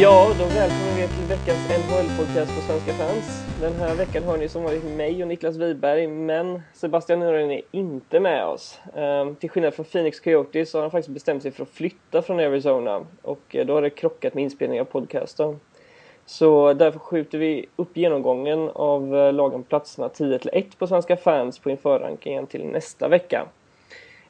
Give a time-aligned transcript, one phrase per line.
[0.00, 3.44] Ja, då välkomnar vi er till veckans NHL-podcast på Svenska fans.
[3.60, 7.62] Den här veckan har ni som vanligt mig och Niklas Wiberg, men Sebastian Norén är
[7.70, 8.80] inte med oss.
[8.96, 12.22] Ehm, till skillnad från Phoenix Coyotes så har han faktiskt bestämt sig för att flytta
[12.22, 15.60] från Arizona och eh, då har det krockat med inspelningen av podcasten.
[16.26, 21.16] Så därför skjuter vi upp genomgången av eh, lagen platserna 10 till 1 på Svenska
[21.16, 23.46] fans på införrankingen till nästa vecka.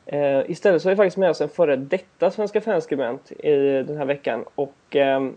[0.06, 3.52] Ehm, istället så har vi faktiskt med oss en före detta Svenska fanskribent i
[3.82, 5.34] den här veckan och ehm,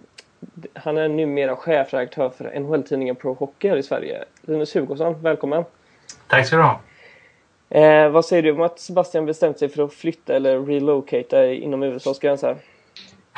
[0.73, 4.23] han är numera chefredaktör för NHL-tidningen Pro Hockey här i Sverige.
[4.41, 5.63] Linus Hugosson, välkommen!
[6.27, 6.79] Tack ska du ha!
[7.69, 11.83] Eh, vad säger du om att Sebastian bestämt sig för att flytta eller relocata inom
[11.83, 12.55] USAs gränser?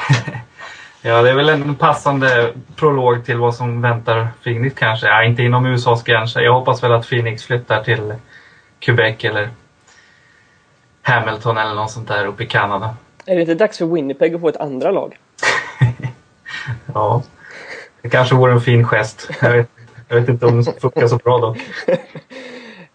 [1.02, 5.08] ja, det är väl en passande prolog till vad som väntar Phoenix kanske.
[5.08, 6.42] Ja, inte inom USAs gränser.
[6.42, 8.14] Jag hoppas väl att Phoenix flyttar till
[8.80, 9.50] Quebec eller
[11.02, 12.96] Hamilton eller något sånt där uppe i Kanada.
[13.26, 15.18] Är det inte dags för Winnipeg att få ett andra lag?
[16.96, 17.24] Ja,
[18.02, 19.30] det kanske vore en fin gest.
[19.42, 19.70] Jag vet,
[20.08, 21.58] jag vet inte om det funkar så bra dock.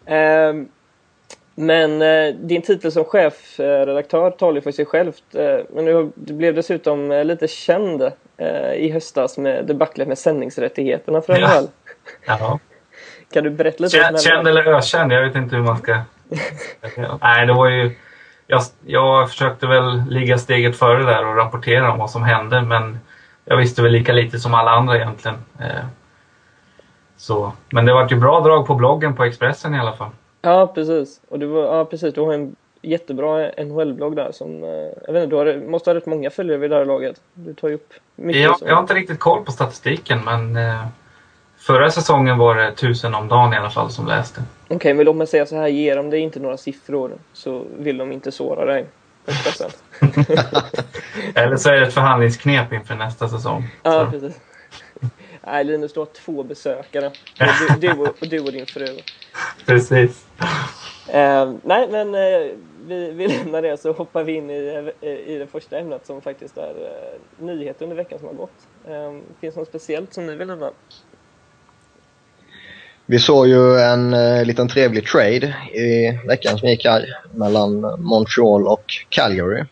[0.06, 0.68] um,
[1.54, 5.34] men eh, din titel som chefredaktör talar ju för sig självt.
[5.34, 8.02] Eh, men du, du, blev dessutom eh, lite känd
[8.36, 11.38] eh, i höstas med debaclet med sändningsrättigheterna för.
[11.38, 11.62] Ja.
[12.26, 12.58] ja.
[13.32, 13.96] Kan du berätta lite?
[13.96, 15.12] Känd, känd eller ökänd?
[15.12, 15.92] Jag vet inte hur man ska...
[17.20, 17.96] Nej, det var ju...
[18.46, 22.98] Jag, jag försökte väl ligga steget före där och rapportera om vad som hände men
[23.50, 25.36] jag visste väl lika lite som alla andra egentligen.
[25.60, 25.84] Eh,
[27.16, 27.52] så.
[27.70, 30.10] Men det var ju bra drag på bloggen på Expressen i alla fall.
[30.42, 31.20] Ja, precis.
[31.28, 32.14] Och du, var, ja, precis.
[32.14, 34.64] du har en jättebra NHL-blogg där som...
[34.64, 34.70] Eh,
[35.06, 37.20] jag vet inte, du har, måste ha rätt många följare vid det här laget.
[37.34, 38.42] Du tar ju upp mycket.
[38.42, 40.84] Jag, jag har inte riktigt koll på statistiken men eh,
[41.58, 44.42] förra säsongen var det tusen om dagen i alla fall som läste.
[44.64, 45.68] Okej, okay, men låt mig säga så här.
[45.68, 48.86] Ger de dig inte några siffror så vill de inte såra dig.
[51.34, 53.68] Eller så är det ett förhandlingsknep inför nästa säsong.
[53.82, 54.10] Ja, så.
[54.10, 54.40] precis.
[55.46, 57.10] Nej, Linus, du har två besökare.
[57.38, 58.86] Du, du, och, du och din fru.
[59.66, 60.26] Precis.
[61.08, 62.50] Eh, nej, men eh,
[62.86, 64.92] vi, vi lämnar det så hoppar vi in i,
[65.26, 68.68] i det första ämnet som faktiskt är eh, nyheter under veckan som har gått.
[68.84, 70.70] Eh, finns det något speciellt som ni vill nämna?
[73.10, 78.66] Vi såg ju en eh, liten trevlig trade i veckan som gick här mellan Montreal
[78.66, 79.64] och Calgary.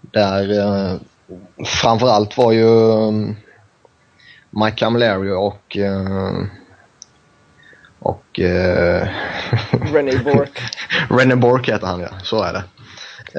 [0.00, 0.96] Där eh,
[1.66, 3.36] framförallt var ju um,
[4.50, 6.32] Mike Camilleri och eh,
[7.98, 8.40] och...
[8.40, 9.08] Eh,
[9.92, 10.60] René Bork.
[11.10, 12.64] René Bork heter han ja, så är det.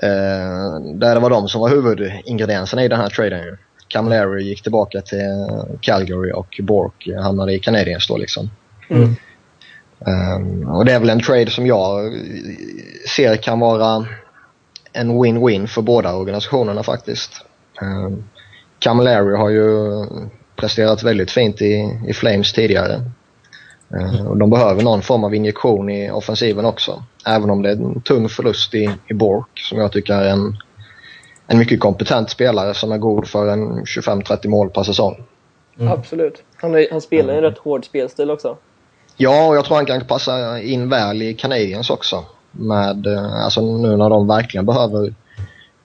[0.08, 3.58] Eh, där det var de som var huvudingredienserna i den här traden.
[3.88, 5.48] Camilleri gick tillbaka till
[5.82, 8.50] Calgary och Bork hamnade i Canadiens då liksom.
[8.90, 9.16] Mm.
[10.00, 12.14] Um, och det är väl en trade som jag
[13.16, 14.06] ser kan vara
[14.94, 17.32] en win-win för båda organisationerna faktiskt.
[17.82, 18.24] Um,
[18.80, 19.66] Camilleri har ju
[20.56, 23.02] presterat väldigt fint i, i Flames tidigare.
[23.96, 27.04] Uh, och de behöver någon form av injektion i offensiven också.
[27.26, 30.58] Även om det är en tung förlust i, i Bork som jag tycker är en,
[31.48, 35.24] en mycket kompetent spelare som är god för en 25-30 mål per säsong.
[35.80, 35.94] Mm.
[35.94, 36.44] Absolut.
[36.56, 38.58] Han, är, han spelar en rätt hård spelstil också.
[39.22, 42.26] Ja, och jag tror han kan passa in väl i Canadiens också.
[42.52, 45.14] Med, eh, alltså nu när de verkligen behöver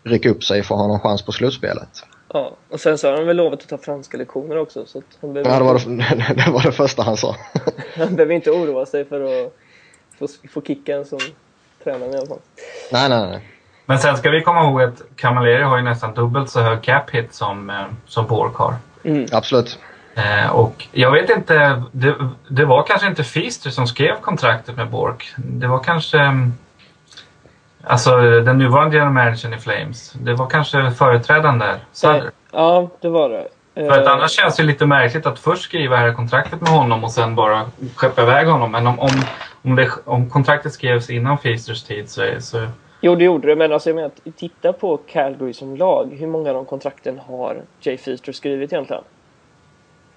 [0.04, 1.88] rycka upp sig för att ha någon chans på slutspelet.
[2.32, 4.86] Ja, och sen så har han väl lovat att ta franska lektioner också.
[4.86, 7.36] Så han ja, det var det, det var det första han sa.
[7.96, 9.52] han behöver inte oroa sig för att
[10.18, 11.18] få, få kicken som
[11.84, 12.40] tränare i alla fall.
[12.92, 13.40] Nej, nej, nej.
[13.86, 17.10] Men sen ska vi komma ihåg att Camilleri har ju nästan dubbelt så hög cap
[17.10, 18.74] hit som, eh, som Bork har.
[19.04, 19.26] Mm.
[19.32, 19.78] Absolut.
[20.14, 22.14] Eh, och jag vet inte, det,
[22.48, 25.34] det, var kanske inte Feaster som skrev kontraktet med Bork.
[25.36, 26.52] Det var kanske mm,
[27.86, 30.12] Alltså den nuvarande general managern i Flames.
[30.12, 32.30] Det var kanske företrädaren där, Sutter.
[32.52, 33.48] Ja, det var det.
[33.74, 37.12] För att annars känns det lite märkligt att först skriva här kontraktet med honom och
[37.12, 38.72] sen bara skeppa iväg honom.
[38.72, 39.10] Men om, om,
[39.62, 42.66] om, det, om kontraktet skrevs innan Feasters tid så, så...
[43.00, 43.56] Jo, det gjorde det.
[43.56, 46.16] Men alltså, jag menar, titta på Calgary som lag.
[46.18, 49.02] Hur många av de kontrakten har Jay Feaster skrivit egentligen?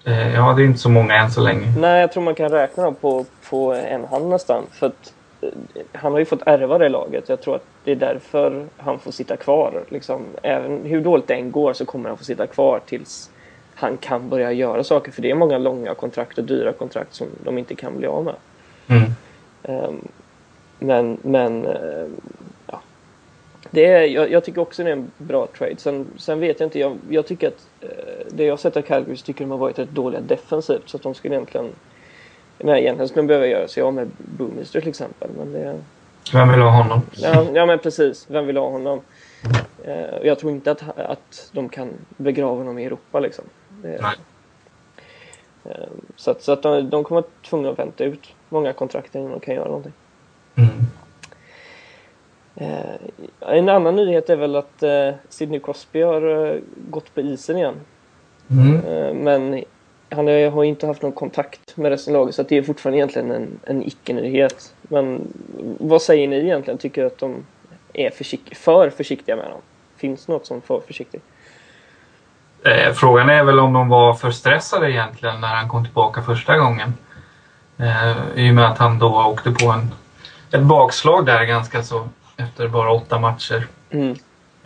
[0.04, 1.72] Eh, ja, det är inte så många än så länge.
[1.78, 4.62] Nej, jag tror man kan räkna dem på, på en hand nästan.
[4.72, 5.48] För att, eh,
[5.92, 7.28] han har ju fått ärva det laget.
[7.28, 9.84] Jag tror att det är därför han får sitta kvar.
[9.88, 13.30] Liksom, även hur dåligt det än går så kommer han få sitta kvar tills
[13.74, 15.12] han kan börja göra saker.
[15.12, 18.24] För det är många långa kontrakt och dyra kontrakt som de inte kan bli av
[18.24, 18.34] med.
[18.86, 19.12] Mm.
[19.62, 20.08] Um,
[20.78, 22.08] men, men uh,
[23.70, 25.76] det är, jag, jag, tycker också det är en bra trade.
[25.76, 27.88] Sen, sen vet jag inte, jag, jag tycker att eh,
[28.30, 30.88] det jag sett av Calgary så tycker de har varit rätt dåliga defensivt.
[30.88, 31.68] Så att de skulle egentligen,
[32.58, 35.30] nej, egentligen skulle de behöva göra sig av med Boomister till exempel.
[35.38, 35.78] Men det,
[36.32, 37.02] Vem vill ha honom?
[37.12, 38.26] Ja, ja men precis.
[38.30, 39.00] Vem vill ha honom?
[39.84, 43.44] Eh, jag tror inte att, att de kan begrava honom i Europa liksom.
[43.82, 44.16] Det, Nej.
[45.64, 49.14] eh, så att, så att de, de kommer vara tvungna att vänta ut många kontrakt
[49.14, 49.92] innan de kan göra någonting.
[50.54, 50.70] Mm.
[52.60, 52.94] Eh,
[53.40, 56.60] en annan nyhet är väl att eh, Sidney Crosby har eh,
[56.90, 57.74] gått på isen igen.
[58.50, 59.16] Mm.
[59.16, 59.64] Men
[60.10, 63.30] han har inte haft någon kontakt med resten av laget så det är fortfarande egentligen
[63.30, 64.74] en, en icke-nyhet.
[64.82, 65.32] Men
[65.80, 66.78] vad säger ni egentligen?
[66.78, 67.46] Tycker att de
[67.92, 69.60] är försikt, för försiktiga med honom?
[69.96, 71.22] Finns något som för försiktigt?
[72.64, 76.58] Eh, frågan är väl om de var för stressade egentligen när han kom tillbaka första
[76.58, 76.94] gången.
[77.78, 79.94] Eh, I och med att han då åkte på en,
[80.52, 83.66] ett bakslag där ganska så efter bara åtta matcher.
[83.90, 84.16] Mm.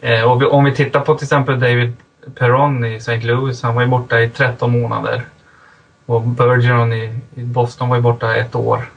[0.01, 1.97] Eh, och vi, om vi tittar på till exempel David
[2.35, 3.21] Perron i St.
[3.21, 5.23] Louis, han var ju borta i 13 månader.
[6.07, 8.91] Och Bergeron i, i Boston var ju borta ett år.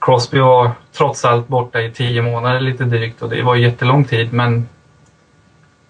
[0.00, 4.32] Crosby var trots allt borta i 10 månader lite drygt och det var jättelång tid
[4.32, 4.68] men,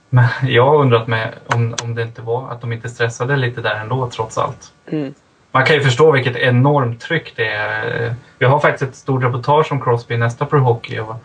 [0.09, 3.61] men jag har undrat med om, om det inte var att de inte stressade lite
[3.61, 4.73] där ändå trots allt.
[4.87, 5.15] Mm.
[5.53, 8.15] Man kan ju förstå vilket enormt tryck det är.
[8.39, 10.99] Vi har faktiskt ett stort reportage om Crosby i nästa Pro Hockey.
[10.99, 11.17] Och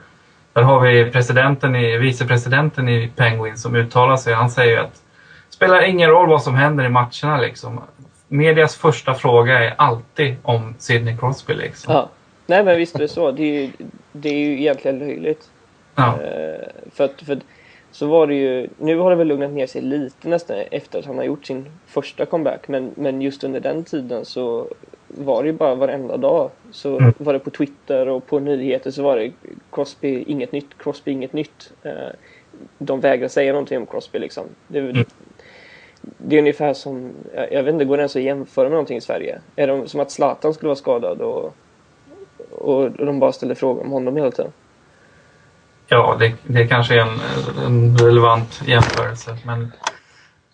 [0.57, 4.33] där har vi presidenten i, vicepresidenten i Penguin som uttalar sig.
[4.33, 7.37] Han säger att det spelar ingen roll vad som händer i matcherna.
[7.41, 7.81] Liksom.
[8.27, 11.53] Medias första fråga är alltid om Sidney Crosby.
[11.53, 11.93] Liksom.
[11.93, 12.09] Ja.
[12.45, 13.31] Nej men visst är det så.
[13.31, 13.71] Det är ju,
[14.11, 15.49] det är ju egentligen löjligt.
[15.95, 16.21] Ja.
[16.21, 17.43] Eh, för att, för att,
[17.91, 21.05] så var det ju, nu har det väl lugnat ner sig lite nästan efter att
[21.05, 22.67] han har gjort sin första comeback.
[22.67, 24.67] Men, men just under den tiden så
[25.07, 26.49] var det ju bara varenda dag.
[26.71, 27.13] Så Mm.
[27.17, 29.31] var det på Twitter och på nyheter så var det
[29.71, 31.71] Crosby inget nytt, Crosby inget nytt.
[31.83, 31.91] Eh,
[32.77, 34.43] de vägrar säga någonting om Crosby liksom.
[34.67, 35.05] Det, Mm.
[36.01, 38.97] det är ungefär som, jag jag vet inte, går det ens att jämföra med någonting
[38.97, 39.39] i Sverige?
[39.55, 41.53] Är det som att Zlatan skulle vara skadad och,
[42.51, 44.51] och de bara ställer frågor om honom hela tiden?
[45.87, 47.19] Ja, det, det kanske är en,
[47.65, 49.37] en relevant jämförelse.
[49.45, 49.71] Men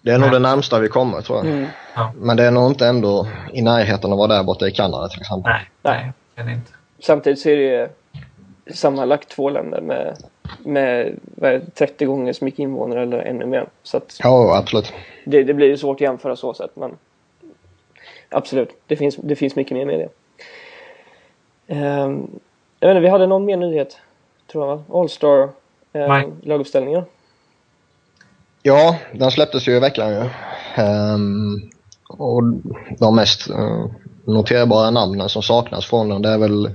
[0.06, 0.40] Det är nog Nej.
[0.40, 1.48] det närmsta vi kommer tror jag.
[1.48, 1.68] Mm.
[2.16, 5.08] Men det är nog inte ändå i närheten av att vara där borta i Kanada
[5.08, 5.52] till exempel.
[5.52, 6.72] nej, nej, det är det inte.
[7.00, 7.90] Samtidigt så är det
[8.74, 10.18] sammanlagt två länder med,
[10.60, 13.66] med det, 30 gånger så mycket invånare eller ännu mer.
[13.84, 14.94] Så att Ja, absolut.
[15.26, 16.98] det, det blir ju svårt att jämföra så sätt men
[18.30, 20.10] absolut, det finns, det finns mycket mer med det.
[21.76, 22.28] Ehm,
[22.80, 23.98] jag vet inte, vi hade någon mer nyhet
[24.52, 24.84] tror jag va?
[25.00, 25.50] All-star
[26.48, 27.04] laguppställningar.
[28.66, 30.30] Ja, den släpptes ju i veckan ju.
[30.84, 31.62] Ehm,
[32.10, 32.44] och
[33.00, 33.86] de mest eh,
[34.28, 36.70] noterbara namnen som saknas från den det är väl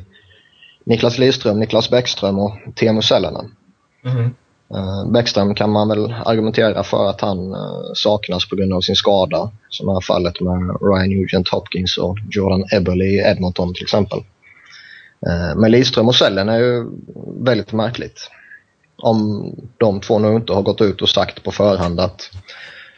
[0.84, 3.44] Niklas Lidström, Niklas Bäckström och Teemu Selänne.
[4.04, 4.34] Mhm.
[4.74, 8.96] Uh, Bäckström kan man väl argumentera för att han eh, saknas på grund av sin
[8.96, 9.50] skada.
[9.68, 14.18] Som är fallet med Ryan Nugent Hopkins och Jordan Eberle i Edmonton till exempel.
[15.26, 16.90] Eh, men Lidström och Sellen är ju
[17.44, 18.30] väldigt märkligt.
[19.02, 22.30] Om de två nu inte har gått ut och sagt på förhand att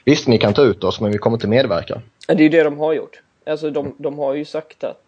[0.04, 2.00] visst ni kan ta ut oss men vi kommer inte medverka.
[2.28, 3.20] Ja, Det är ju det de har gjort.
[3.46, 5.02] Alltså de, de har ju sagt att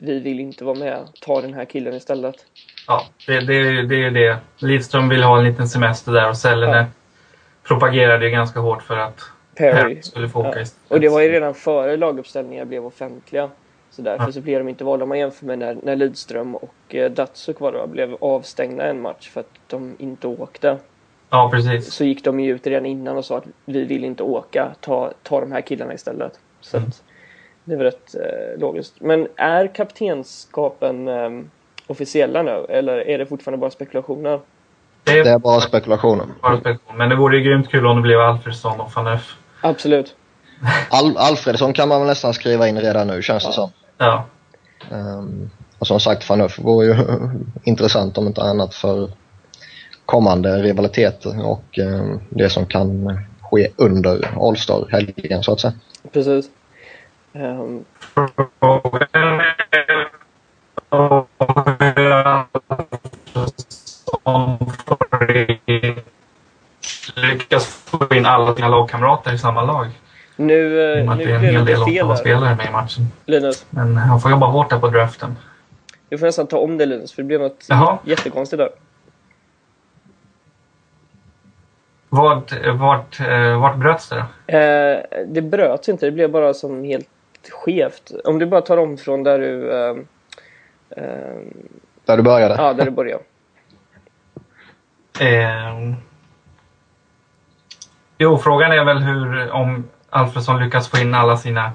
[0.00, 2.34] vi vill inte vara med, ta den här killen istället.
[2.86, 4.38] Ja, det, det, är ju- det är ju det.
[4.58, 6.84] Lidström vill ha en liten semester där och Sellene Ja.
[7.68, 9.20] propagerade ju ganska hårt för att
[9.54, 9.72] Perry.
[9.72, 10.60] Perry skulle få åka Ja.
[10.62, 10.90] istället.
[10.92, 13.50] Och det var ju redan före laguppställningarna blev offentliga.
[13.90, 14.32] Så därför Ja.
[14.32, 15.02] så blev de inte valda.
[15.02, 19.00] Om man jämför med när, när Lidström och eh, Datsuk var det, blev avstängda en
[19.00, 20.76] match för att de inte åkte.
[21.30, 21.92] Ja, precis.
[21.94, 25.12] Så gick de ju ut redan innan och sa att vi vill inte åka, ta,
[25.22, 26.38] ta de här killarna istället.
[26.60, 26.88] Så Mm.
[26.88, 27.02] att
[27.64, 29.00] det var rätt eh, logiskt.
[29.00, 31.30] Men är kaptenskapen eh,
[31.86, 34.40] officiella nu eller är det fortfarande bara spekulationer?
[35.04, 36.24] Det Det är bara spekulationer.
[36.42, 36.98] bara spekulation.
[36.98, 39.36] Men det vore ju grymt kul om det blev Alfredsson och van Eff.
[39.60, 40.16] Absolut.
[40.90, 43.52] Al- Alfredsson kan man väl nästan skriva in redan nu känns det Ja.
[43.52, 43.70] som.
[43.98, 44.24] Ja.
[44.90, 46.94] Um, och som sagt Fanuff vore ju
[47.62, 49.10] intressant om inte annat för
[50.06, 55.72] kommande rivaliteter och ehm, det som kan ske under All-Star-helgen så att säga.
[56.12, 56.50] Precis.
[65.10, 65.58] Furry
[67.16, 69.86] lyckas få in alla sina lagkamrater i samma lag.
[70.46, 71.90] Nu, I och eh, med att nu det är en blev hel det del lite
[71.98, 72.14] fel där.
[72.14, 73.02] spelare med i matchen.
[73.26, 73.66] Linus.
[73.70, 75.36] Men han får jobba hårt där på draften.
[76.08, 77.98] Du får nästan ta om det Linus, för det blev något Jaha.
[78.04, 78.70] jättekonstigt där.
[82.08, 84.16] Vart, vart, eh, vart bröts det
[84.46, 84.56] då?
[84.58, 87.08] Eh, det bröts inte, det blev bara som helt
[87.50, 88.12] skevt.
[88.24, 89.72] Om du bara tar om från där du...
[89.72, 89.96] Eh,
[90.90, 91.38] eh,
[92.04, 92.54] Där du började.
[92.58, 93.22] ja, där du började.
[95.20, 95.94] Eh,
[98.18, 101.72] jo, frågan är väl hur, om Alfredsson lyckas få in alla sina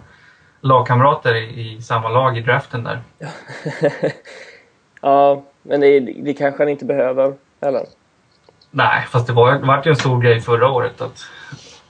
[0.62, 3.02] lagkamrater i, i samma lag i draften där.
[5.02, 7.34] ja, men det, det kanske han inte behöver.
[7.62, 7.86] Eller?
[8.72, 11.26] Nej, fast det var, det var ju en stor grej förra året att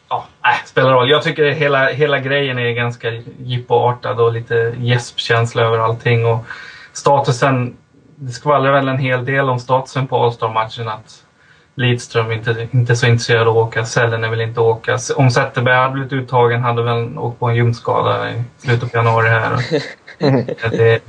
[0.10, 1.10] Ja, nej, spelar roll.
[1.10, 6.26] Jag tycker hela, hela grejen är ganska jippoartad och lite gäspkänsla över allting.
[6.26, 6.46] Och
[6.94, 7.78] statusen,
[8.16, 11.25] det skvallrar väl en hel del om statusen på All-Star-matchen att
[11.78, 14.98] Lidström inte, inte så intresserad av att åka, Sellene vill inte åka.
[15.16, 19.30] Om Zetterberg hade blivit uttagen hade väl åkt på en ljumskada i slutet på januari
[19.30, 19.58] här.
[20.70, 21.04] det,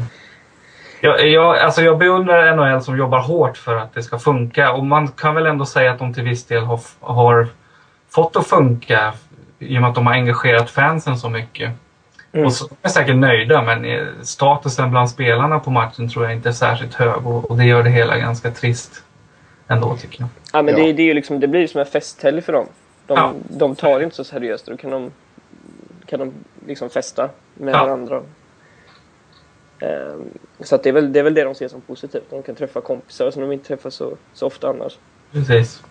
[1.00, 4.86] jag, jag, alltså jag beundrar NHL som jobbar hårt för att det ska funka och
[4.86, 7.48] man kan väl ändå säga att de till viss del har, har
[8.10, 9.12] fått att funka
[9.58, 11.72] i och med att de har engagerat fansen så mycket.
[12.32, 12.46] Mm.
[12.46, 16.48] Och så är säkert nöjda men eh, statusen bland spelarna på matchen tror jag inte
[16.48, 19.02] är särskilt hög och, och det gör det hela ganska trist
[19.68, 20.28] ändå tycker jag.
[20.52, 20.86] Ja men ja.
[20.86, 22.66] Det, det, är liksom, det blir ju som en festhelg för dem.
[23.06, 23.32] De, ja.
[23.48, 24.66] de tar det inte så seriöst.
[24.66, 25.10] Då kan de,
[26.06, 26.32] kan de
[26.66, 27.84] liksom festa med ja.
[27.84, 28.22] varandra.
[29.80, 30.28] Um,
[30.60, 32.30] så att det, är väl, det är väl det de ser som positivt.
[32.30, 34.98] De kan träffa kompisar som de inte träffar så, så ofta annars.
[35.32, 35.82] Precis.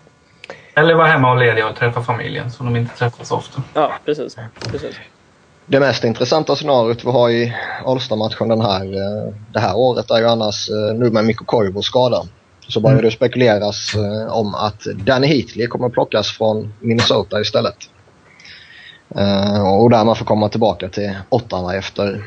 [0.74, 3.62] Eller vara hemma och lediga och träffa familjen som de inte träffar så ofta.
[3.74, 4.36] Ja, precis.
[4.70, 4.96] precis.
[5.66, 10.18] Det mest intressanta scenariot vi har i Alsta-matchen den här, eh, det här året är
[10.18, 12.22] ju annars eh, nu med Mikko Koivus skada.
[12.68, 13.04] Så börjar mm.
[13.04, 17.76] det spekuleras eh, om att Danny Heatley kommer plockas från Minnesota istället.
[19.80, 22.24] och där man får komma tillbaka till Ottawa efter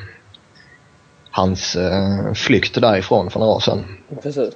[1.32, 1.78] hans
[2.36, 3.84] flykt därifrån för några år sedan.
[4.24, 4.54] Precis.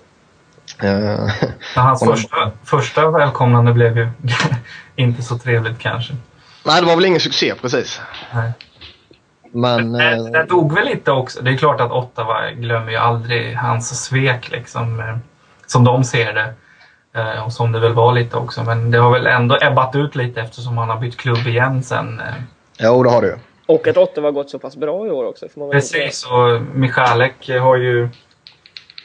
[0.84, 1.30] Uh,
[1.76, 4.10] hans första, första välkomnande blev ju
[4.96, 6.14] inte så trevligt kanske.
[6.66, 8.02] Nej, det var väl ingen succé precis.
[8.34, 8.52] Nej.
[9.52, 9.92] Men...
[9.92, 11.42] Det, uh, det dog väl lite också.
[11.42, 15.20] Det är klart att Ottawa glömmer ju aldrig hans svek liksom.
[15.66, 16.54] Som de ser det.
[17.20, 18.64] Uh, och som det väl var lite också.
[18.64, 22.22] Men det har väl ändå ebbat ut lite eftersom han har bytt klubb igen sen.
[22.80, 23.36] Jo, det har det ju.
[23.66, 25.48] Och att Ottawa har gått så pass bra i år också.
[25.72, 28.10] Precis, och Michalek har ju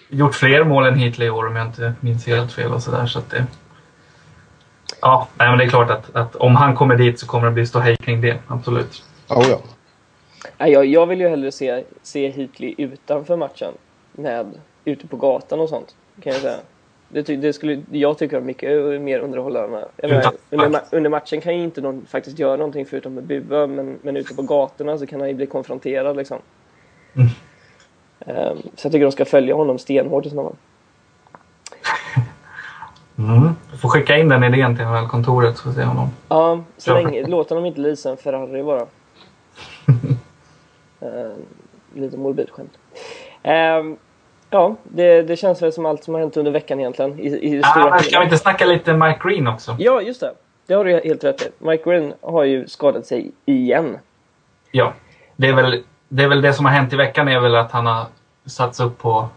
[0.08, 3.06] gjort fler mål än Hitler i år om jag inte minns helt fel och sådär.
[3.06, 3.46] Så det,
[5.00, 7.52] ja, nej, men det är klart att, att, om han kommer dit så kommer det
[7.52, 8.38] bli ståhej kring det.
[8.46, 9.02] Absolut.
[9.28, 9.60] Oh, ja.
[10.58, 13.72] Nej, jag, jag vill ju hellre se, se Hitley utanför matchen.
[14.12, 15.94] Med, ute på gatan och sånt.
[16.22, 16.58] Kan jag säga.
[17.08, 19.88] Det, det skulle, jag tycker är mycket mer underhållande.
[20.02, 23.98] Menar, under, under, matchen kan ju inte någon faktiskt göra någonting förutom att bua, men,
[24.02, 26.38] men ute på gatorna så kan han ju bli konfronterad liksom.
[27.14, 27.28] Mm.
[28.20, 30.56] Ehm, så jag tycker de ska följa honom stenhårt i sådana fall.
[33.18, 33.50] Mm.
[33.72, 36.08] Du får skicka in den idén till NHL-kontoret så se honom.
[36.28, 38.87] Ja, så länge, låt honom inte leasa en Ferrari bara.
[41.02, 41.32] uh,
[41.94, 42.78] lite morbid skämt.
[43.46, 43.96] Uh,
[44.50, 47.21] ja, det, det känns väl som allt som har hänt under veckan egentligen.
[47.21, 49.76] I, i ah, ska vi inte snacka lite Mike Green också?
[49.78, 50.33] Ja, just det.
[50.67, 51.50] Det har du helt rätt i.
[51.59, 53.99] Mike Green har ju skadat sig igen.
[54.71, 54.93] Ja,
[55.37, 57.73] det är väl det, är väl det som har hänt i veckan är väl att
[57.73, 58.07] han har
[58.47, 59.28] satts upp på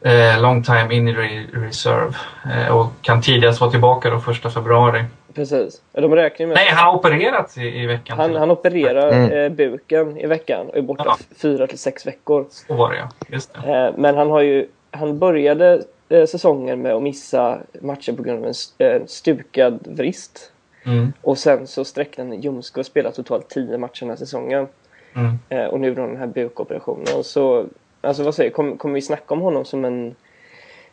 [0.00, 2.14] eh, long time injury reserve
[2.54, 5.04] eh, och kan tidigast vara tillbaka då första februari.
[5.38, 5.82] Precis.
[5.92, 8.18] De räknar med Nej, han har opererats i, i veckan.
[8.18, 9.32] Han, han opererar mm.
[9.32, 11.18] eh, buken i veckan och är borta ja.
[11.36, 12.46] fyra till sex veckor.
[12.50, 13.86] Så var det ja, just det.
[13.86, 18.44] Eh, men han har ju, han började eh, säsongen med att missa matcher på grund
[18.44, 20.52] av en stukad vrist.
[20.84, 21.12] Mm.
[21.22, 24.66] Och sen så sträckte han ljumske och spelade totalt tio matcher den här säsongen.
[25.14, 25.70] Mm.
[25.70, 27.24] Och nu då den här bukoperationen.
[27.24, 27.66] Så,
[28.00, 30.14] alltså vad säger Kommer kom vi snacka om honom som en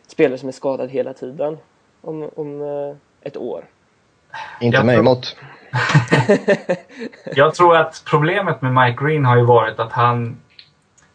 [0.07, 1.57] spelare som är skadad hela tiden?
[2.01, 2.61] Om, om
[3.21, 3.65] ett år?
[4.59, 5.35] Inte mig emot.
[7.35, 10.37] jag tror att problemet med Mike Green har ju varit att han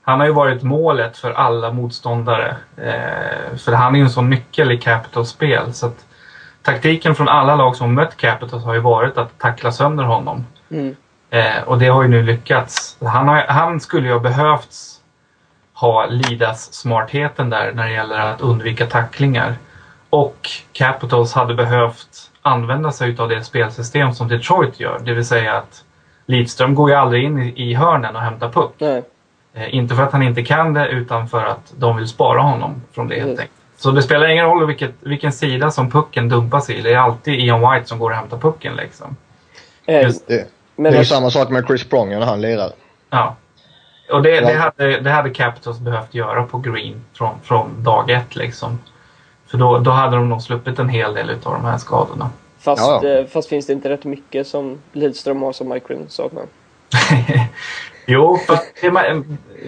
[0.02, 2.56] han har ju varit målet för alla motståndare.
[2.76, 5.74] Eh, för han är ju en sån nyckel i Capitals spel.
[5.74, 6.06] Så att
[6.62, 10.46] taktiken från alla lag som mött Capitals har ju varit att tackla sönder honom.
[10.70, 10.96] Mm.
[11.30, 12.96] Eh, och det har ju nu lyckats.
[13.00, 14.74] Han, har, han skulle ju ha behövt
[15.74, 19.54] ha Lidas smartheten där när det gäller att undvika tacklingar.
[20.10, 25.00] Och Capitals hade behövt använda sig av det spelsystem som Detroit gör.
[25.04, 25.84] Det vill säga att
[26.26, 28.82] Lidström går ju aldrig in i, i hörnen och hämtar puck.
[29.52, 32.82] Eh, inte för att han inte kan det utan för att de vill spara honom
[32.92, 33.50] från det helt enkelt.
[33.76, 36.80] Så det spelar ingen roll vilket, vilken sida som pucken dumpas i.
[36.80, 39.16] Det är alltid Ian White som går och hämtar pucken liksom.
[39.86, 40.48] Eh, Just det.
[40.76, 41.06] Men det är att...
[41.06, 42.70] samma sak med Chris Pronger när han lirar.
[43.10, 43.36] Ja.
[44.12, 48.36] Och det, det, hade, det hade Capitals behövt göra på Green från, från dag ett.
[48.36, 48.78] Liksom.
[49.50, 52.30] För då, då hade de nog sluppit en hel del av de här skadorna.
[52.58, 53.08] Fast, ja, ja.
[53.08, 56.44] Eh, fast finns det inte rätt mycket som Lidström har som Mike Green saknar?
[58.06, 58.38] jo,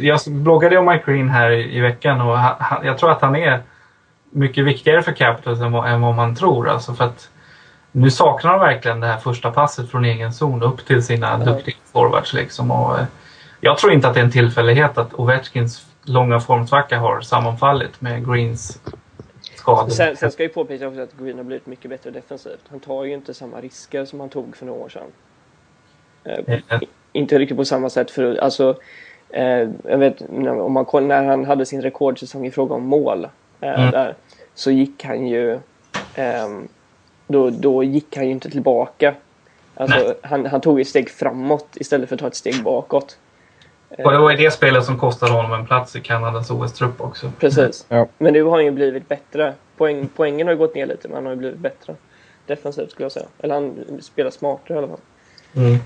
[0.00, 3.36] jag bloggade om Mike Green här i, i veckan och han, jag tror att han
[3.36, 3.62] är
[4.30, 6.68] mycket viktigare för Capitals än vad, än vad man tror.
[6.68, 7.28] Alltså för att
[7.92, 11.46] nu saknar de verkligen det här första passet från egen zon upp till sina mm.
[11.46, 12.32] duktiga forwards.
[12.32, 12.70] Liksom.
[12.70, 13.04] Och, eh,
[13.60, 18.26] jag tror inte att det är en tillfällighet att Ovechkins långa formsvacka har sammanfallit med
[18.26, 18.80] Greens
[19.62, 19.90] skador.
[19.90, 22.64] Sen, sen ska ju påpeka också att Green har blivit mycket bättre defensivt.
[22.68, 25.02] Han tar ju inte samma risker som han tog för några år sedan.
[26.24, 26.80] Eh, Eh,
[27.12, 28.78] inte riktigt på samma sätt för alltså
[29.30, 33.24] eh, jag vet om man när han hade sin rekordsäsong i fråga om mål
[33.60, 33.90] eh, Mm.
[33.90, 34.14] där
[34.54, 35.58] så gick han ju
[36.14, 36.68] ehm,
[37.26, 39.14] då, då gick han ju inte tillbaka.
[39.74, 43.18] Alltså, han, han tog ett steg framåt istället för att ta ett steg bakåt.
[43.98, 47.32] Och det var ju det spelet som kostade honom en plats i Kanadas OS-trupp också.
[47.38, 47.86] Precis.
[47.88, 48.06] Ja.
[48.18, 49.54] Men nu har han ju blivit bättre.
[49.76, 51.94] Poäng, poängen har ju gått ner lite men han har ju blivit bättre.
[52.46, 53.26] Defensivt skulle jag säga.
[53.38, 55.00] Eller han spelar smartare i alla fall.
[55.56, 55.78] Mm.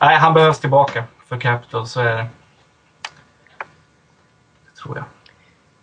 [0.00, 2.26] Nej, han behövs tillbaka för Capital, så är det.
[4.64, 5.04] Det tror jag.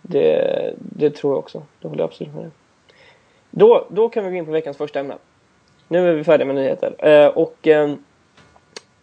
[0.02, 1.62] Det, det tror jag också.
[1.80, 2.50] Det håller jag absolut med om.
[3.50, 5.16] Då, då kan vi gå in på veckans första ämne.
[5.88, 6.94] Nu är vi färdiga med nyheter.
[6.98, 7.94] Eh, och eh,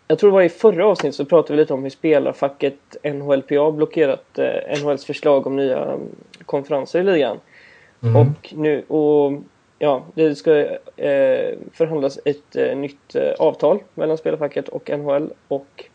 [0.07, 3.71] jag tror det var i förra avsnittet så pratade vi lite om hur spelarfacket NHLPA
[3.71, 5.97] blockerat eh, NHLs förslag om nya eh,
[6.45, 7.39] konferenser i ligan.
[8.03, 8.15] Mm.
[8.15, 9.33] Och nu och
[9.79, 10.59] ja, det ska
[10.95, 15.85] eh, förhandlas ett eh, nytt eh, avtal mellan spelarfacket och NHL och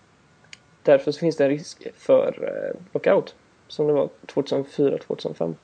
[0.83, 3.35] därför finns det en risk för eh, lockout
[3.69, 5.55] som det var 2004-2005.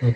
[0.00, 0.14] Mm.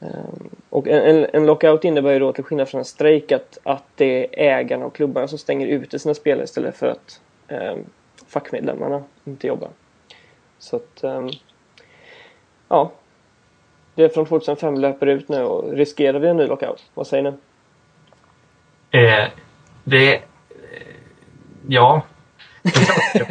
[0.00, 3.58] Ehm, och en, en, en lockout innebär ju då till skillnad från en strejk att,
[3.62, 7.76] att det är ägarna och klubbarna som stänger ute sina spelare istället för att eh,
[8.26, 9.68] fackmedlemmarna inte jobbar.
[10.58, 11.28] Så att eh,
[12.68, 12.92] ja,
[13.94, 16.84] det från 2005 löper ut nu och riskerar vi en ny lockout?
[16.94, 17.32] Vad säger ni?
[19.00, 19.28] Eh,
[19.84, 20.14] det...
[20.14, 20.20] Eh,
[21.68, 22.02] ja.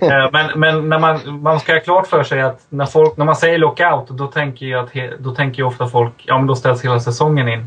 [0.00, 3.24] Eh, men men när man, man ska ha klart för sig att när, folk, när
[3.24, 6.54] man säger lockout då tänker, jag att he, då tänker ofta folk ja men då
[6.54, 7.66] ställs hela säsongen in.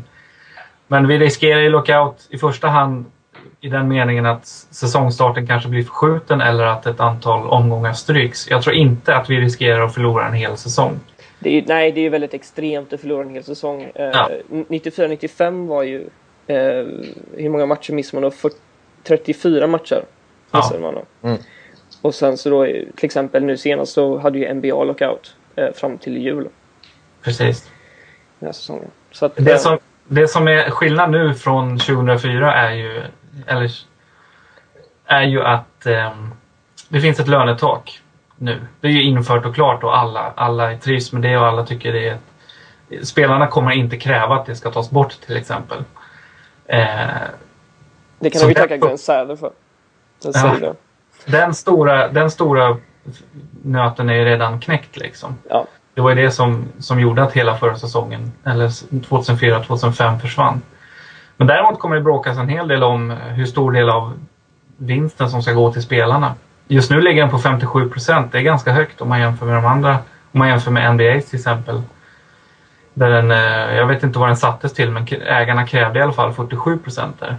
[0.88, 3.04] Men vi riskerar ju lockout i första hand
[3.60, 8.50] i den meningen att säsongstarten kanske blir förskjuten eller att ett antal omgångar stryks.
[8.50, 11.00] Jag tror inte att vi riskerar att förlora en hel säsong.
[11.38, 13.82] Det ju- nej, det är ju väldigt extremt att förlora en hel säsong.
[13.82, 14.30] Eh, Ja.
[14.50, 16.08] 94-95 var ju...
[16.46, 16.56] Eh,
[17.36, 18.36] hur många matcher missade man då?
[18.36, 18.56] 40,
[19.02, 20.02] 34 matcher
[20.60, 21.04] då.
[21.22, 21.38] Mm.
[22.02, 25.72] Och sen så då, är- till exempel nu senast så hade ju NBA lockout eh,
[25.74, 26.48] fram till jul
[27.22, 27.70] Precis.
[28.38, 28.90] den här säsongen.
[29.12, 33.02] Så att, Det eh, som, det som är skillnad nu från 2004 är ju,
[33.46, 33.70] eller,
[35.06, 36.34] är ju att ehm,
[36.88, 38.02] det finns ett lönetak
[38.36, 38.60] nu.
[38.80, 41.92] Det är ju infört och klart och alla, alla trivs med det och alla tycker
[41.92, 42.18] det är...
[43.04, 45.78] Spelarna kommer inte kräva att det ska tas bort till exempel.
[46.66, 47.06] Eh,
[48.18, 49.50] det kan vi tacka Glenn Säder för.
[50.22, 50.54] Den Ja.
[50.60, 50.74] det.
[51.32, 52.76] den, stora, den stora
[53.62, 55.36] nöten är ju redan knäckt liksom.
[55.50, 55.66] Ja.
[55.94, 60.62] Det var ju det som, som gjorde att hela förra säsongen, eller 2004-2005, försvann.
[61.36, 64.12] Men däremot kommer det bråkas en hel del om hur stor del av
[64.76, 66.34] vinsten som ska gå till spelarna.
[66.68, 68.32] Just nu ligger den på 57 procent.
[68.32, 69.98] Det är ganska högt om man jämför med de andra.
[70.32, 71.82] Om man jämför med NBA till exempel.
[72.94, 76.12] Där den, eh, jag vet inte vad den sattes till, men ägarna krävde i alla
[76.12, 77.36] fall 47 procent där.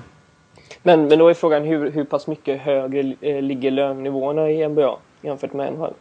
[0.83, 4.97] Men, men då är frågan hur, hur pass mycket högre eh, ligger lönenivåerna i NBA
[5.21, 5.93] jämfört med NHL?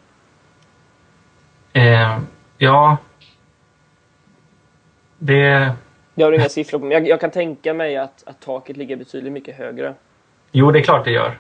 [1.73, 2.19] Eh,
[2.59, 2.97] ja...
[5.19, 5.73] Det...
[6.15, 8.97] Jag har inga siffror på men jag, jag kan tänka mig att, att taket ligger
[8.97, 9.95] betydligt mycket högre.
[10.53, 11.39] Jo, det är klart det gör.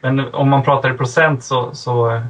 [0.00, 2.22] Men om man pratar i procent så, så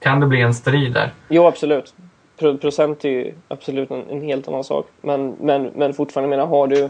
[0.00, 1.12] kan det bli en strid där.
[1.28, 1.94] Jo, absolut.
[2.38, 4.86] Pro procent är ju absolut en, en helt annan sak.
[5.00, 6.88] Men, men, men fortfarande, menar, har du...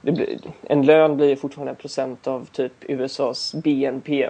[0.00, 4.28] Blir, en lön blir fortfarande en procent av typ USAs BNP.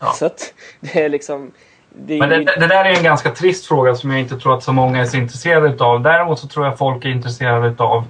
[0.00, 0.06] Ja.
[0.06, 1.52] Så att det är liksom...
[1.90, 4.62] Det Men det, det där är en ganska trist fråga som jag inte tror att
[4.62, 6.02] så många är så intresserade utav.
[6.02, 8.04] Däremot så tror jag folk är intresserade utav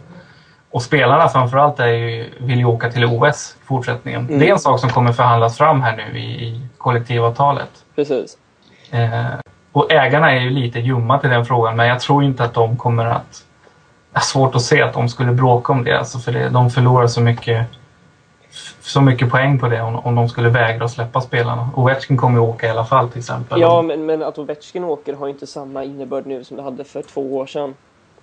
[0.70, 4.26] och spelarna framförallt är ju, vill ju åka till OS i fortsättningen.
[4.26, 4.38] Mm.
[4.38, 7.84] Det är en sak som kommer förhandlas fram här nu i, i kollektivavtalet.
[7.94, 8.38] Precis.
[8.90, 9.24] Eh,
[9.72, 12.76] och ägarna är ju lite ljumma till den frågan men jag tror inte att de
[12.76, 13.44] kommer att...
[14.12, 15.98] Har svårt att se att de skulle bråka om det.
[15.98, 17.66] Alltså för det, de förlorar så mycket,
[18.80, 21.70] så mycket poäng på det om, om de skulle vägra att släppa spelarna.
[21.76, 23.60] Ovechkin kommer ju åka i alla fall till exempel.
[23.60, 26.84] Ja, men, men att Ovechkin åker har ju inte samma innebörd nu som det hade
[26.84, 27.74] för två år sedan.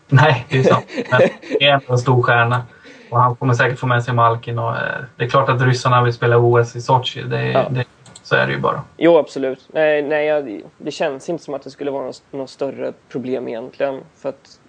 [0.07, 0.85] Nej, det är sant.
[1.11, 1.19] Men
[1.59, 2.63] det är ändå en stor stjärna.
[3.11, 4.59] Och han kommer säkert få med sig Malkin.
[4.59, 4.81] Och, eh,
[5.15, 7.21] det är klart att ryssarna vill spela OS i Sochi.
[7.21, 7.65] Det, Ja.
[7.69, 7.85] det,
[8.23, 8.81] så är det ju bara.
[8.97, 9.69] Jo, absolut.
[9.73, 14.01] Nej, nej det känns inte som att det skulle vara något, något större problem egentligen.
[14.17, 14.59] För att,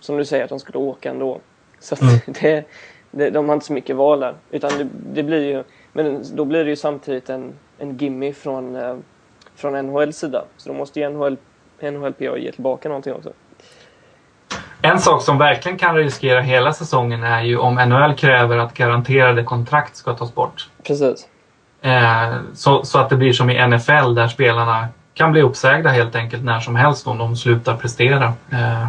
[0.00, 1.40] som du säger, att de skulle åka ändå.
[1.80, 2.18] Så att Mm.
[2.26, 2.64] det,
[3.10, 4.34] det, de har inte så mycket val där.
[4.50, 8.76] Utan det, det blir ju, men då blir det ju samtidigt en, en gimme från,
[8.76, 8.96] eh,
[9.56, 10.44] från NHLs sida.
[10.56, 11.36] Så då måste ju NHL,
[11.80, 13.32] NHLPA ge tillbaka någonting också.
[14.82, 19.44] En sak som verkligen kan riskera hela säsongen är ju om NHL kräver att garanterade
[19.44, 20.68] kontrakt ska tas bort.
[20.82, 21.28] Precis.
[21.82, 26.14] Eh, så, så att det blir som i NFL där spelarna kan bli uppsägda helt
[26.14, 28.24] enkelt när som helst om de slutar prestera.
[28.52, 28.88] Eh,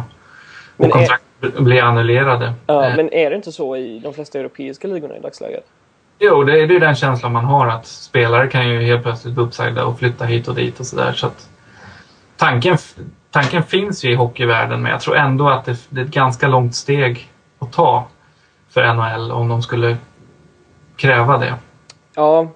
[0.80, 1.24] och Men är- kontrakt
[1.58, 2.52] blir annullerade.
[2.66, 5.64] Ja, Eh, men är det inte så i de flesta europeiska ligorna i dagsläget?
[6.18, 9.34] Jo, det är det är den känslan man har att spelare kan ju helt plötsligt
[9.34, 11.12] bli uppsagda och flytta hit och dit och sådär.
[11.12, 11.30] Så
[12.36, 12.76] tanken,
[13.30, 16.48] tanken finns ju i hockeyvärlden men jag tror ändå att det, det är ett ganska
[16.48, 18.06] långt steg att ta
[18.70, 19.96] för NHL om de skulle
[20.96, 21.54] kräva det.
[22.14, 22.48] Ja,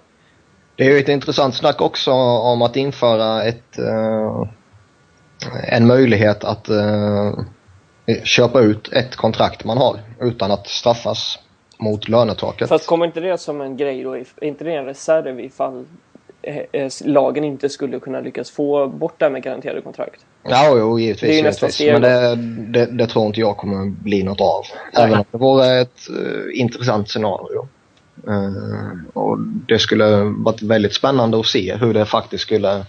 [0.76, 4.48] Det är ju ett intressant snack också om att införa ett, eh,
[5.68, 7.32] en möjlighet att eh,
[8.24, 11.38] köpa ut ett kontrakt man har utan att straffas
[11.78, 12.68] mot lönetaket.
[12.68, 14.16] fast kommer inte det som en grej då?
[14.16, 15.84] Är inte det en reserv ifall
[16.42, 20.20] eh, eh, lagen inte skulle kunna lyckas få bort det här med garanterade kontrakt?
[20.42, 21.20] Ja, jo, givetvis.
[21.20, 21.74] Det är ju nästa givetvis.
[21.74, 22.02] steg Men
[22.72, 24.64] det, det, det tror inte jag kommer bli något av.
[24.92, 25.04] Nej.
[25.04, 27.68] Även om det vore ett eh, intressant scenario.
[28.28, 29.38] Eh, och
[29.68, 32.86] det skulle varit väldigt spännande att se hur det faktiskt skulle...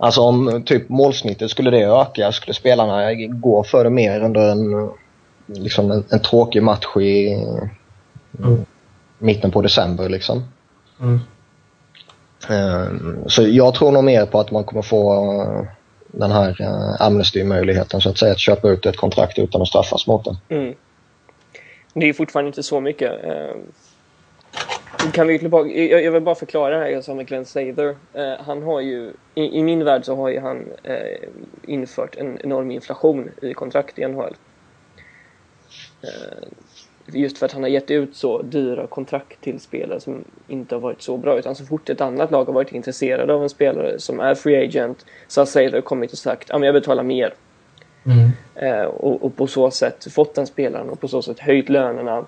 [0.00, 4.90] Alltså om typ målsnittet skulle det öka, skulle spelarna gå för det mer under en,
[5.46, 7.44] liksom en, en tråkig match i
[8.38, 8.64] Mm.
[9.18, 10.44] mitten på december liksom.
[11.00, 11.20] Mm.
[12.48, 12.88] Eh,
[13.26, 15.62] Så jag tror nog mer på att man kommer få eh,
[16.06, 20.06] den här eh, amnesty-möjligheten så att säga, att köpa ut ett kontrakt utan att straffas
[20.06, 20.54] mot det.
[20.54, 20.74] Mm.
[21.94, 23.12] Det är fortfarande inte så mycket.
[25.12, 27.96] Kan vi tillbaka, jag, jag vill bara förklara det här jag sa med Glenn Sather.
[28.14, 31.28] Eh, han har ju, i, i min värld så har ju han eh,
[31.66, 34.36] infört en enorm inflation i kontrakt i NHL.
[36.02, 36.48] Eh,
[37.06, 40.80] just för att han har gett ut så dyra kontrakt till spelare som inte har
[40.80, 41.38] varit så bra.
[41.38, 44.64] Utan så fort ett annat lag har varit intresserade av en spelare som är free
[44.64, 47.34] agent så har Sather kommit och sagt ja jag betalar mer.
[48.04, 48.30] Mm.
[48.54, 52.24] Eh, och, och på så sätt fått den spelaren och på så sätt höjt lönerna.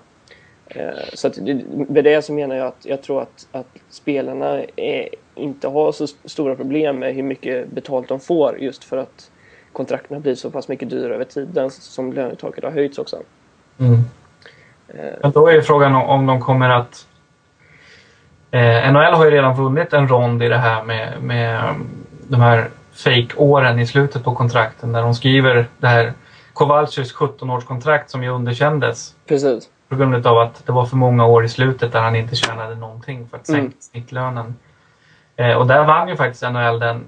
[0.75, 1.37] Eh, så att
[1.89, 6.03] med det så menar jag att jag tror att, att spelarna är, inte har så
[6.03, 9.31] st- stora problem med hur mycket betalt de får just för att
[9.71, 13.17] kontrakten blir så pass mycket dyrare över tiden som lönetaket har höjts också.
[13.79, 13.93] Mm.
[14.87, 17.07] Eh, Men då är ju frågan om- de kommer att...
[18.51, 21.87] Eh, NHL har ju redan vunnit en rond i det här med, med um,
[22.27, 26.13] de här fake-åren i slutet på kontrakten när de skriver det här
[26.53, 29.69] Kowalczys 17-årskontrakt som ju underkändes precis.
[29.93, 32.75] På grund av att det var för många år i slutet där han inte tjänade
[32.75, 33.73] någonting för att sänka Mm.
[33.79, 34.55] snittlönen.
[35.35, 37.03] Eh, och där vann ju faktiskt NHL den.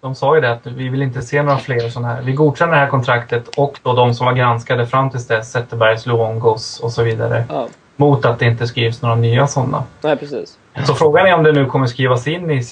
[0.00, 2.22] De sa ju det att vi vill inte se några fler sådana här.
[2.22, 6.06] Vi godkänner det här kontraktet och då de som var granskade fram tills dess, Zetterbergs,
[6.06, 7.44] Luongos och så vidare.
[7.48, 9.84] Ja, Mot att det inte skrivs några nya sådana.
[10.02, 10.58] nej precis.
[10.84, 12.62] Så frågan är om det nu kommer skrivas in i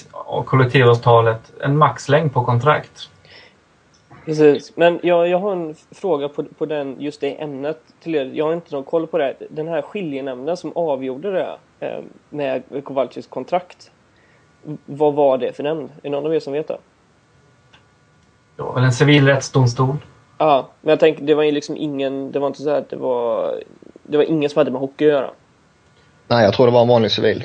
[0.45, 3.09] kollektivavtalet en maxlängd på kontrakt.
[4.25, 8.31] Precis, men jag, jag har en fråga på, på den, just det ämnet till er.
[8.33, 9.35] Jag har inte någon koll på det.
[9.49, 13.91] Den här skiljenämnden som avgjorde det eh, med Kowalczys kontrakt.
[14.85, 15.89] Vad var det för nämnd?
[15.89, 16.77] Är det någon av er som vet det?
[18.55, 19.97] Det var väl en civilrättsdomstol.
[20.37, 22.89] Ja, men jag tänker det var ju liksom ingen, det var inte så här att
[22.89, 23.55] det var,
[24.03, 25.29] det var ingen som hade med hockey att göra.
[26.27, 27.43] Nej, jag tror det var en vanlig civil.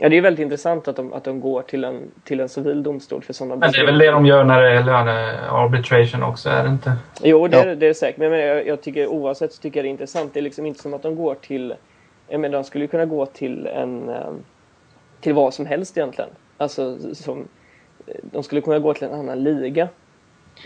[0.00, 2.82] Ja, det är väldigt intressant att de, att de går till en, till en civil
[2.82, 6.48] domstol för sådana Men det är väl det de gör när det är lönearbitration också,
[6.48, 6.92] är det inte?
[7.22, 7.64] Jo, det, Ja.
[7.64, 8.18] är, det är säkert.
[8.18, 10.34] Men jag, jag, jag tycker oavsett så tycker jag det är intressant.
[10.34, 11.74] Det är liksom inte som att de går till...
[12.28, 14.08] Jag menar, de skulle ju kunna gå till en...
[14.08, 14.30] eh,
[15.20, 16.30] Till vad som helst egentligen.
[16.58, 17.48] Alltså, som...
[18.22, 19.88] De skulle kunna gå till en annan liga.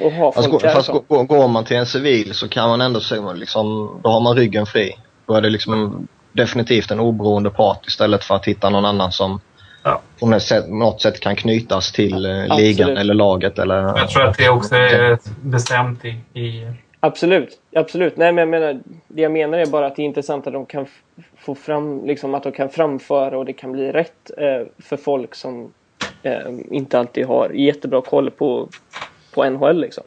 [0.00, 1.04] Och ha Fast, folk fast därifrån.
[1.08, 4.36] går, går man till en civil så kan man ändå säga liksom, då har man
[4.36, 4.92] ryggen fri.
[5.26, 9.12] Då är det liksom en, definitivt en oberoende part istället för att hitta någon annan
[9.12, 9.40] som
[9.84, 10.00] Ja.
[10.20, 10.26] på
[10.68, 12.58] något sätt, kan knytas till eh, Absolut.
[12.58, 13.76] ligan eller laget eller...
[13.76, 16.08] Jag tror att det också är bestämt i...
[16.40, 18.16] i Absolut, absolut.
[18.16, 20.66] Nej, men jag menar, det jag menar är bara att det är intressant att de
[20.66, 20.86] kan
[21.38, 25.34] få fram, liksom att de kan framföra och det kan bli rätt eh, för folk
[25.34, 25.72] som
[26.22, 26.40] eh,
[26.70, 28.68] inte alltid har jättebra koll på,
[29.34, 30.04] på NHL liksom.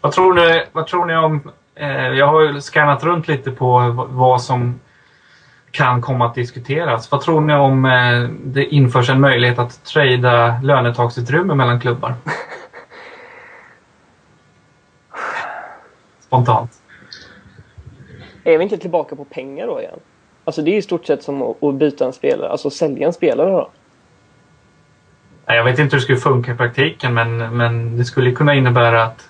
[0.00, 1.52] vad, tror ni, vad tror ni om...
[1.74, 4.80] Eh, jag har ju skannat runt lite på vad som
[5.70, 7.10] kan komma att diskuteras.
[7.10, 12.14] Vad tror ni om eh, det införs en möjlighet att trada lönetaksutrymme mellan klubbar?
[16.20, 16.70] Spontant.
[18.44, 20.00] Är vi inte tillbaka på pengar då igen?
[20.44, 23.50] Alltså det är i stort sett som att, byta en spelare, alltså sälja en spelare
[23.50, 23.70] då.
[25.46, 29.02] Jag vet inte hur det skulle funka i praktiken men, men det skulle kunna innebära
[29.02, 29.28] att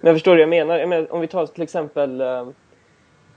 [0.00, 0.78] Men jag förstår vad jag menar.
[0.78, 2.22] Jag menar om vi tar till exempel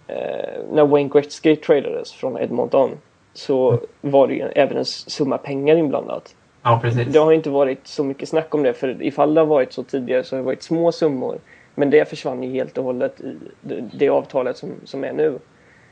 [0.08, 2.90] eh, när Wayne Gretzky tradades från Edmonton
[3.34, 6.36] så var det ju även en summa pengar inblandat.
[6.64, 7.08] Ja, precis.
[7.08, 9.84] Det har inte varit så mycket snack om det för ifall det har varit så
[9.84, 11.38] tidigare så har det varit små summor.
[11.76, 15.40] Men det försvann ju helt och hållet i det, det avtalet som, som är nu.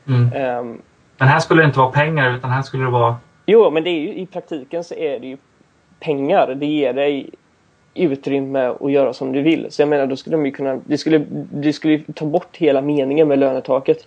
[0.08, 0.32] Mm.
[0.32, 0.82] Ehm,
[1.18, 3.90] Men här skulle det inte vara pengar utan här skulle det vara Jo, men det
[3.90, 5.36] är ju, i praktiken så är det ju
[6.00, 6.54] pengar.
[6.54, 7.30] Det ger dig
[7.96, 9.66] utrymme att göra som du vill.
[9.70, 10.80] Så jag menar, då skulle de ju kunna...
[10.84, 14.06] Det skulle, det skulle ta bort hela meningen med lönetaket.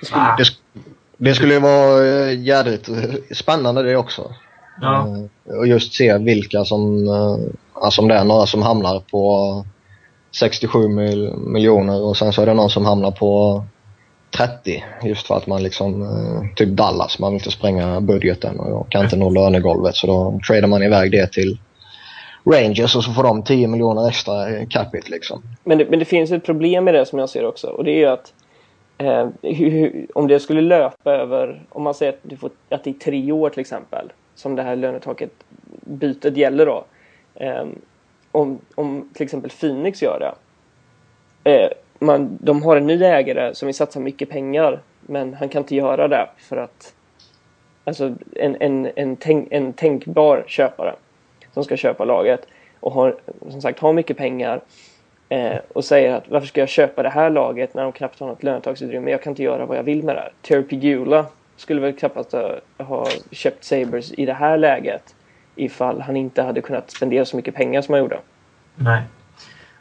[0.00, 0.36] Det skulle, ah.
[0.38, 0.44] det,
[1.16, 2.88] det skulle ju vara eh, jädrigt
[3.32, 4.34] spännande det också.
[4.80, 5.06] Ja.
[5.48, 9.64] Eh, och just se vilka som, eh, alltså om det är några som hamnar på
[10.38, 13.64] 67 mil, miljoner och sen så är det någon som hamnar på
[14.36, 16.08] 30 just för att man liksom,
[16.56, 20.68] typ Dallas, man vill inte spränga budgeten och kan inte nå lönegolvet så då tradar
[20.68, 21.58] man iväg det till
[22.44, 25.42] Rangers och så får de 10 miljoner extra eh, capita liksom.
[25.64, 27.90] Men det, men det finns ett problem med det som jag ser också och det
[27.90, 28.32] är ju att
[28.98, 32.90] eh, hur, om det skulle löpa över, om man säger att, du får, att det
[32.90, 35.30] är tre år till exempel som det här lönetaket
[35.80, 36.84] bytet gäller då.
[37.34, 37.64] Eh,
[38.32, 40.34] om, om till exempel Phoenix gör det.
[41.50, 45.62] Eh, man, de har en ny ägare som vill satsa mycket pengar men han kan
[45.62, 46.94] inte göra det för att
[47.84, 50.94] alltså en, en, en, tänk, en tänkbar köpare
[51.52, 52.46] som ska köpa laget
[52.80, 53.16] och har
[53.50, 54.60] som sagt har mycket pengar
[55.28, 58.26] eh, och säger att varför ska jag köpa det här laget när de knappt har
[58.26, 59.10] något lönetagsutrymme?
[59.10, 60.32] Jag kan inte göra vad jag vill med det här.
[60.42, 62.34] Terry Pigula skulle väl knappast
[62.78, 65.14] ha köpt Sabres i det här läget
[65.54, 68.18] ifall han inte hade kunnat spendera så mycket pengar som han gjorde.
[68.74, 69.02] Nej.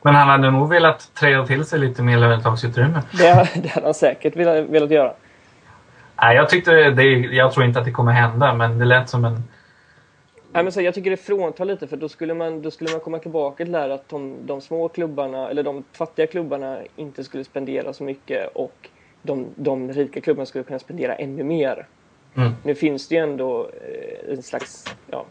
[0.02, 3.02] Men han hade nog velat träda till sig lite mer lönetagsutrymme.
[3.12, 5.14] Det, det hade han säkert velat, velat göra.
[6.22, 9.26] Nej, jag, tyckte det, jag tror inte att det kommer hända, men det lät som
[9.26, 9.44] en
[10.52, 13.00] Nej, men så jag tycker det fråntar lite för då skulle man, då skulle man
[13.00, 17.24] komma tillbaka till det här att de, de små klubbarna eller de fattiga klubbarna inte
[17.24, 18.90] skulle spendera så mycket och
[19.22, 21.88] de, de rika klubbarna skulle kunna spendera ännu mer.
[22.36, 22.52] Mm.
[22.64, 25.26] Nu finns det ju ändå eh, en slags, ja,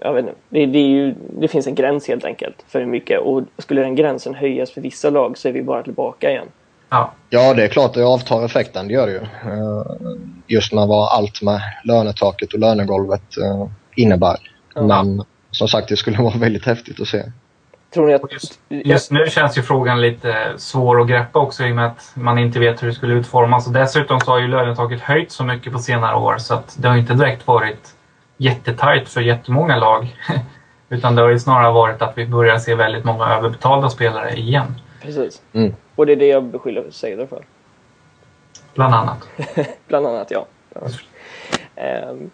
[0.00, 3.20] jag vet inte, det, det, ju, det, finns en gräns helt enkelt för hur mycket
[3.20, 6.48] och skulle den gränsen höjas för vissa lag så är vi bara tillbaka igen.
[6.88, 9.18] Ja, ja det är klart det avtar effekten, det gör det ju.
[9.18, 9.82] Eh,
[10.46, 14.36] just med vad allt med lönetaket och lönegolvet eh, innebär.
[14.74, 14.82] Ja.
[14.82, 17.22] Men som sagt, det skulle vara väldigt häftigt att se.
[17.94, 18.32] Tror ni att...
[18.32, 22.12] Just, just, nu känns ju frågan lite svår att greppa också i och med att
[22.14, 23.66] man inte vet hur det skulle utformas.
[23.66, 26.88] Och dessutom så har ju lönetaket höjt så mycket på senare år så att det
[26.88, 27.94] har inte direkt varit
[28.36, 30.16] jättetajt för jättemånga lag.
[30.88, 34.74] Utan det har ju snarare varit att vi börjar se väldigt många överbetalda spelare igen.
[35.02, 35.42] Precis.
[35.52, 35.74] Mm.
[35.94, 37.44] Och det är det jag beskyller Sailor för.
[38.74, 39.28] Bland annat.
[39.88, 40.46] Bland annat, ja.
[40.74, 42.10] ja.
[42.10, 42.30] Um,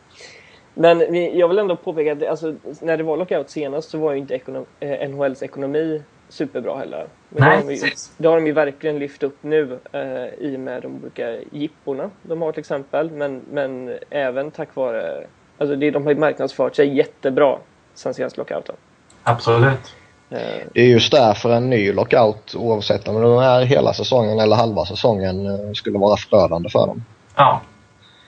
[0.75, 4.19] men jag vill ändå påpeka att alltså, när det var lockout senast så var ju
[4.19, 7.07] inte ekonom eh, NHLs ekonomi superbra heller.
[7.29, 10.47] Men Nej, det, har de ju, det har de ju verkligen lyft upp nu eh,
[10.47, 13.11] i och med de olika jipporna de har till exempel.
[13.11, 15.27] Men, men även tack vare,
[15.59, 17.59] alltså det, de har ju marknadsfört sig jättebra
[17.95, 18.75] sen senaste lockouten.
[19.23, 19.95] Absolut.
[20.31, 20.39] Eh.
[20.73, 24.85] Det är just därför en ny lockout, oavsett om det är hela säsongen eller halva
[24.85, 27.05] säsongen, eh, skulle vara förödande för dem.
[27.37, 27.61] Ja,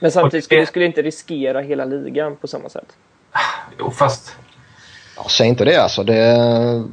[0.05, 0.65] men samtidigt skulle, det...
[0.65, 2.85] skulle inte riskera hela ligan på samma sätt.
[3.79, 4.35] Jo, fast...
[5.17, 6.03] Ja, säg inte det alltså.
[6.03, 6.83] Det är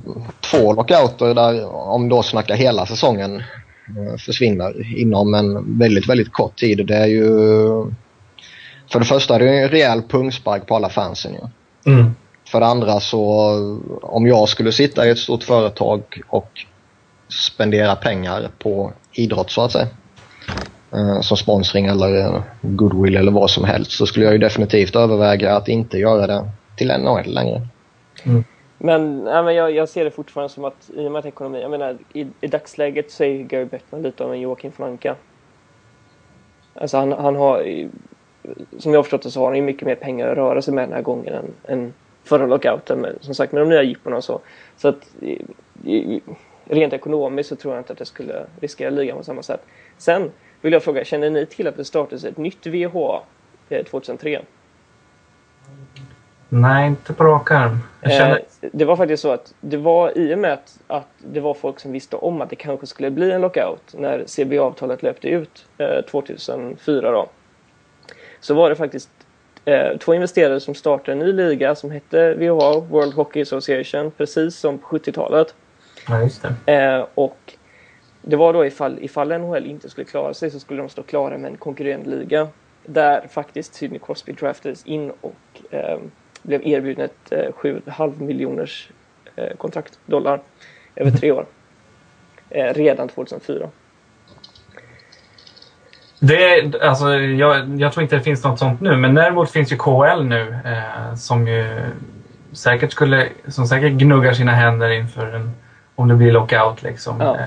[0.41, 6.57] två lockouter där, om då snackar hela säsongen, eh, försvinner inom en väldigt, väldigt kort
[6.57, 6.87] tid.
[6.87, 7.27] Det är ju...
[8.93, 11.33] För det första är det en rejäl pungspark på alla fansen.
[11.41, 11.51] Ja.
[11.93, 12.15] Mm.
[12.49, 13.21] För det andra så,
[14.03, 16.51] om jag skulle sitta i ett stort företag och
[17.29, 19.89] spendera pengar på idrott så att säga
[21.21, 25.57] som sponsring eller eh, goodwill eller vad som helst så skulle jag ju definitivt överväga
[25.57, 26.45] att inte göra det
[26.77, 27.61] till NHL längre.
[28.25, 28.45] Mm.
[28.79, 31.61] Men, ja, men jag, jag, ser det fortfarande som att i och med att ekonomi,
[31.61, 35.15] jag menar i, i dagsläget så är Gary Bettman lite av en Joakim Flanka.
[36.75, 37.65] Alltså han, han har,
[38.79, 40.75] som jag har förstått det så har han ju mycket mer pengar att röra sig
[40.75, 41.93] med den här gången än, än
[42.25, 42.99] förra lockouten.
[43.01, 44.41] Men som sagt med de nya jipporna och så.
[44.77, 45.43] Så att i,
[45.85, 46.23] i,
[46.65, 49.61] rent ekonomiskt så tror jag inte att det skulle riskera ligan på samma sätt.
[49.99, 50.31] Sen
[50.63, 52.97] vill jag fråga, känner ni till att det startades ett nytt VH
[53.91, 54.35] 2003?
[54.35, 54.41] Eh,
[56.55, 57.79] Nej, inte på rak arm.
[58.03, 58.37] Känner...
[58.61, 61.55] Eh, det var faktiskt så att det var i och med att, att det var
[61.55, 65.67] folk som visste om att det kanske skulle bli en lockout när CBA-avtalet löpte ut
[65.79, 67.29] eh, 2004 då.
[68.41, 69.11] Så var det faktiskt
[69.65, 74.57] eh, två investerare som startade en ny liga som hette VHA, World Hockey Association, precis
[74.57, 75.55] som på 70-talet.
[76.09, 76.73] Ja, just det.
[76.73, 77.55] Eh, och
[78.23, 81.39] det var då ifall, ifall NHL inte skulle klara sig så skulle de stå klara
[81.39, 82.49] med en konkurrerande liga.
[82.87, 85.99] Där faktiskt Sidney Crosby draftades in och eh,
[86.43, 88.91] blev erbjuden ett eh, 7,5 miljoners
[89.37, 90.41] eh, kontrakt, dollar,
[90.97, 91.47] över tre år.
[92.55, 93.69] Eh, redan 2004.
[96.19, 99.77] Det, alltså, jag, jag, tror inte det finns något sånt nu, men däremot finns ju
[99.77, 101.67] KL nu eh, som ju
[102.53, 105.51] säkert skulle, som säkert gnuggar sina händer inför en,
[105.95, 107.21] om det blir lockout liksom.
[107.21, 107.39] Ja.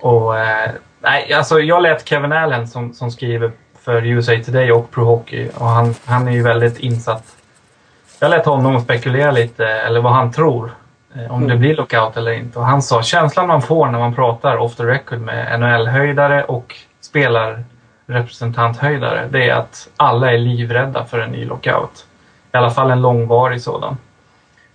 [0.00, 4.90] Och, eh, nej, alltså jag lät Kevin Allen som, som skriver för USA Today och
[4.90, 7.36] Pro Hockey och han, han är ju väldigt insatt.
[8.20, 10.70] Jag lät honom spekulera lite, eller vad han tror,
[11.14, 12.58] eh, om det blir lockout eller inte.
[12.58, 16.74] Och han sa känslan man får när man pratar off the record med NHL-höjdare och
[17.00, 22.06] spelarrepresentanthöjdare, det är att alla är livrädda för en ny lockout.
[22.52, 23.96] I alla fall en långvarig sådan.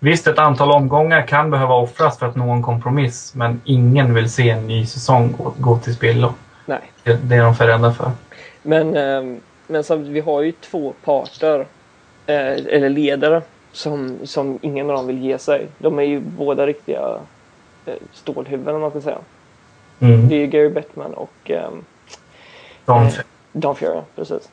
[0.04, 4.32] Visst, ett antal omgångar kan behöva offras för att nå en kompromiss, men ingen vill
[4.32, 6.34] se en ny säsong gå, gå till spillo.
[6.66, 6.80] Nej.
[7.04, 8.12] Det, det är de för rädda för.
[8.62, 11.60] Men, ehm, men samtidigt, vi har ju två parter,
[12.26, 15.68] eh, eller ledare, som, som ingen av dem vill ge sig.
[15.78, 17.18] De är ju båda riktiga
[17.86, 19.20] eh, stålhuvuden om man ska säga.
[20.00, 20.30] Mm.
[20.30, 21.84] Det är ju Gary Bettman och ehm,
[22.88, 23.14] eh,
[23.52, 24.50] Don Fury, precis.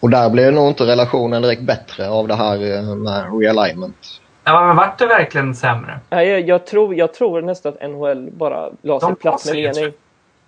[0.00, 4.20] Och där blev nog inte relationen direkt bättre av det här eh, med realignment.
[4.44, 6.00] ja, men vart det verkligen sämre?
[6.10, 9.40] Nej, jag, jag, tror, jag tror nästan att NHL bara la sig De platt med
[9.40, 9.92] sig, jag mening.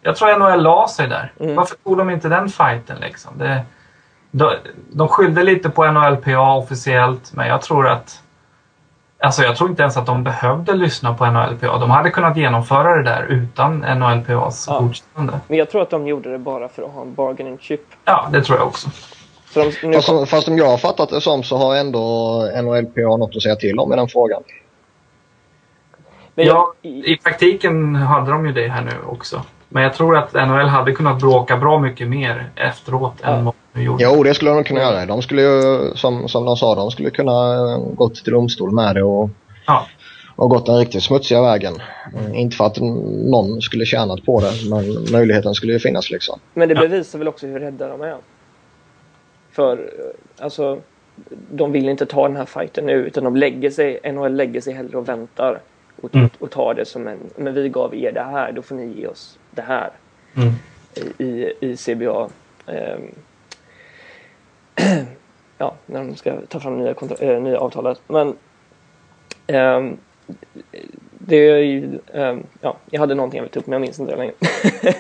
[0.03, 1.33] Jag tror NHL la sig där.
[1.41, 1.55] Mm.
[1.55, 3.39] Varför tog de inte den fighten liksom?
[3.39, 3.61] Det,
[4.31, 4.51] de,
[4.93, 8.23] de skyllde lite på NHLPA officiellt, men jag tror att...
[9.21, 11.79] Alltså jag tror inte ens att de behövde lyssna på NHLPA.
[11.79, 14.81] De hade kunnat genomföra det där utan NHLPAs Ja.
[14.81, 15.41] godkännande.
[15.49, 17.81] Men jag tror att de gjorde det bara för att ha en bargaining chip.
[18.05, 18.89] Ja, det tror jag också.
[19.55, 22.01] De, nu Fast, som- fast som jag har fattat det som så har ändå
[22.63, 24.43] NHLPA något att säga till om i den frågan.
[26.35, 29.43] men Ja, i praktiken hade de ju det här nu också.
[29.69, 33.29] Men jag tror att NHL hade kunnat bråka bra mycket mer efteråt Ja.
[33.29, 34.05] än vad de gjorde.
[34.05, 35.07] Jo, det skulle de kunna göra.
[35.07, 39.03] De skulle ju, som, som de sa, de skulle kunna gått till domstol med det
[39.03, 39.31] och,
[39.67, 39.87] Ja.
[40.37, 41.75] och gått den riktigt smutsiga vägen.
[42.15, 42.77] Eh, Inte för att
[43.31, 46.41] någon skulle tjänat på det, men möjligheten skulle ju finnas liksom.
[46.55, 46.81] Men det Ja.
[46.81, 48.17] bevisar väl också hur rädda de är.
[49.59, 49.91] För
[50.39, 50.81] alltså,
[51.51, 54.73] de vill inte ta den här fighten nu utan de lägger sig, NHL lägger sig
[54.75, 55.61] hellre och väntar.
[56.03, 56.29] Och, Mm.
[56.39, 59.07] och tar det som en, men vi gav er det här, då får ni ge
[59.07, 59.91] oss det här.
[60.37, 60.53] Mm.
[61.19, 62.29] I, i, CBA.
[62.67, 63.03] ehm,
[65.59, 68.01] ja, när de ska ta fram nya, kontra- eh, nya avtalet.
[68.09, 68.37] Men
[69.47, 69.97] ehm,
[71.19, 73.99] det är ju, ehm, ja, jag hade någonting jag ville ta upp men jag minns
[74.01, 74.35] inte det längre.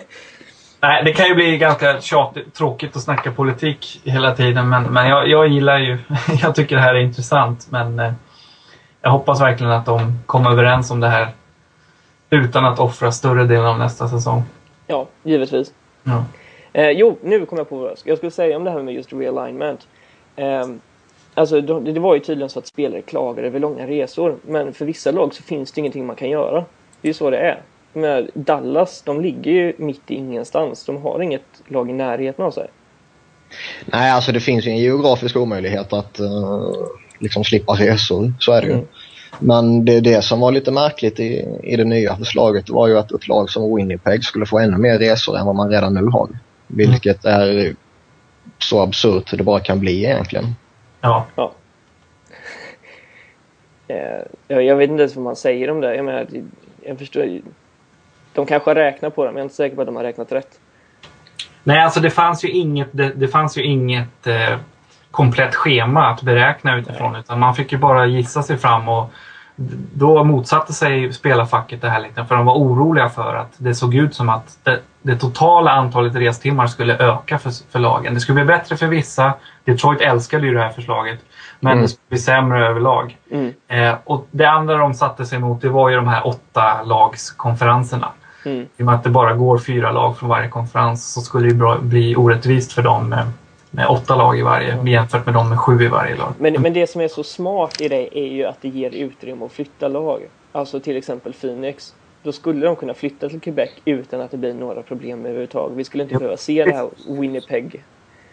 [0.80, 4.68] Nej, det kan ju bli ganska tjatigt, tråkigt att snacka politik hela tiden.
[4.68, 5.98] Men, men jag, jag gillar ju...
[6.42, 7.66] Jag tycker det här är intressant.
[7.70, 8.12] Men eh,
[9.02, 11.28] jag hoppas verkligen att de kommer överens om det här
[12.30, 14.42] utan att offra större delen av nästa säsong.
[14.86, 15.72] ja, givetvis.
[16.04, 16.24] Ja.
[16.72, 19.12] Eh, jo, nu kom jag på vad jag skulle- säga om det här med just
[19.12, 19.86] realignment.
[20.36, 20.66] Eh,
[21.34, 24.36] alltså, det var ju tydligen så att spelare klagar över långa resor.
[24.46, 26.64] Men för vissa lag så finns det ingenting man kan göra.
[27.00, 27.60] Det är ju så det är.
[28.00, 30.84] Men Dallas, de ligger ju mitt i ingenstans.
[30.84, 32.68] De har inget lag i närheten av sig.
[33.84, 36.72] Nej, alltså det finns ju en geografisk omöjlighet att eh,
[37.18, 38.32] liksom slippa resor.
[38.40, 38.72] Så är det ju.
[38.72, 38.87] Mm.
[39.38, 43.12] Men det, det som var lite märkligt i, i det nya förslaget var ju att
[43.12, 46.28] ett lag som Winnipeg skulle få ännu mer resor än vad man redan nu har.
[46.66, 47.74] Vilket är
[48.58, 50.44] så absurt det bara kan bli egentligen.
[51.00, 51.26] Ja.
[51.37, 51.52] Ja.
[53.88, 55.94] Eh, jag, vet inte ens vad man säger om det.
[55.96, 56.44] Jag menar, det-
[56.88, 57.42] jag förstår ju.
[58.32, 60.02] De kanske har räknat på det, men jag är inte säker på att de har
[60.02, 60.60] räknat rätt.
[61.64, 64.56] Nej, alltså det fanns ju inget, det, det fanns ju inget eh,
[65.10, 67.16] komplett schema att beräkna utifrån.
[67.16, 69.10] Utan man fick ju bara gissa sig fram och
[69.94, 72.24] då motsatte sig spelarfacket det här lite.
[72.24, 76.14] För de var oroliga för att det såg ut som att det, det totala antalet
[76.14, 78.14] restimmar skulle öka för, för lagen.
[78.14, 79.34] Det skulle bli bättre för vissa.
[79.64, 81.18] Detroit älskade ju det här förslaget.
[81.60, 81.82] Men Mm.
[81.82, 83.16] det skulle bli sämre överlag.
[83.30, 83.52] Mm.
[83.68, 88.08] Eh, och det andra de satte sig emot det var ju de här åtta lagskonferenserna.
[88.48, 88.66] Mm.
[88.76, 91.78] I och med att det bara går fyra lag från varje konferens så skulle det
[91.80, 93.26] bli orättvist för dem med,
[93.70, 96.32] med åtta lag i varje jämfört med dem med sju i varje lag.
[96.38, 99.44] Men, men det som är så smart i det är ju att det ger utrymme
[99.44, 100.20] att flytta lag.
[100.52, 101.94] Alltså till exempel Phoenix.
[102.22, 105.76] Då skulle de kunna flytta till Quebec utan att det blir några problem överhuvudtaget.
[105.76, 107.84] Vi skulle inte behöva se det här Winnipeg.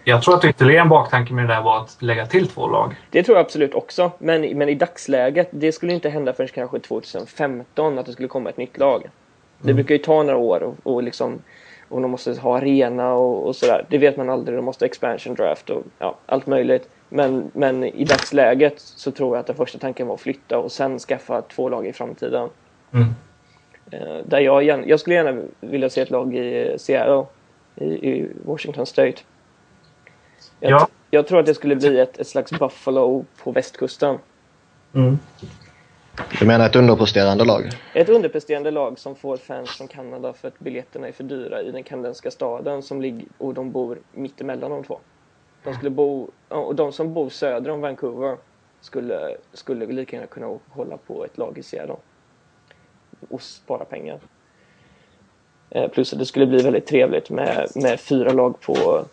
[0.07, 2.95] Jag tror att ytterligare en baktanke med det där var att lägga till två lag.
[3.09, 4.11] Det tror jag absolut också.
[4.19, 8.49] Men, men i dagsläget, det skulle inte hända förrän kanske 2015 att det skulle komma
[8.49, 9.09] ett nytt lag.
[9.61, 9.75] Det Mm.
[9.75, 11.39] brukar ju ta några år och, och liksom
[11.89, 13.85] och de måste ha arena och, och sådär.
[13.89, 14.57] Det vet man aldrig.
[14.57, 16.89] De måste expansion draft och ja, allt möjligt.
[17.09, 20.71] Men, men i dagsläget så tror jag att den första tanken var att flytta och
[20.71, 22.49] sen skaffa två lag i framtiden.
[22.93, 23.07] Mm.
[23.91, 27.25] Eh, där jag, gärna, jag skulle gärna vilja se ett lag i Seattle,
[27.75, 29.17] i, i Washington State.
[30.59, 30.87] Jag, Ja.
[31.11, 34.17] jag tror att det skulle bli ett, ett slags Buffalo på västkusten.
[34.93, 35.19] Mm.
[36.39, 37.69] Du menar ett underpresterande lag?
[37.93, 41.71] Ett underpresterande lag som får fans från Kanada för att biljetterna är för dyra i
[41.71, 44.99] den kanadensiska staden som ligger, och de bor mitt emellan de två.
[45.63, 48.37] De skulle bo, och de som bor söder om Vancouver
[48.81, 51.95] skulle, skulle lika gärna kunna hålla på ett lag i Seattle.
[53.29, 54.19] Och spara pengar.
[55.69, 59.05] Eh, plus att det skulle bli väldigt trevligt med, med fyra lag på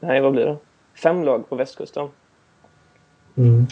[0.00, 0.56] nej vad blir det?
[0.94, 2.08] Fem lag på västkusten.
[3.36, 3.66] Mm.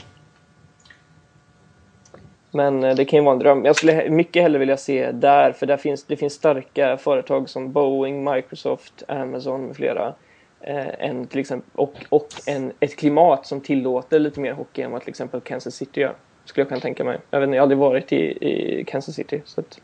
[2.51, 3.65] Men eh, det kan ju vara en dröm.
[3.65, 7.73] Jag skulle mycket hellre vilja se där, för där finns, det finns starka företag som
[7.73, 10.15] Boeing, Microsoft, Amazon med flera.
[10.61, 14.91] Eh, än till exempel, och och en, ett klimat som tillåter lite mer hockey än
[14.91, 16.15] vad till exempel Kansas City gör.
[16.45, 17.19] Skulle jag kunna tänka mig.
[17.31, 19.43] Jag vet inte, jag har aldrig varit i, i Kansas City.
[19.45, 19.81] Så att,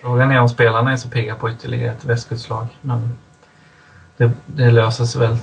[0.00, 2.66] Frågan är om spelarna är så pigga på ytterligare ett västkustlag.
[2.80, 3.18] Men
[4.16, 5.36] det, det löser sig väl.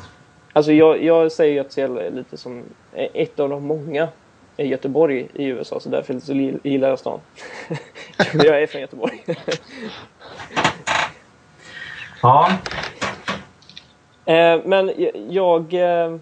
[0.53, 2.63] Alltså jag, jag säger ju att Seattle är lite som
[2.93, 4.07] ett av de många
[4.57, 6.13] Göteborg i USA, så därför
[6.67, 7.19] gillar jag stan.
[8.33, 9.23] jag är från Göteborg.
[12.21, 12.51] Ja,
[14.25, 14.91] Eh, men
[15.29, 16.17] jag, eh,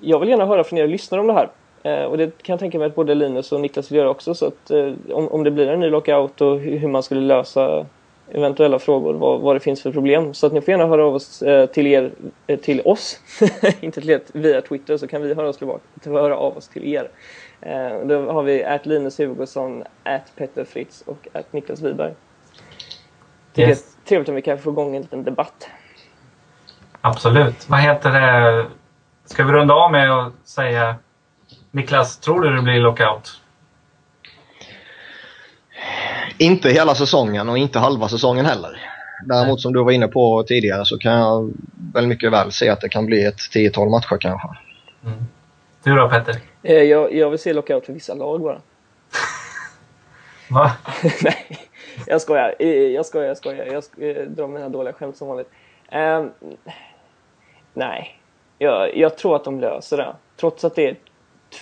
[0.00, 1.48] jag vill gärna höra från er lyssnare om det här.
[1.82, 4.34] Eh, och det kan jag tänka mig att både Linus och Niklas vill göra också.
[4.34, 4.70] Så att
[5.10, 7.86] om, om det blir en ny lockout och hur, hur man skulle lösa
[8.30, 10.34] eventuella frågor, vad, vad det finns för problem.
[10.34, 12.10] Så att ni får gärna höra av oss eh, till er,
[12.46, 13.20] eh, till oss,
[13.80, 16.94] inte till er via Twitter, så kan vi höra, oss tillbaka, höra av oss till
[16.94, 17.08] er.
[17.60, 22.14] Eh, då har vi att Linus Hugosson, att Petter Fritz och att Niklas Wiberg.
[23.54, 23.96] Det är Yes.
[24.04, 25.68] trevligt om vi kan få igång en liten debatt.
[27.00, 27.68] absolut.
[27.68, 28.66] Vad heter det?
[29.24, 30.96] Ska vi runda av med att säga
[31.70, 33.40] Niklas, tror du det blir lockout?
[36.38, 38.80] Inte hela säsongen och inte halva säsongen heller.
[39.24, 41.52] Däremot som du var inne på tidigare så kan jag
[41.94, 44.48] väl mycket väl se att det kan bli ett tiotal matcher kanske.
[45.04, 45.26] Mm.
[45.84, 46.36] Du då Petter?
[46.66, 48.60] Eh, jag, jag vill se lockout för vissa lag bara.
[50.50, 50.72] Va?
[51.22, 51.46] Nej,
[52.06, 52.54] jag skojar.
[52.58, 53.66] Eh, Jag skojar, jag skojar.
[53.66, 55.50] Jag eh, drar mina dåliga skämt som vanligt.
[55.90, 56.30] Ehm,
[57.74, 58.20] nej,
[58.58, 60.16] jag, jag tror att de löser det.
[60.36, 60.96] Trots att det är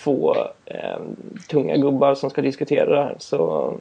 [0.03, 0.35] två
[0.65, 1.15] ehm,
[1.49, 3.73] tunga gubbar som ska diskutera det här så,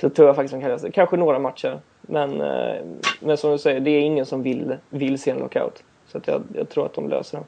[0.00, 0.92] så tror jag faktiskt de kan lösa det.
[0.92, 1.80] Kanske några matcher.
[2.00, 2.84] Men, eh,
[3.20, 5.82] men som du säger, det är ingen som vill, vill se en lockout.
[6.06, 7.44] Så jag, jag tror att de löser det.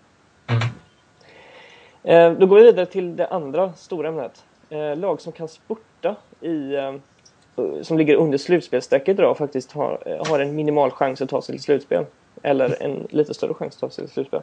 [2.02, 4.44] Eh, Då går vi vidare till det andra stora ämnet.
[4.70, 6.94] Eh, lag som kan spurta i, eh,
[7.82, 11.62] som ligger under slutspelsstrecket idag faktiskt har, har en minimal chans att ta sig till
[11.64, 12.04] slutspel.
[12.42, 14.40] Eller en lite större chans att ta sig till slutspel.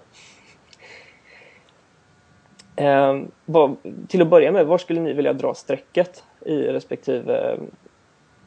[2.76, 3.76] Eh, vad,
[4.08, 7.60] till att börja med, var skulle ni vilja dra strecket i respektive eh,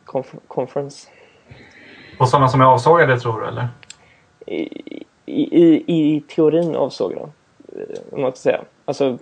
[0.07, 1.09] conf- conference?
[2.19, 3.69] Och sådana som är avsågade tror du eller?
[4.47, 4.63] I,
[5.27, 7.33] i, i, i teorin avsåg de.
[7.81, 8.61] eh, Om man ska säga.
[8.91, 9.19] Alltså,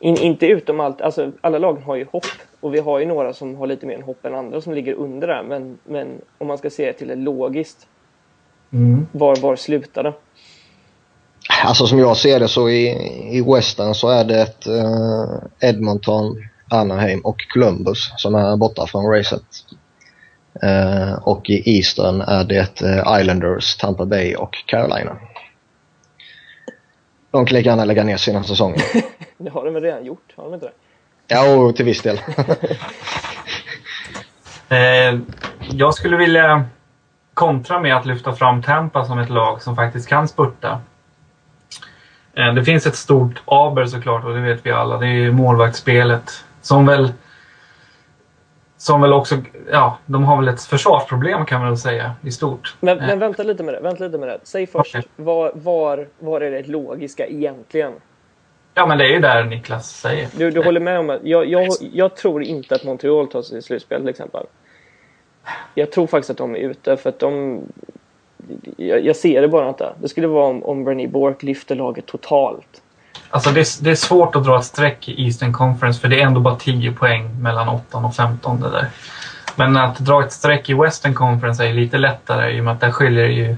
[0.00, 1.00] in, inte utom allt.
[1.00, 2.26] Alltså, alla lagen har ju hopp.
[2.60, 5.26] Och vi har ju några som har lite mer hopp än andra som ligger under
[5.26, 5.42] där.
[5.42, 7.86] Men, men om man ska se till det logiskt.
[8.72, 9.06] Mm.
[9.12, 10.12] Var, var slutar det?
[11.64, 12.86] Alltså som jag ser det så i,
[13.36, 16.36] i Western så är det ett eh, Edmonton,
[16.70, 19.42] Anaheim och Columbus som är borta från racet.
[20.62, 25.16] Eh, och i Eastern är det eh, Islanders, Tampa Bay och Carolina.
[27.30, 28.82] De kan lika gärna lägga ner sina säsonger.
[29.38, 30.32] Det har de väl redan gjort?
[30.36, 30.72] Har de inte det?
[31.26, 32.20] Ja, och till viss del.
[34.72, 35.18] Eh,
[35.70, 36.64] jag skulle vilja
[37.34, 40.80] kontra med att lyfta fram Tampa som ett lag som faktiskt kan spurta.
[42.34, 44.98] Eh, det finns ett stort aber såklart och det vet vi alla.
[44.98, 46.44] Det är målvaktsspelet.
[46.62, 47.12] Som väl
[48.80, 49.36] som väl också,
[49.70, 52.76] ja, de har väl ett försvarsproblem kan man väl säga i stort.
[52.80, 53.80] Men, Eh, men vänta lite med det.
[53.80, 54.40] Vänta lite med det.
[54.42, 55.08] Säg först, Okej.
[55.16, 57.92] var, var, var är det logiska egentligen?
[58.74, 60.28] Ja, men det är ju där Niklas säger.
[60.36, 63.56] Du, du håller med om att jag, jag, jag tror inte att Montreal tar sig
[63.56, 64.46] till slutspel till exempel.
[65.74, 67.60] Jag tror faktiskt att de är ute för att de...
[68.76, 69.92] Jag, jag ser det bara inte.
[70.00, 72.82] Det skulle vara om, om Bernie Bork lyfter laget totalt.
[73.30, 76.20] Alltså det, är- det är svårt att dra ett streck i Eastern Conference för det
[76.20, 78.88] är ändå bara 10 poäng mellan 8 och 15 det där.
[79.56, 82.80] Men att dra ett streck i Western Conference är lite lättare i och med att
[82.80, 83.56] där skiljer det ju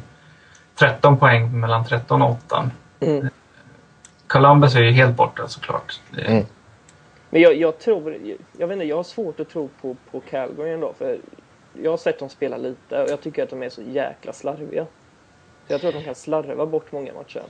[0.75, 2.71] 13 poäng mellan 13 och 8.
[3.01, 3.29] Mm.
[4.27, 6.01] Columbus är ju helt borta såklart.
[6.27, 6.45] Mm.
[7.31, 8.17] Men jag, jag tror...
[8.59, 10.93] Jag vet inte, jag har svårt att tro på, på Calgary ändå.
[10.99, 11.19] För
[11.83, 14.85] jag har sett dem spela lite och jag tycker att de är så jäkla slarviga.
[15.67, 17.43] Så jag tror att de kan slarva bort många matcher.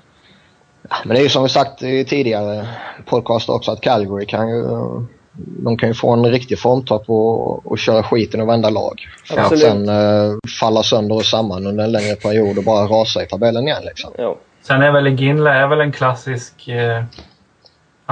[0.91, 2.67] Ja, Men det är ju som vi sagt i tidigare
[3.07, 4.65] podcast också att Calgary kan ju,
[5.37, 9.09] de kan ju få en riktig formtopp och, och köra skiten och vända lag.
[9.25, 13.23] För att sen eh, falla sönder och samman under en längre period och bara rasa
[13.23, 14.13] i tabellen igen liksom.
[14.19, 14.37] Ja.
[14.63, 16.69] Sen är väl Ginla är väl en klassisk...
[16.69, 17.05] Eh,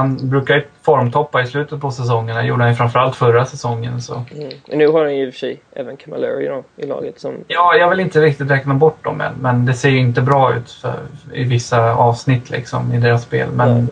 [0.01, 2.36] han brukar ju formtoppa i slutet på säsongen.
[2.36, 4.03] Det gjorde han ju framförallt förra säsongen.
[4.03, 4.14] Så.
[4.14, 4.51] Mm.
[4.68, 7.34] Men nu har han ju i och för sig även Camilleri då, i laget som...
[7.48, 10.55] Ja, jag vill inte riktigt räkna bort dem än, men det ser ju inte bra
[10.55, 10.98] ut för,
[11.34, 13.48] i vissa avsnitt liksom, i deras spel.
[13.55, 13.86] Men Nej.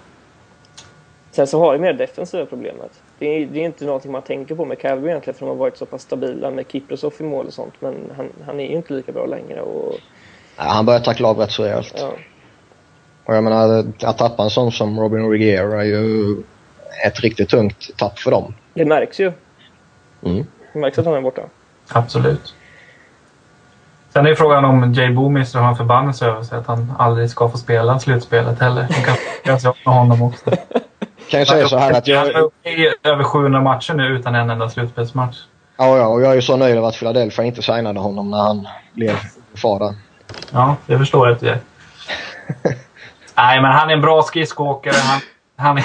[1.31, 2.91] Sen så har de mer defensiva problemet.
[3.19, 5.57] Det är, det är inte någonting man tänker på med Calgary egentligen för de har
[5.57, 7.75] varit så pass stabila med Kiprosov i mål och sånt.
[7.81, 9.95] Men han, han är ju inte lika bra längre och
[10.57, 11.95] Ja, han börjar tackla av rätt så rejält.
[11.97, 12.11] ja.
[13.29, 16.37] Och jag menar att tappa en sån som Robin Regier är ju
[17.07, 18.55] ett riktigt tungt tapp för dem.
[18.75, 19.33] Det märks ju.
[20.23, 20.47] Mm.
[20.73, 21.43] Det märks att han är borta.
[21.89, 22.55] Absolut.
[24.13, 27.49] Sen är frågan om Jay Boomister har en förbannelse över sig att han aldrig ska
[27.49, 28.87] få spela slutspelet heller.
[28.89, 30.51] De kan göra sig med honom också.
[31.31, 32.51] Kan jag säga så här att Han jag...
[32.63, 35.39] är över 700 matcher nu utan en enda slutspelsmatch.
[35.77, 38.39] Ja, ja, och jag är ju så nöjd över att Philadelphia inte signade honom när
[38.39, 39.17] han blev
[39.55, 39.95] far där.
[40.53, 41.59] Ja, det förstår jag att du är.
[43.39, 44.95] Nej, men han är en bra skridskoåkare.
[44.95, 45.21] Han,
[45.57, 45.85] han, är,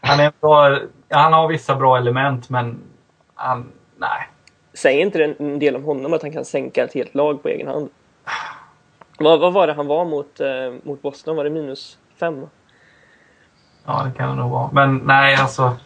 [0.00, 0.78] han, är bra,
[1.10, 2.78] han har vissa bra element, men
[3.34, 3.72] han...
[3.96, 4.28] Nej.
[4.74, 7.48] Säger inte det en del om honom att han kan sänka ett helt lag på
[7.48, 7.88] egen hand?
[9.18, 10.46] Vad, vad var det han var mot, eh,
[10.82, 11.36] mot Boston?
[11.36, 12.46] Var det minus fem?
[13.86, 14.70] Ja, det kan det nog vara.
[14.72, 15.76] Men nej, alltså.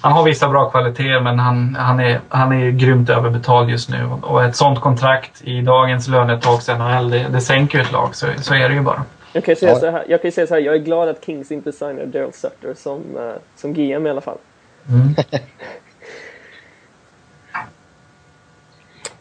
[0.00, 4.10] Han har vissa bra kvaliteter, men han, han, är, han är grymt överbetald just nu.
[4.22, 8.14] Och ett sånt kontrakt i dagens lönetags NHL, det, det sänker ett lag.
[8.14, 9.02] Så, så är det ju bara.
[9.32, 9.78] Jag kan ju säga Ja.
[9.78, 12.06] så här, jag kan ju säga så här, jag är glad att Kings inte signar
[12.06, 14.38] Daryl Sutter som, eh, som GM i alla fall.
[14.88, 15.14] Mm.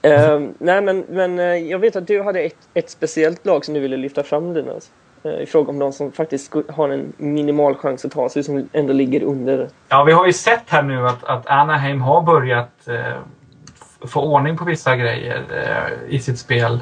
[0.01, 3.73] Eh, nej men, men eh, jag vet att du hade ett, ett speciellt lag som
[3.73, 4.91] du ville lyfta fram Linus.
[5.23, 8.69] Eh, I fråga om de som faktiskt har en minimal chans att ta sig, som
[8.73, 9.69] ändå ligger under.
[9.89, 13.17] Ja, vi har ju sett här nu att, att Anaheim har börjat eh,
[14.07, 16.79] få ordning på vissa grejer eh, i sitt spel.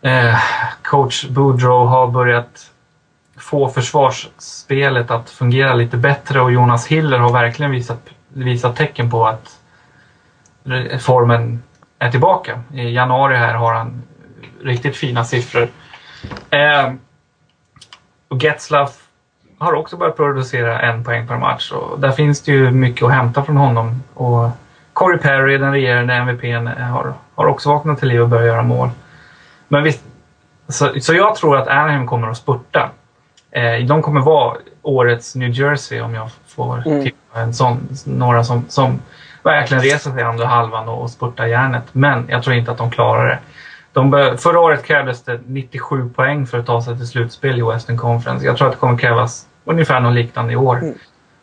[0.00, 0.38] Eh,
[0.82, 2.70] coach Boudreau har börjat
[3.36, 9.26] få försvarsspelet att fungera lite bättre och Jonas Hiller har verkligen visat, visat tecken på
[9.26, 9.58] att
[11.00, 11.62] formen
[11.98, 12.62] är tillbaka.
[12.74, 14.02] I januari här har han
[14.62, 15.68] riktigt fina siffror.
[16.50, 16.92] Eh,
[18.28, 19.08] och Getzlaff
[19.58, 23.12] har också börjat producera en poäng per match och där finns det ju mycket att
[23.12, 24.02] hämta från honom.
[24.14, 24.50] Och
[24.92, 28.90] Corey Perry, den regerande MVPn, har, har också vaknat till liv och börjat göra mål.
[29.68, 30.04] Men visst,
[30.68, 32.90] så, så jag tror att Anaheim kommer att spurta.
[33.50, 37.02] Eh, de kommer vara årets New Jersey om jag får Mm.
[37.04, 39.00] tippa en sån, några som, som
[39.42, 41.84] verkligen reser sig i andra halvan och, och spurtar järnet.
[41.92, 43.38] Men jag tror inte att de klarar det.
[43.92, 47.96] De förra året krävdes det 97 poäng för att ta sig till slutspel i Western
[47.96, 48.46] Conference.
[48.46, 50.76] Jag tror att det kommer krävas ungefär något liknande i år.
[50.78, 50.94] Mm.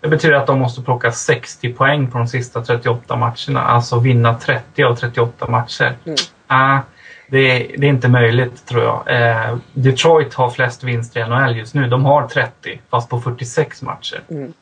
[0.02, 3.62] Det betyder att de måste plocka 60 poäng på de sista 38 matcherna.
[3.62, 5.96] Alltså vinna 30 av 38 matcher.
[6.06, 6.16] Mm.
[6.48, 6.80] Ah,
[7.28, 9.04] det, är, det är inte möjligt tror jag.
[9.08, 11.88] Eh, Detroit har flest vinster i NHL just nu.
[11.88, 14.22] De har 30, fast på 46 matcher.
[14.30, 14.54] Mm.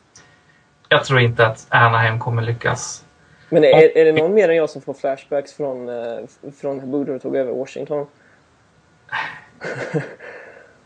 [0.90, 3.06] Jag tror inte att Anaheim kommer lyckas.
[3.50, 6.20] Men är, är det någon mer än jag som får flashbacks från, eh,
[6.62, 8.08] från när Boudreau tog över Washington?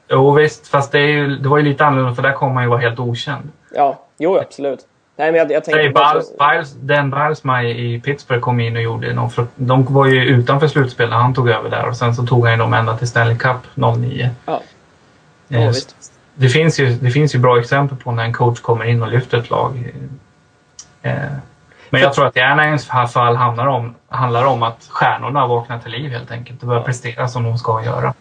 [0.09, 2.69] Jo visst, fast det, ju, det var ju lite annorlunda för där kommer man ju
[2.69, 3.51] vara helt okänd.
[3.73, 4.87] Ja, jo absolut.
[5.17, 8.81] Nej men jag, jag tänker bara Biles, Biles, den Bilesmaj i Pittsburgh kom in och
[8.81, 12.25] gjorde någon De var ju utanför slutspel när han tog över där och sen så
[12.25, 14.29] tog han ju dem ända till Stanley Cup 09.
[14.45, 14.61] Ja.
[15.49, 15.71] Eh,
[16.35, 19.07] det, finns ju, det finns ju bra exempel på när en coach kommer in och
[19.07, 19.93] lyfter ett lag.
[21.01, 21.13] Eh,
[21.89, 25.91] men jag tror att i Anaheims fall handlar om, handlar om att stjärnorna vaknar till
[25.91, 28.13] liv helt enkelt och börjar prestera som de ska göra.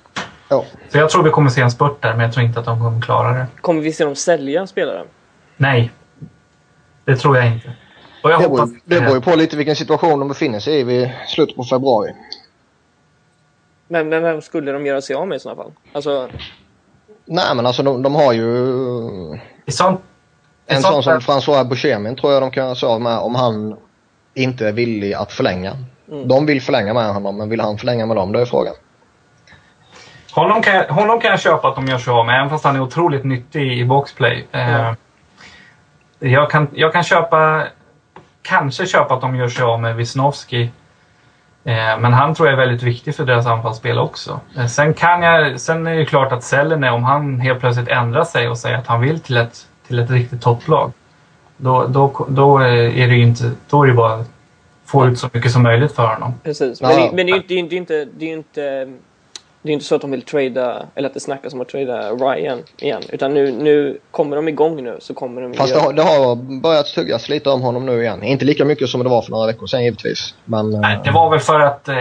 [0.48, 0.64] Ja.
[0.88, 2.78] Så jag tror vi kommer se en spurt där, men jag tror inte att de
[2.78, 3.46] kommer klara det.
[3.60, 5.04] Kommer vi se dem sälja spelare?
[5.56, 5.90] Nej,
[7.06, 7.72] det tror jag inte.
[8.22, 8.70] Och jag Det hoppas...
[8.70, 11.64] beror, det beror ju på lite vilken situation de befinner sig i vid slutet på
[11.64, 12.12] februari.
[13.88, 15.72] Men, men vem skulle de göra sig av med i sådana fall?
[15.92, 16.28] Alltså,
[17.24, 20.00] Nej men alltså de, de har ju I sånt,
[20.66, 23.76] en sån som François Buscemin tror jag de kan göra sig av med om han
[24.34, 25.76] inte är villig att förlänga.
[26.08, 26.28] Mm.
[26.28, 28.32] De vill förlänga med honom men vill han förlänga med dem?
[28.32, 28.74] Det är frågan.
[30.32, 32.64] Honom kan, jag, honom kan jag köpa att de gör sig av med, även fast
[32.64, 34.46] han är otroligt nyttig i boxplay.
[34.52, 34.92] Eh,
[36.18, 37.64] jag, kan, jag kan köpa,
[38.42, 40.70] kanske köpa att de gör sig av med Wisnowski.
[41.64, 44.40] Eh, men han tror jag är väldigt viktig för deras anfallsspel också.
[44.56, 47.88] Eh, sen, kan jag, sen är det ju klart att Sellene, om han helt plötsligt
[47.88, 50.92] ändrar sig och säger att han vill till ett, till ett riktigt topplag.
[51.56, 54.30] Då, då, då är det ju inte, då är det bara att
[54.84, 56.34] få ut så mycket som möjligt för honom.
[56.42, 56.80] precis.
[56.80, 58.92] Men, det, men det är ju inte, det är inte, det är inte,
[59.66, 62.10] det är inte så att de vill trada, eller att det snackas om att trada
[62.10, 63.02] Ryan igen.
[63.12, 66.60] Utan nu, nu kommer de igång nu så kommer de Fast det har, det har
[66.60, 68.22] börjat tuggas lite om honom nu igen.
[68.22, 70.34] Inte lika mycket som det var för några veckor sedan givetvis.
[70.44, 71.94] Men Nej, eh, det var väl för att, eh,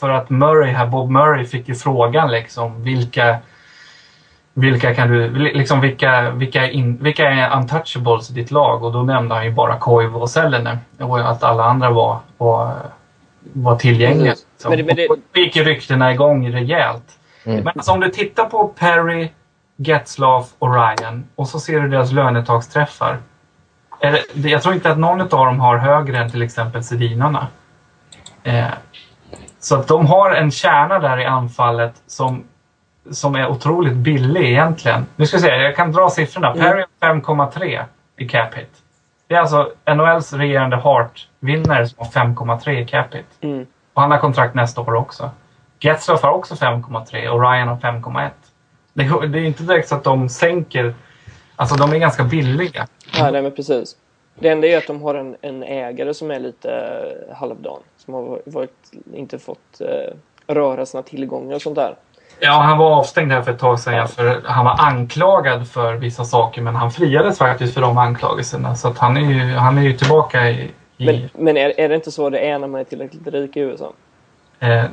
[0.00, 3.38] för att Murray här, Bob Murray fick ju frågan liksom vilka
[4.54, 8.84] vilka kan du, liksom vilka, vilka, är in, vilka är untouchables i ditt lag?
[8.84, 10.78] Och då nämnde han ju bara Koivu och Sellene.
[10.98, 12.74] Och att alla andra var, var,
[13.52, 14.30] var tillgängliga.
[14.30, 14.46] Precis.
[14.68, 17.18] Men det- men det- Och då gick ju ryktena igång rejält.
[17.44, 17.56] Mm.
[17.64, 19.28] Men alltså om du tittar på Perry,
[19.76, 23.18] Getzlaff och Ryan och så ser du deras lönetagsträffar.
[24.00, 26.84] Är det- det- Jag tror inte att någon av dem har högre än till exempel
[26.84, 27.46] Sedinarna.
[28.42, 28.64] Eh,
[29.58, 32.44] så att de har en kärna där i anfallet som
[33.10, 35.06] som är otroligt billig egentligen.
[35.16, 36.52] Nu ska jag säga, jag kan dra siffrorna.
[36.52, 36.60] Mm.
[36.60, 37.84] Perry 5,3
[38.16, 38.70] i cap hit.
[39.28, 43.26] Det är alltså NHLs regerande Hart-vinnare som har 5,3 i cap hit.
[43.40, 43.66] Mm.
[44.00, 45.30] Och han har kontrakt nästa år också.
[45.80, 48.28] Getzlaff har också 5,3 och Ryan har 5,1.
[48.92, 50.94] Det, är- det är inte direkt så att de sänker...
[51.56, 52.86] Alltså de är ganska billiga.
[53.18, 53.96] Ja, nej, men precis.
[54.38, 56.70] Det enda är att de har en, en ägare som är lite
[57.30, 57.78] eh, halvdan.
[57.96, 58.70] Som har varit,
[59.14, 61.94] inte fått eh, röra sina tillgångar och sånt där.
[62.40, 64.08] Ja, han var avstängd här för ett tag sedan.
[64.08, 68.74] För han var anklagad för vissa saker men han friades faktiskt för de anklagelserna.
[68.76, 70.70] Så att han, är ju, han är ju tillbaka i...
[71.00, 73.56] i Men, men är, är det inte så det är när man är tillräckligt rik
[73.56, 73.92] i USA?
[74.60, 74.84] eh,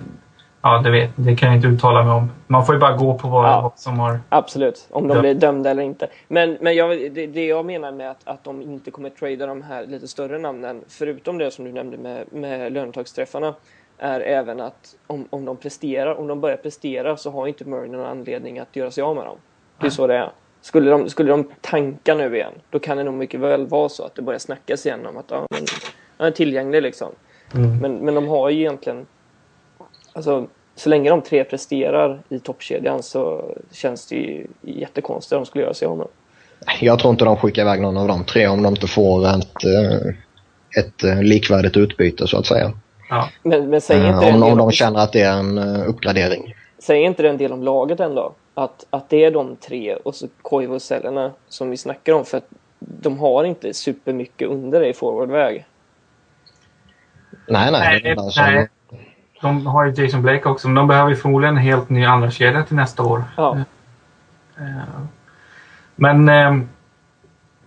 [0.62, 2.32] ja, det, vet, det kan jag inte uttala mig om.
[2.48, 3.74] Man får ju bara gå på vad, Ja.
[3.76, 4.20] som har...
[4.30, 6.08] Absolut, om de blir dömda eller inte.
[6.28, 9.62] Men, men jag, det, det jag menar med att, att de inte kommer trada de
[9.62, 13.54] här lite större namnen, förutom det som du nämnde med, med lönetagsträffarna,
[14.00, 17.88] är även att om, om de presterar, om de börjar prestera så har inte Murray
[17.90, 19.38] någon anledning att göra sig av med dem.
[19.80, 20.30] Det är så det är.
[20.68, 24.04] Skulle de, skulle de tanka nu igen, då kan det nog mycket väl vara så
[24.04, 25.66] att det börjar snackas igen om att ja, men,
[26.18, 27.12] han är tillgänglig liksom.
[27.54, 27.78] Mm.
[27.78, 29.06] Men, men de har ju egentligen...
[30.14, 35.46] Alltså, så länge de tre presterar i toppkedjan så känns det ju jättekonstigt om de
[35.46, 36.08] skulle göra sig av med.
[36.80, 39.64] Jag tror inte de skickar iväg någon av de tre om de inte får ett,
[39.66, 42.72] eh, ett eh, likvärdigt utbyte så att säga.
[43.10, 43.30] Ja.
[43.44, 46.56] Men, men säger, Eh, inte Om, om de känner att det är en uppgradering.
[46.80, 48.34] säger inte det en del om laget ändå?
[48.58, 52.26] Att, att det är de tre och så Koivu och Sellerna som vi snackar om
[52.26, 52.48] för att
[52.80, 55.66] de har inte supermycket under det i forwardväg.
[57.48, 58.02] Nej, nej.
[58.04, 58.70] Nej, nej.
[59.42, 62.32] De har ju Jason Blake också, men de behöver ju förmodligen en helt ny andra
[62.32, 63.24] kedja till nästa år.
[63.38, 63.58] Ja.
[64.58, 65.02] Eh,
[65.96, 66.58] Men eh,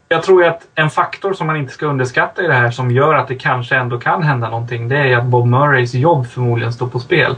[0.08, 2.90] jag tror ju att en faktor som man inte ska underskatta i det här som
[2.90, 6.72] gör att det kanske ändå kan hända någonting, det är att Bob Murrays jobb förmodligen
[6.72, 7.36] står på spel.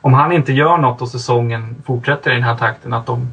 [0.00, 3.28] Om han inte gör något och säsongen fortsätter i den här takten, att de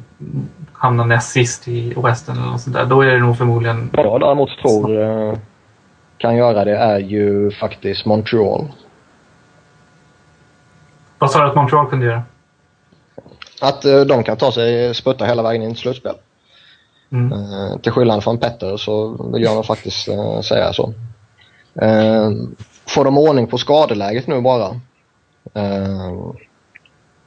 [0.72, 3.90] hamnar näst sist i Western eller något sånt där, då är det nog förmodligen...
[3.92, 5.38] Vad jag däremot tror eh,
[6.18, 8.64] kan göra det är ju faktiskt Montreal.
[11.18, 12.22] Vad sa du att Montreal kunde göra?
[13.60, 16.14] Att eh, de kan ta sig sputta hela vägen in till slutspel.
[17.12, 17.32] Mm.
[17.32, 20.08] Eh, till skillnad från Petter så vill jag nog faktiskt
[20.44, 20.92] säga så.
[22.86, 24.80] Får de ordning på skadeläget nu bara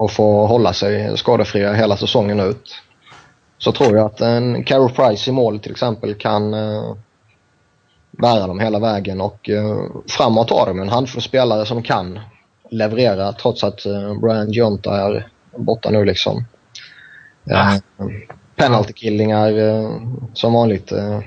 [0.01, 2.75] och får hålla sig skadefria hela säsongen ut
[3.57, 6.95] så tror jag att en Carey Price i mål till exempel kan eh,
[8.11, 9.77] bära dem hela vägen och eh,
[10.09, 12.19] framåt har de en handfull spelare som kan
[12.69, 15.27] leverera trots att eh, Brian Jonta är
[15.57, 16.45] borta nu liksom.
[17.43, 17.73] Ja.
[17.73, 17.81] Eh,
[18.55, 20.01] penaltykillingar eh,
[20.33, 21.19] som vanligt eh,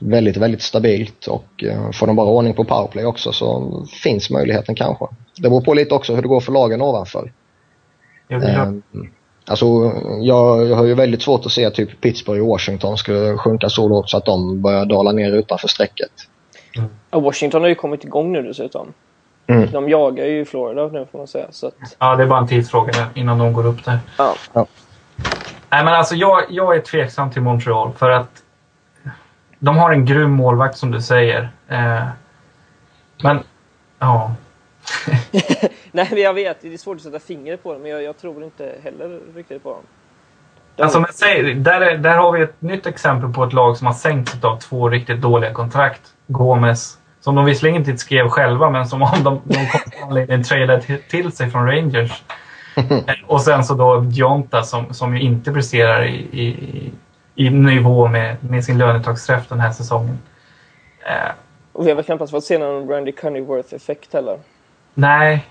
[0.00, 4.74] väldigt, väldigt stabilt och eh, får de bara ordning på powerplay också så finns möjligheten
[4.74, 5.06] kanske.
[5.36, 7.32] Det beror på lite också hur det går för lagen ovanför.
[8.28, 8.68] Ja, klart.
[8.68, 8.74] Eh,
[9.46, 9.66] alltså,
[10.20, 13.68] jag, jag har ju väldigt svårt att se att typ Pittsburgh och Washington skulle sjunka
[13.68, 16.10] så lågt så att de börjar dala ner utanför strecket.
[17.10, 18.92] Ja, Washington har ju kommit igång nu dessutom.
[19.46, 19.70] Mm.
[19.72, 21.46] De jagar ju Florida nu får man säga.
[21.50, 23.98] Så att, Ja, det är bara en tidsfråga innan de går upp där.
[24.16, 24.66] ja.
[25.70, 28.42] Nej, men alltså jag, jag är tveksam till Montreal för att
[29.58, 31.48] de har en grym målvakt som du säger.
[31.68, 32.02] Eh,
[33.22, 33.38] men,
[33.98, 34.34] ja.
[35.98, 36.60] Nej, men jag vet.
[36.60, 39.62] Det är svårt att sätta fingret på det, men jag, jag tror inte heller riktigt
[39.62, 39.82] på dem.
[40.76, 43.76] De- Alltså, men säg, där, är, där har vi ett nytt exempel på ett lag
[43.76, 46.02] som har sänkts av två riktigt dåliga kontrakt.
[46.26, 51.02] Gomez, som de visserligen inte skrev själva, men som om de, de kom tradade till,
[51.02, 52.22] till sig från Rangers.
[52.76, 56.92] Eh, Och sen så då Jonta som, som ju inte presterar i, i,
[57.34, 60.18] i nivå med, med sin lönetagsträff den här säsongen.
[61.06, 61.30] Eh,
[61.72, 64.38] Och vi har väl knappast fått se någon Randy Cunnyworth-effekt heller.
[64.94, 65.46] nej.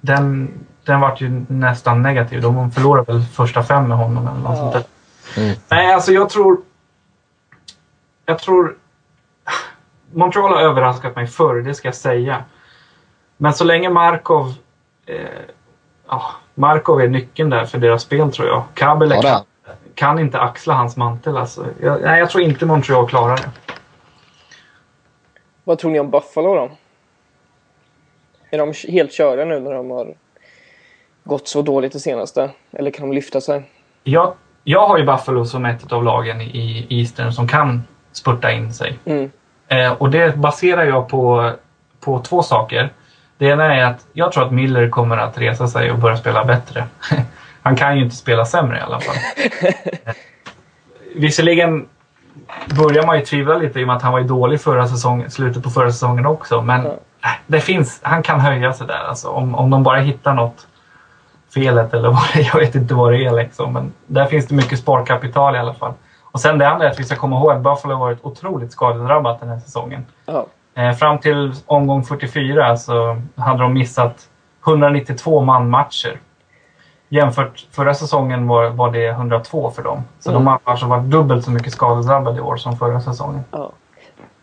[0.00, 0.50] Den,
[0.84, 2.42] den vart ju nästan negativ.
[2.42, 4.56] De förlorade väl första fem med honom eller något Ja.
[4.56, 4.84] sånt där.
[5.42, 5.56] Mm.
[5.68, 6.60] Nej, alltså jag tror...
[8.26, 8.76] Jag tror...
[10.12, 12.44] Montreal har överraskat mig förr, det ska jag säga.
[13.36, 14.54] Men så länge Markov...
[15.06, 15.16] Eh,
[16.08, 16.22] ja,
[16.54, 18.62] Markov är nyckeln där för deras spel tror jag.
[18.74, 21.66] Kabel Ja, kan, kan inte axla hans mantel alltså.
[21.80, 23.50] Jag, nej, jag tror inte Montreal klarar det.
[25.64, 26.70] Vad tror ni om Buffalo då?
[28.50, 30.14] Är de helt körda nu när de har
[31.24, 32.50] gått så dåligt det senaste?
[32.72, 33.62] Eller kan de lyfta sig?
[34.04, 34.34] Jag,
[34.64, 37.82] jag har ju Buffalo som ett av lagen i Eastern som kan
[38.12, 38.98] spurta in sig.
[39.04, 39.30] Mm.
[39.68, 41.52] Eh, och det baserar jag på,
[42.00, 42.92] på två saker.
[43.38, 46.44] Det ena är att jag tror att Miller kommer att resa sig och börja spela
[46.44, 46.84] bättre.
[47.62, 49.16] Han kan ju inte spela sämre i alla fall.
[50.04, 50.14] Eh,
[51.16, 51.88] Visserligen
[52.78, 55.30] börjar man ju tvivla lite i och med att han var ju dålig förra säsongen,
[55.30, 56.62] slutet på förra säsongen också.
[56.62, 56.98] Men Ja.
[57.24, 60.66] Äh, det finns, han kan höja sig där alltså, om, om de bara hittar något
[61.54, 62.40] felet eller vad det.
[62.40, 63.72] Jag vet inte vad det är liksom.
[63.72, 65.92] Men där finns det mycket sparkapital i alla fall.
[66.32, 68.72] Och sen det andra är att vi ska komma ihåg att Buffalo har varit otroligt
[68.72, 70.06] skadedrabbat den här säsongen.
[70.26, 70.46] Ja.
[70.74, 74.28] Eh, fram till omgång 44 så hade de missat
[74.66, 76.20] 192 manmatcher.
[77.08, 80.02] Jämfört förra säsongen var, var det 102 för dem.
[80.20, 80.44] Så Mm.
[80.44, 83.44] de har alltså varit dubbelt så mycket skadedrabbade i år som förra säsongen.
[83.50, 83.70] Ja.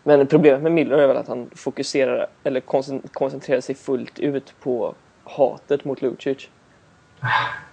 [0.02, 4.54] Men problemet med Miller är väl att han fokuserar eller koncent- koncentrerar sig fullt ut
[4.62, 4.94] på
[5.24, 6.48] hatet mot Lucic.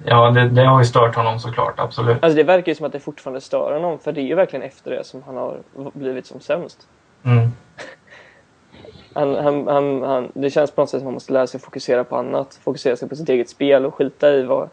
[0.06, 2.18] Ja, det, det har ju stört honom såklart, absolut.
[2.24, 4.64] Alltså det verkar ju som att det fortfarande stör honom för det är ju verkligen
[4.64, 5.60] efter det som han har
[5.94, 6.88] blivit som sämst.
[7.24, 7.50] Mm.
[9.18, 11.60] Han, han, han, han, det känns på något sätt som att man måste lära sig
[11.60, 12.60] fokusera på annat.
[12.64, 14.70] Fokusera sig på sitt eget spel och skita i vad,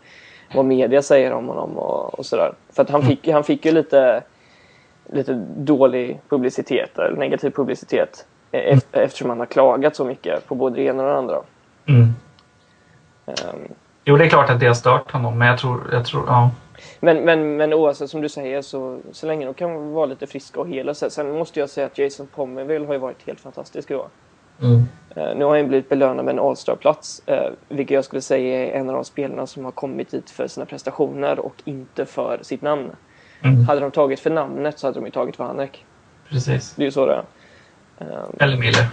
[0.55, 2.53] vad media säger om honom och, och sådär.
[2.73, 4.23] För att han fick, han fick ju lite,
[5.07, 8.27] lite dålig publicitet, eller negativ publicitet.
[8.53, 11.37] e- ef- Eftersom han har klagat så mycket på både det ena och det andra.
[11.87, 12.09] Mm.
[13.27, 13.69] Ehm,
[14.05, 15.81] Jo, det är klart att det har stört honom, men jag tror...
[15.93, 16.51] Jag tror ja.
[17.01, 20.61] Men, men, men oavsett som du säger så, så länge de kan vara lite friska
[20.61, 21.11] och hela sig.
[21.11, 24.07] Sen måste jag säga att Jason Pomerville har ju varit helt fantastisk i år.
[24.63, 24.83] Mm.
[25.17, 28.81] Eh, nu har han blivit belönad med en All-star-plats, eh, vilket jag skulle säga är
[28.81, 32.63] en av de spelarna som har kommit dit för sina prestationer och inte för sitt
[32.63, 32.91] namn.
[33.45, 33.65] Mm.
[33.65, 35.85] Hade de tagit för namnet så hade de ju tagit Vanek.
[36.29, 36.75] Precis.
[36.77, 37.25] Det är ju så det är.
[37.99, 38.87] Eh, Eller Miller.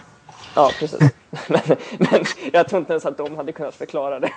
[0.55, 0.99] ja, precis.
[1.47, 1.61] men,
[1.97, 4.31] men jag tror inte ens att de hade kunnat förklara det.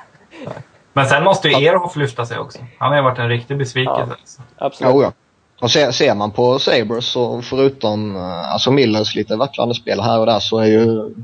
[0.93, 2.59] Men sen måste ju Ehrhoff lyfta sig också.
[2.79, 4.05] Han har ju varit en riktig besvikelse.
[4.09, 4.17] Ja.
[4.21, 4.43] Alltså.
[4.57, 4.93] Absolut.
[4.95, 5.13] Jo, ja.
[5.61, 10.21] Och ser, ser man på Sabres så förutom eh, alltså Millers lite vacklande spel här
[10.21, 11.15] och där så är ju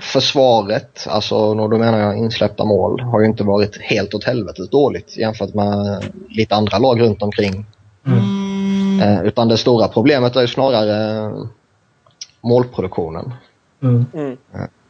[0.00, 5.16] försvaret, alltså då menar jag insläppta mål, har ju inte varit helt åt helvetet dåligt
[5.16, 7.66] jämfört med lite andra lag runt omkring.
[8.06, 9.00] Mm.
[9.00, 11.46] Eh, utan det stora problemet är ju snarare eh,
[12.40, 13.32] målproduktionen.
[13.82, 14.06] Mm.
[14.14, 14.36] Mm.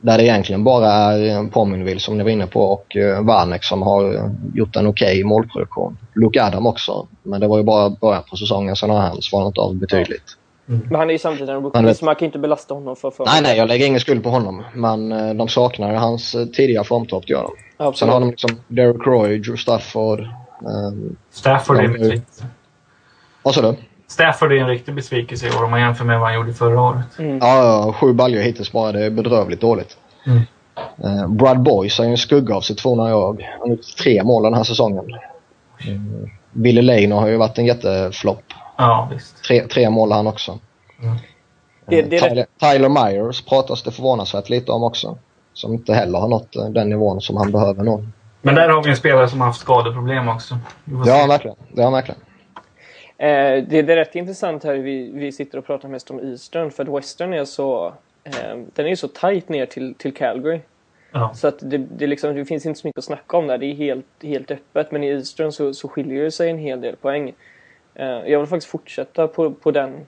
[0.00, 4.14] Där det egentligen bara är Pominville som ni var inne på och Vanek som har
[4.14, 5.98] eh, gjort en okej målproduktion.
[6.14, 8.76] Luke Adam också, men det var ju bara början på säsongen.
[8.76, 10.36] Sen har han svalnat av betydligt.
[10.66, 13.10] Men han är ju samtidigt en rookie, så man kan ju inte belasta honom för
[13.10, 14.64] för Nej, nej, jag lägger ingen skuld på honom.
[14.74, 17.50] Men eh, de saknar hans eh, tidiga formtopp, gör de.
[17.78, 18.12] Sen Absolut.
[18.12, 20.20] har de liksom Derek Roy, Drew Stafford.
[20.20, 22.46] Um, Stafford är en besvikelse.
[23.42, 23.76] vad sa du?
[24.08, 26.82] Stafford är en riktig besvikelse i år om man jämför med vad han gjorde förra
[26.82, 27.18] året.
[27.18, 27.38] Mm.
[27.38, 28.92] Ja, ja, sju baljor hittills bara.
[28.92, 29.96] Det är bedrövligt dåligt.
[30.26, 30.40] Mm.
[31.04, 33.42] Uh, Brad Boyce är ju en skugga av sitt forna jag.
[33.42, 35.04] Han har gjort tre mål den här säsongen.
[35.86, 36.30] Mm.
[36.52, 38.44] Billy Lane har ju varit en jätteflopp.
[38.76, 39.44] Ja, visst.
[39.44, 40.58] Tre, tre mål han också.
[41.02, 41.16] Mm.
[41.86, 45.18] Det- det är Tyler, Tyler Myers pratas det förvånansvärt lite om också.
[45.52, 48.04] Som inte heller har nått eh, den nivån som han behöver nå.
[48.42, 50.58] Men där har vi en spelare som har haft skadeproblem också.
[51.06, 51.56] Ja, verkligen.
[51.74, 52.20] Ja, verkligen.
[53.18, 56.70] Eh, det, det är rätt intressant här, vi, vi sitter och pratar mest om Eastern,
[56.70, 57.86] för att Western är så,
[58.24, 58.32] eh,
[58.74, 60.60] den är ju så tight ner till, till Calgary.
[61.12, 61.34] Ja.
[61.34, 63.66] Så att det, det, liksom, det finns inte så mycket att snacka om där, det
[63.66, 64.90] är helt, helt öppet.
[64.92, 67.32] Men i Eastern så, så skiljer det sig en hel del poäng.
[67.98, 70.06] Eh, jag vill faktiskt fortsätta på, på den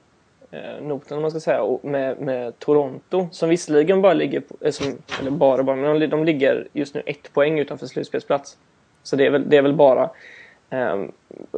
[0.51, 4.55] eh, noten om man ska säga, och med, med Toronto som visserligen bara ligger, på,
[4.61, 8.57] eh, som, eller bara bara, men de, de ligger just nu ett poäng utanför slutspelsplats.
[9.03, 10.11] Så det är väl, det är väl bara.
[10.71, 11.13] Ehm,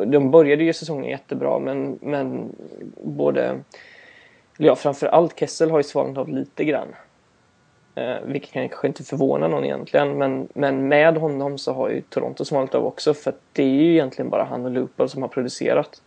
[0.07, 2.57] de började ju säsongen jättebra men, men
[3.05, 3.43] både,
[4.59, 6.89] eller ja framförallt Kessel har ju svalnat av lite grann.
[7.95, 12.45] Eh, vilket kanske inte förvånar någon egentligen men, men med honom så har ju Toronto
[12.45, 15.28] svalnat av också för att det är ju egentligen bara han och Lupel som har
[15.28, 16.03] producerat.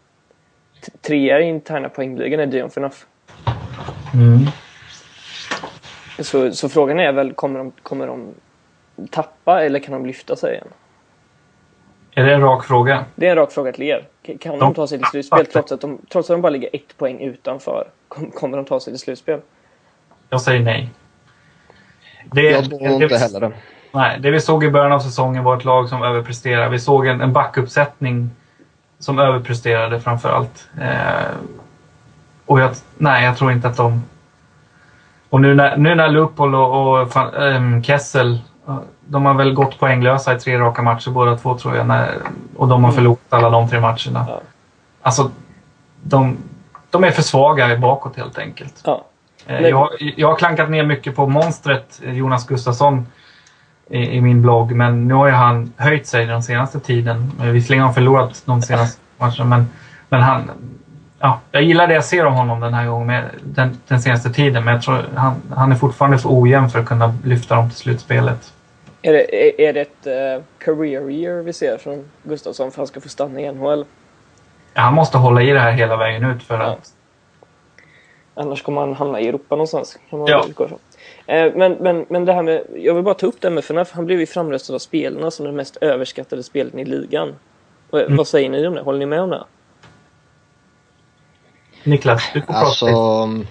[1.01, 3.05] Trea i interna poängligan är Dion Phaneuf.
[4.13, 4.45] Mm.
[6.19, 8.27] Så, så frågan är väl, kommer de, kommer de
[9.11, 10.67] tappa eller kan de lyfta sig igen?
[12.15, 13.05] Är det en rak fråga?
[13.15, 14.07] Det är en rak fråga till er.
[14.39, 16.69] Kan de De- ta sig till slutspel trots att de, trots att de bara ligger
[16.73, 17.87] ett poäng utanför?
[18.07, 19.39] Kom, kommer de ta sig till slutspel?
[20.29, 20.89] Jag säger nej.
[22.31, 23.51] Det, Jag tror inte det, heller det.
[23.91, 26.69] Nej, det vi såg i början av säsongen var ett lag som överpresterade.
[26.69, 28.29] Vi såg en, en backuppsättning
[29.03, 30.67] som överpresterade framför allt.
[30.81, 31.35] Eh,
[32.45, 34.03] och jag, nej, jag tror inte att de...
[35.29, 38.39] Och nu när, nu när Lupol och, och ehm, Kessel,
[38.99, 41.87] de har väl gått poänglösa i tre raka matcher båda två tror jag.
[41.87, 42.17] När,
[42.55, 42.95] och de har Mm.
[42.95, 44.25] förlorat alla de tre matcherna.
[44.27, 44.41] Ja.
[45.01, 45.31] Alltså,
[46.03, 46.37] de,
[46.89, 48.81] de är för svaga bakåt helt enkelt.
[48.85, 49.05] Ja.
[49.47, 49.67] Eh.
[49.67, 53.07] Jag, jag har klankat ner mycket på monstret Jonas Gustafsson
[53.93, 57.31] i, i min blogg, men nu har ju han höjt sig den senaste tiden.
[57.39, 59.65] Eh, Visserligen har han förlorat de senaste matcherna, men,
[60.09, 60.51] men han...
[61.19, 64.29] Ja, jag gillar det jag ser om honom den här gången, med den, den senaste
[64.29, 67.69] tiden, men jag tror han, han är fortfarande för ojämn för att kunna lyfta dem
[67.69, 68.53] till slutspelet.
[69.01, 72.77] Är det, är, är det ett eh, career year vi ser från Gustafsson för att
[72.77, 73.85] han ska få stanna i NHL?
[74.73, 76.65] Ja, han måste hålla i det här hela vägen ut för Ja.
[76.65, 76.89] att...
[78.35, 79.97] Annars kommer han hamna i Europa någonstans.
[80.09, 80.45] Kan man Ja.
[81.27, 83.91] Eh, men, men, men det här med, jag vill bara ta upp det med FNF.
[83.91, 87.35] Han blev ju framröstad av spelarna som den mest överskattade spelaren i ligan.
[87.89, 88.17] Och, Mm.
[88.17, 88.81] Vad säger ni om det?
[88.81, 89.43] Håller ni med om det?
[91.83, 93.47] Niklas, du får prata Alltså, lite.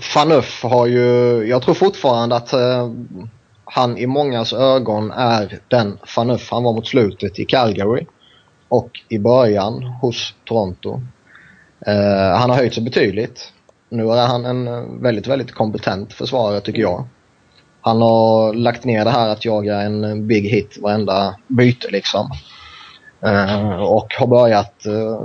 [0.00, 1.04] Fanuff har ju,
[1.46, 2.90] jag tror fortfarande att eh,
[3.64, 8.06] han i mångas ögon är den Fanuff han var mot slutet i Calgary
[8.68, 11.00] och i början hos Toronto.
[11.86, 13.52] Eh, han har höjt sig betydligt.
[13.88, 17.04] Nu är han en eh, väldigt, väldigt kompetent försvarare tycker jag.
[17.80, 22.30] Han har lagt ner det här att jaga en big hit varenda byte liksom.
[23.20, 25.20] Eh, och har börjat eh,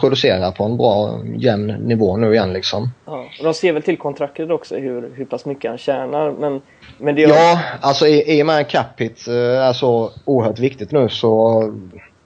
[0.00, 2.90] producera på en bra jämn nivå nu igen liksom.
[3.06, 3.26] Ja.
[3.38, 6.32] Och de ser väl till kontraktet också, hur, hur pass mycket han tjänar.
[6.32, 6.60] Men,
[6.98, 10.10] men det är Ja, alltså i, i och med att cap hit eh, är så
[10.24, 11.62] oerhört viktigt nu så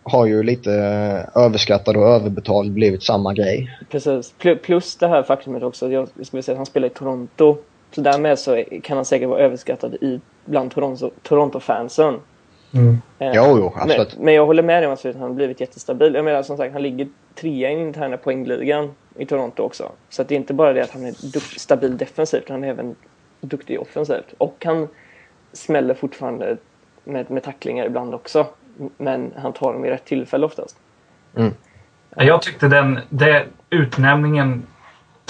[0.03, 3.78] har ju lite eh, överskattad och överbetald blivit samma grej.
[3.90, 4.34] Precis.
[4.40, 7.57] Pl- Plus det här faktumet också, jag skulle säga att han spelar i Toronto.
[7.94, 12.20] Så därmed så kan han säkert vara överskattad i, bland Toronto, Toronto-fansen.
[12.74, 12.98] Mm.
[13.18, 14.18] Eh, Jo, jo, men, absolut.
[14.18, 16.14] men jag håller med dig om att han har blivit jättestabil.
[16.14, 19.92] Jag menar som sagt, han ligger trea i interna poängligan i Toronto också.
[20.11, 22.94] Så att det är inte bara det att han är stabil defensivt, han är även
[23.40, 24.34] duktig offensivt.
[24.38, 24.88] Och han
[25.53, 26.57] smäller fortfarande
[27.05, 28.46] med, med tacklingar ibland också.
[28.98, 30.76] Men han tar dem i rätt tillfälle oftast.
[32.16, 34.66] Jag tyckte den, det, utnämningen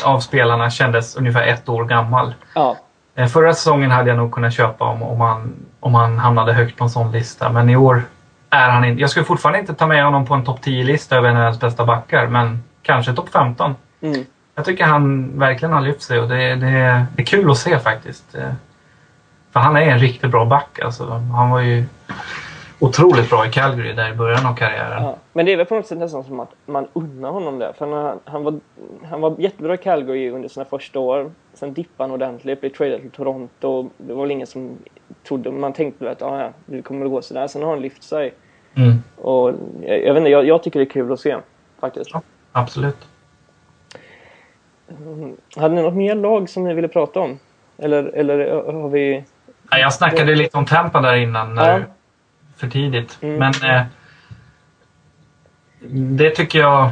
[0.04, 2.34] av spelarna kändes ungefär ett år gammal.
[2.54, 2.76] Ja,
[3.14, 6.76] Eh, Förra säsongen hade jag nog kunnat köpa om, om, han, om han hamnade högt
[6.78, 7.52] på en sån lista.
[7.52, 8.02] Men i år
[8.50, 9.00] är han inte...
[9.00, 12.26] Jag skulle fortfarande inte ta med honom på en topp 10-lista över NHLs bästa backar.
[12.26, 13.74] Men kanske topp 15.
[14.00, 14.24] mm.
[14.54, 17.78] Jag tycker han verkligen har lyft sig och det, det, det är kul att se
[17.78, 18.34] faktiskt.
[18.34, 18.52] Eh,
[19.52, 20.78] För han är en riktigt bra back.
[20.84, 21.84] Alltså, han var ju
[22.82, 25.02] otroligt bra i Calgary där i början av karriären.
[25.02, 27.72] Ja, men det är väl på något sätt nästan som att man unnar honom det.
[27.78, 28.60] För han, han, var,
[29.10, 31.30] han var jättebra i Calgary under sina första år.
[31.54, 33.90] Sen dippade han ordentligt, blev tradad till Toronto.
[33.96, 34.78] Det var väl ingen som
[35.28, 35.50] trodde...
[35.50, 37.46] Man tänkte väl att ah, ja, nu kommer det gå sådär.
[37.46, 38.34] Sen har han lyft sig.
[38.74, 39.52] Mm, Och
[39.82, 41.36] jag, jag vet inte, jag, jag tycker det är kul att se.
[41.80, 42.10] Faktiskt.
[42.12, 42.22] Ja.
[42.52, 43.08] absolut.
[45.56, 47.38] Hade ni något mer lag som ni ville prata om?
[47.78, 49.24] Eller, eller har vi...
[49.70, 51.54] Ja, Jag snackade lite om Tampa där innan.
[51.54, 51.84] När, Ja.
[52.62, 53.18] För tidigt.
[53.20, 53.38] Mm.
[53.38, 53.86] Men eh,
[56.18, 56.90] det tycker jag...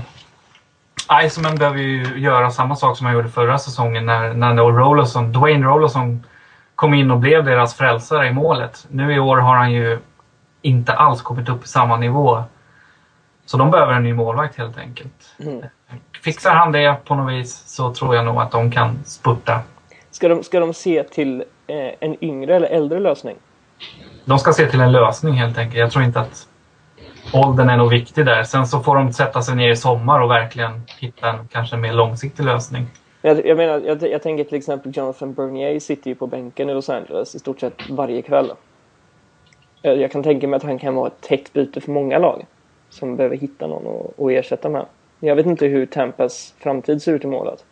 [1.24, 5.66] Iceman behöver ju göra samma sak som han gjorde förra säsongen när, när Rollerson, Dwayne
[5.66, 6.26] Rollerson
[6.74, 8.86] kom in och blev deras frälsare i målet.
[8.90, 9.98] Nu i år har han ju
[10.62, 12.42] inte alls kommit upp i samma nivå.
[13.46, 15.34] Så de behöver en ny målvakt helt enkelt.
[15.38, 15.64] Mm.
[16.24, 19.60] Fixar han det på något vis så tror jag nog att de kan spurta.
[20.10, 23.36] Ska de, ska de se till eh, en yngre eller äldre lösning?
[24.24, 25.78] De ska se till en lösning helt enkelt.
[25.78, 26.48] Jag tror inte att
[27.32, 28.42] åldern är nog viktig där.
[28.44, 31.92] Sen så får de sätta sig ner i sommar och verkligen hitta en kanske mer
[31.92, 32.86] långsiktig lösning.
[33.22, 36.74] Jag, jag menar, jag, jag tänker till exempel Jonathan Bernier sitter ju på bänken i
[36.74, 38.52] Los Angeles i stort sett varje kväll.
[39.82, 42.46] Jag, jag kan tänka mig att han kan vara ett tätt byte för många lag
[42.90, 44.86] som behöver hitta någon att- att ersätta med.
[45.20, 47.64] Jag vet inte hur Tampas framtid ser ut i målet.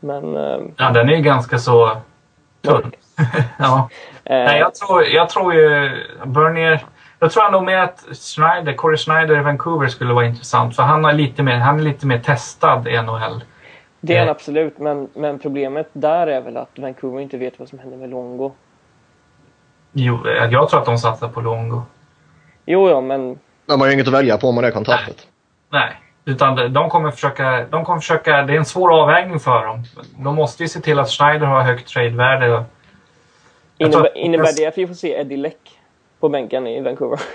[0.00, 0.36] Men...
[0.36, 1.96] Eh, Ja, den är ju ganska så
[2.62, 2.92] tunn.
[3.58, 3.88] ja.
[4.24, 5.90] eh, Nej, jag tror, jag tror ju
[6.24, 6.84] Bernier...
[7.18, 10.76] Jag tror nog mer att Schneider, Corey Schneider i Vancouver skulle vara intressant.
[10.76, 13.44] För han, har lite mer, han är lite mer testad i NHL.
[14.00, 14.30] det är han eh.
[14.30, 18.10] absolut, men, men problemet där är väl att Vancouver inte vet vad som händer med
[18.10, 18.52] Longo.
[19.92, 21.82] Jo, jag tror att de satsar på Longo.
[22.66, 25.26] Jo, ja, men De har ju inget att välja på med det kontraktet.
[25.70, 25.92] Nej,
[26.24, 27.66] utan de kommer försöka...
[27.70, 29.84] De kommer försöka det är en svår avvägning för dem.
[30.16, 32.64] De måste ju se till att Schneider har högt tradevärde.
[33.86, 35.78] Innebär, att- innebär det att vi får se Eddie Leck
[36.20, 37.20] på bänken i Vancouver?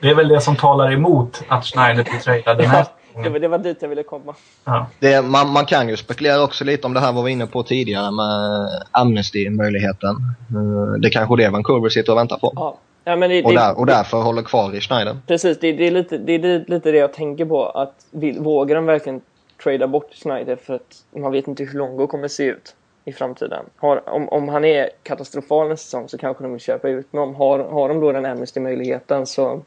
[0.00, 2.86] Det är väl det som talar emot att Schneider blir tradad den här
[3.22, 4.34] det, var, det var dit jag ville komma.
[4.64, 4.86] Ja.
[4.98, 7.62] Det, man, man kan ju spekulera också lite om det här var vi inne på
[7.62, 10.16] tidigare med Amnesty-möjligheten.
[10.50, 12.52] Eh, Det är kanske det Vancouver sitter och väntar på.
[12.56, 12.78] Ja.
[13.04, 15.16] Ja, men det, Och, där, och därför håller kvar i Schneider.
[15.26, 17.64] Precis, det, det, är lite, det är lite det jag tänker på.
[17.68, 19.20] Att vill, vågar de verkligen
[19.62, 22.74] trada bort Schneider för att man vet inte hur Longo kommer se ut
[23.06, 23.64] i framtiden.
[23.76, 27.22] Har, om, om han är katastrofal en säsong så kanske de vill köpa ut men
[27.22, 29.62] om har, har de då den Amnesty-möjligheten så...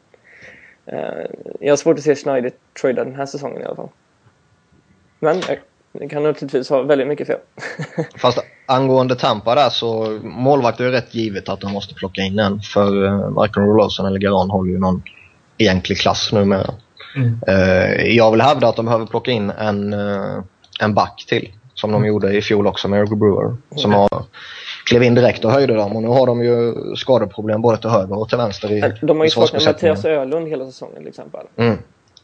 [0.86, 0.98] Eh,
[1.60, 3.88] jag har svårt att se Schneider trada den här säsongen i alla fall.
[5.18, 5.58] Men jag,
[5.92, 7.38] jag kan naturligtvis ha väldigt mycket fel.
[8.18, 12.38] Fast angående Tampa där så målvakt är ju rätt givet att de måste plocka in
[12.38, 12.60] en.
[12.60, 15.02] För uh, varken Rolosson eller Garan håller ju någon
[15.58, 16.74] egentlig klass numera.
[17.16, 17.40] Mm.
[17.48, 20.42] Uh, jag vill hävda att de behöver plocka in en, uh,
[20.80, 21.52] en back till.
[21.80, 23.56] Som de gjorde i fjol också med Eric Brewer.
[23.76, 24.08] Som har
[24.86, 28.18] klev in direkt och höjde dem och nu har de ju skadeproblem både till höger
[28.18, 29.64] och till vänster i De har ju saknat.
[29.66, 31.40] Mattias Ölund hela säsongen till exempel.
[31.56, 31.78] Mm.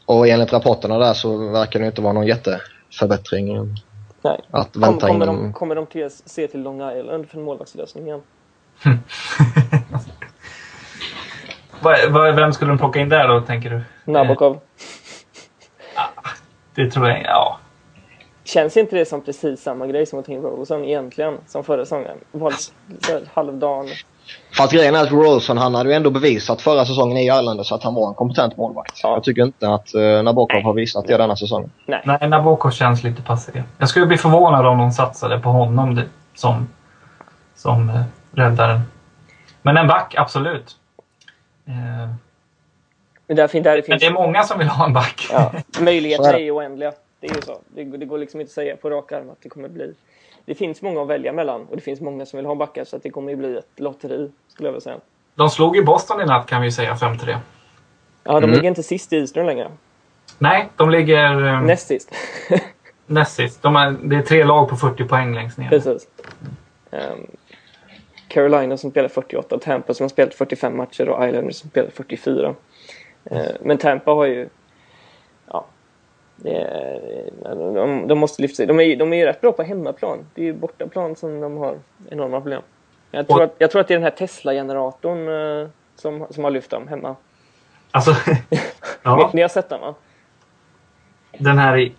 [0.05, 3.75] Och enligt rapporterna där så verkar det inte vara någon jätteförbättring.
[4.21, 4.39] Nej.
[4.51, 7.43] Att Kom, vänta kommer, in de, kommer de till, se till Long Island för en
[7.43, 8.21] målvaktslösning igen?
[11.81, 13.81] Vad- vad- Vem skulle de plocka in där då, tänker du?
[14.11, 14.59] Nabokov.
[16.75, 17.59] Det tror jag, ja.
[18.47, 21.37] Känns inte det som precis samma grej som att ta in Rosen egentligen?
[21.47, 22.17] Som förra säsongen?
[22.31, 22.71] Var så
[23.07, 23.87] här halvdan.
[24.57, 27.83] Fast grejen är att Rolson han hade ju ändå bevisat förra säsongen i Islanders att
[27.83, 28.99] han var en kompetent målvakt.
[29.03, 29.13] Ja.
[29.13, 31.71] Jag tycker inte att uh, Nabokov har visat det denna säsongen.
[31.85, 32.01] Nej.
[32.05, 33.63] Nej, Nabokov känns lite passé.
[33.77, 36.01] Jag skulle bli förvånad om de satsade på honom
[36.35, 36.67] som,
[37.55, 38.81] som eh, räddaren.
[39.61, 40.75] Men en back, absolut.
[41.67, 41.73] Eh,
[43.27, 45.27] Men där, fin- där men finns det är många som vill ha en back.
[45.31, 46.91] ja, möjligheterna Så är ju oändliga.
[47.27, 47.59] Det är ju så.
[47.67, 49.93] Det, går- det går liksom inte att säga på rak arm att det kommer bli...
[50.45, 52.95] Det finns många att välja mellan och det finns många som vill ha backar så
[52.95, 54.97] att det kommer ju bli ett lotteri skulle jag vilja säga.
[55.35, 57.37] De slog ju Boston i natt kan vi ju säga, 5-3.
[58.23, 58.51] Ja, de Mm.
[58.51, 59.71] ligger inte sist i Eastern längre.
[60.39, 62.11] Nej, de ligger eh, Näst sist.
[63.05, 63.61] näst sist.
[63.61, 65.69] De är, det är tre lag på 40 poäng längst ner.
[65.69, 66.07] Precis.
[66.91, 67.27] Um,
[68.27, 72.55] Carolina som spelar 48, Tampa som har spelat 45 matcher och Islanders som spelar 44.
[73.25, 74.49] Eh, men Tampa har ju...
[76.37, 78.65] De, de måste lyfta sig.
[78.65, 80.17] De är, de är ju rätt bra på hemmaplan.
[80.33, 81.77] Det är ju bortaplan som de har
[82.09, 82.61] enorma problem.
[83.11, 85.27] Jag tror, att, jag tror att det är den här Tesla-generatorn
[85.61, 87.15] eh, som, som har lyft dem hemma.
[87.91, 88.11] Alltså,
[89.03, 89.95] ja, Ni, ni har sett den va?
[91.37, 91.95] den här i,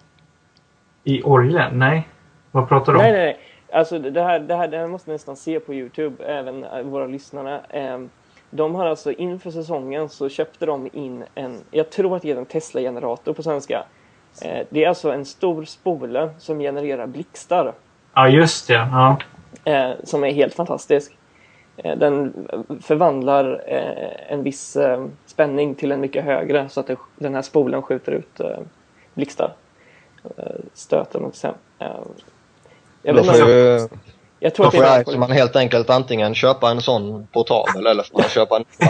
[1.04, 1.78] i orgeln?
[1.78, 2.08] Nej.
[2.50, 3.04] Vad pratar du om?
[3.04, 3.38] Nej, nej, nej.
[3.72, 6.82] Alltså det här, det här, det här måste ni nästan se på Youtube, även eh,
[6.82, 7.60] våra lyssnare.
[7.70, 8.10] Ehm,
[8.50, 12.36] De har alltså inför säsongen så köpte de in en, jag tror att det är
[12.36, 13.84] en Tesla-generator på svenska.
[14.42, 17.72] Eh, Det är alltså en stor spole som genererar blixtar.
[18.14, 18.74] Ja, just det.
[18.74, 19.16] Ja.
[19.64, 21.16] eh, Som är helt fantastisk.
[21.76, 22.48] Eh, Den
[22.82, 23.62] förvandlar
[24.28, 24.76] en viss
[25.26, 28.40] spänning till en mycket högre så att det, den här spolen skjuter ut
[29.14, 29.52] blixtar.
[30.74, 31.54] Stöten och sen.
[33.02, 33.88] Jag, vet inte,
[34.40, 38.02] jag tror då att får ju Iceman helt enkelt antingen köpa en sån portabel eller
[38.02, 38.64] får man köpa en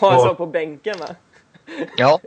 [0.00, 1.06] Ha en sån på bänken va?
[1.96, 2.18] Ja,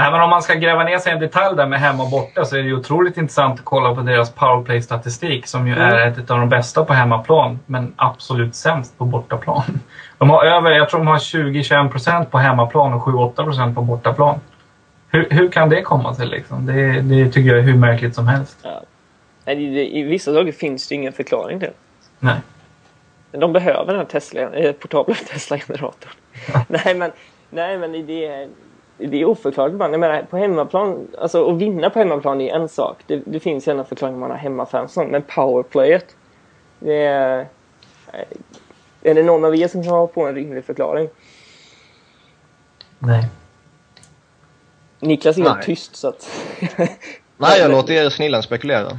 [0.00, 2.10] Nej, men om man ska gräva ner sig i en detalj där med hemma och
[2.10, 5.88] borta så är det otroligt intressant att kolla på deras powerplay-statistik som ju Mm.
[5.88, 9.80] är ett av de bästa på hemmaplan men absolut sämst på bortaplan.
[10.18, 14.40] De har över, jag tror de har 20-21% på hemmaplan och 7-8% på bortaplan.
[15.10, 16.66] Hur, hur kan det komma sig liksom?
[16.66, 18.58] Det, det tycker jag är hur märkligt som helst.
[18.62, 19.52] Ja.
[19.52, 21.72] I vissa dagar finns det ingen förklaring till.
[22.18, 22.36] Nej.
[23.32, 26.10] De behöver den här Tesla, eh, portabla Tesla-generatorn.
[26.68, 27.10] nej, men,
[27.50, 28.48] nej, men det är,
[28.98, 29.94] det är oförklarligt ibland.
[29.94, 32.98] Jag menar, på hemmaplan, alltså att vinna på hemmaplan är en sak.
[33.06, 35.08] Det, det finns ju en förklaring om man har hemmafansen.
[35.08, 36.16] Men powerplayet,
[36.78, 37.46] det är...
[39.02, 41.08] Är det någon av er som kan ha på en rimlig förklaring?
[42.98, 43.28] Nej.
[45.00, 45.64] Niklas är helt Nej.
[45.64, 46.42] tyst så att...
[47.36, 48.88] nej jag låter er snillen spekulera.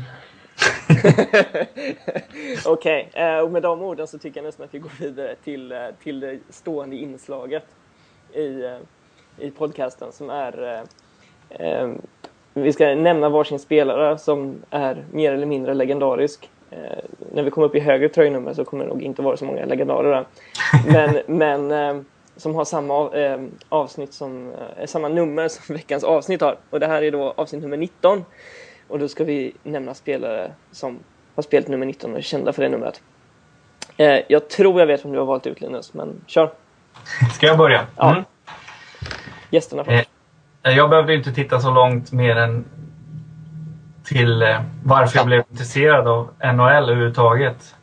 [2.66, 5.72] Okej, eh, och med de orden så tycker jag nästan att vi går vidare till,
[5.72, 7.66] eh, till det stående inslaget
[8.34, 10.84] i, eh, i podcasten som är...
[11.50, 11.90] eh, eh,
[12.54, 16.50] Vi ska nämna varsin spelare som är mer eller mindre legendarisk.
[16.72, 16.80] Eh,
[17.34, 19.66] När vi kommer upp i högre tröjnummer så kommer det nog inte vara så många
[19.66, 20.26] legendarer där.
[20.94, 22.02] Men, men eh,
[22.36, 24.52] som har samma eh, avsnitt som,
[24.86, 26.58] samma nummer som veckans avsnitt har.
[26.70, 28.26] Och det här är då avsnitt nummer 19.
[28.88, 31.00] Och då ska vi nämna spelare som
[31.36, 33.02] har spelat nummer 19 och är kända för det numret.
[34.28, 36.52] Jag tror jag vet vem du har valt ut Linus, men kör.
[37.34, 37.82] Ska jag börja?
[37.96, 38.12] Ja.
[38.12, 38.24] Mm.
[39.50, 40.10] Gästerna först.
[40.64, 42.66] Eh, Jag behövde inte titta så långt mer än
[44.04, 47.76] till eh, varför jag blev intresserad av NHL överhuvudtaget.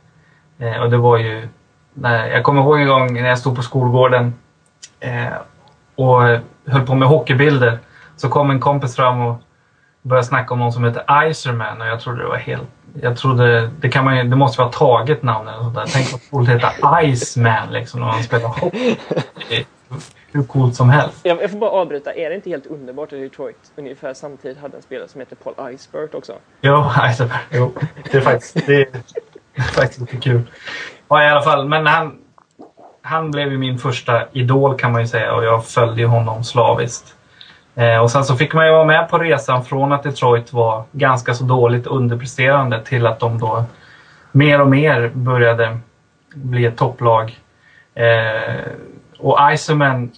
[0.58, 1.48] Eh, och det var ju...
[1.94, 4.34] När, jag kommer ihåg en gång när jag stod på skolgården
[5.94, 6.22] och
[6.66, 7.78] höll på med hockeybilder.
[8.16, 9.42] Så kom en kompis fram och
[10.06, 12.68] började snacka om någon som heter Iserman och jag trodde det var helt...
[13.02, 13.70] Jag trodde...
[13.80, 15.86] Det, kan man ju, det måste vara taget namn eller sånt där.
[15.92, 18.50] Tänk vad coolt det heter Iceman liksom när man spelar
[19.50, 19.64] är
[20.32, 21.20] Hur coolt som helst.
[21.22, 22.14] Jag, jag får bara avbryta.
[22.14, 25.74] Är det inte helt underbart att Detroit ungefär samtidigt hade en spelare som heter Paul
[25.74, 26.32] Icebert också?
[26.60, 27.40] Jo, Eisenberg.
[27.50, 27.72] Jo,
[28.10, 30.42] det är faktiskt, det är, det är faktiskt lite kul.
[31.08, 31.68] Ja, i alla fall.
[31.68, 32.18] Men han,
[33.02, 37.15] han blev ju min första idol kan man ju säga och jag följde honom slaviskt.
[37.76, 40.84] Eh, och sen så fick man ju vara med på resan från att Detroit var
[40.92, 43.64] ganska så dåligt underpresterande till att de då
[44.32, 45.78] mer och mer började
[46.34, 47.38] bli ett topplag.
[47.94, 48.60] Eh,
[49.18, 50.10] och Iserman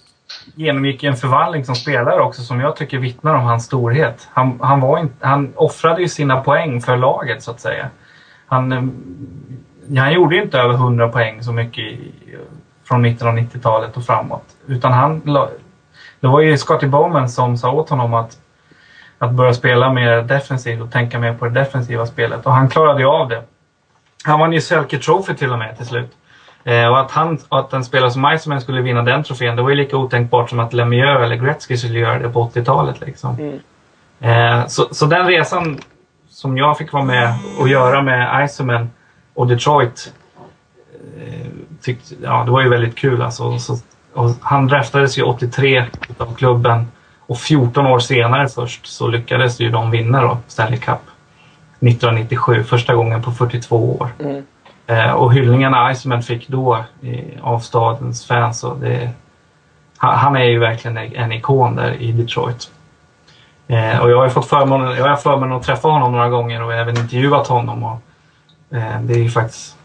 [0.55, 4.27] genomgick en förvandling som spelare också som jag tycker vittnar om hans storhet.
[4.33, 7.89] Han, han, var in, han offrade ju sina poäng för laget så att säga.
[8.45, 12.11] Han, eh, han gjorde ju inte över 100 poäng så mycket i,
[12.83, 14.45] från mitten av 90-talet och framåt.
[14.67, 15.21] Utan han,
[16.19, 18.37] det var ju Scotty Bowman som sa åt honom att
[19.19, 22.45] att börja spela mer defensivt och tänka mer på det defensiva spelet.
[22.45, 23.43] Och han klarade ju av det.
[24.23, 26.11] Han vann ju Selke Trophy till och med till slut.
[26.63, 29.69] Eh, och att, han, att en spelare som Iceman skulle vinna den trofén, det var
[29.69, 33.01] ju lika otänkbart som att Lemieux eller Gretzky skulle göra det på 80-talet.
[33.01, 33.37] Liksom.
[33.39, 33.59] Mm.
[34.59, 35.79] Eh, så, så den resan
[36.29, 38.89] som jag fick vara med och göra med Iceman
[39.33, 40.13] och Detroit,
[41.17, 41.47] eh,
[41.81, 43.21] tyckte, ja, det var ju väldigt kul.
[43.21, 43.59] Alltså.
[43.59, 43.77] Så,
[44.41, 45.85] han draftades ju 83
[46.17, 46.87] av klubben
[47.19, 51.01] och 14 år senare först så lyckades ju de vinna då, Stanley Cup
[51.79, 54.09] 1997, första gången på 42 år.
[54.19, 54.43] Mm.
[54.87, 59.09] Eh, och hyllningarna Iceman fick då i, av stadens fans, och det,
[59.97, 62.71] han, han, är ju verkligen en ikon där i Detroit.
[63.67, 66.73] Eh, och jag har fått förmånen, jag har förmånen att träffa honom några gånger och
[66.73, 67.83] även intervjuat honom.
[67.83, 68.01] Och,
[68.77, 69.77] eh, det är ju faktiskt,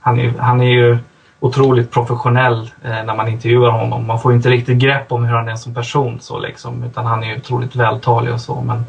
[0.00, 0.98] han är, han är ju
[1.40, 4.06] otroligt professionell eh, när man intervjuar honom.
[4.06, 7.24] Man får inte riktigt grepp om hur han är som person så liksom, utan han
[7.24, 8.60] är otroligt vältalig och så.
[8.60, 8.84] Men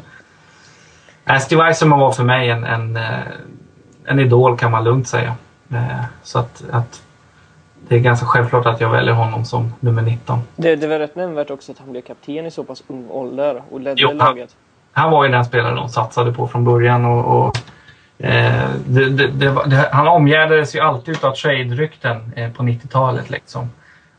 [1.24, 3.02] äh, Steve Eisenman var för mig en, en, eh,
[4.04, 5.34] en idol kan man lugnt säga.
[5.72, 7.02] Eh, så att, att
[7.88, 10.38] det är ganska självklart att jag väljer honom som nummer 19.
[10.56, 13.62] Det, det var rätt nämnvärt också att han blev kapten i så pass ung ålder
[13.70, 14.56] och ledde jo, laget.
[14.92, 17.58] Han, han var ju den spelare de satsade på från början och, och
[18.86, 19.26] det, det,
[19.66, 23.30] det, han omgärdades ju alltid av trade-rykten eh, på 90-talet.
[23.30, 23.70] Liksom.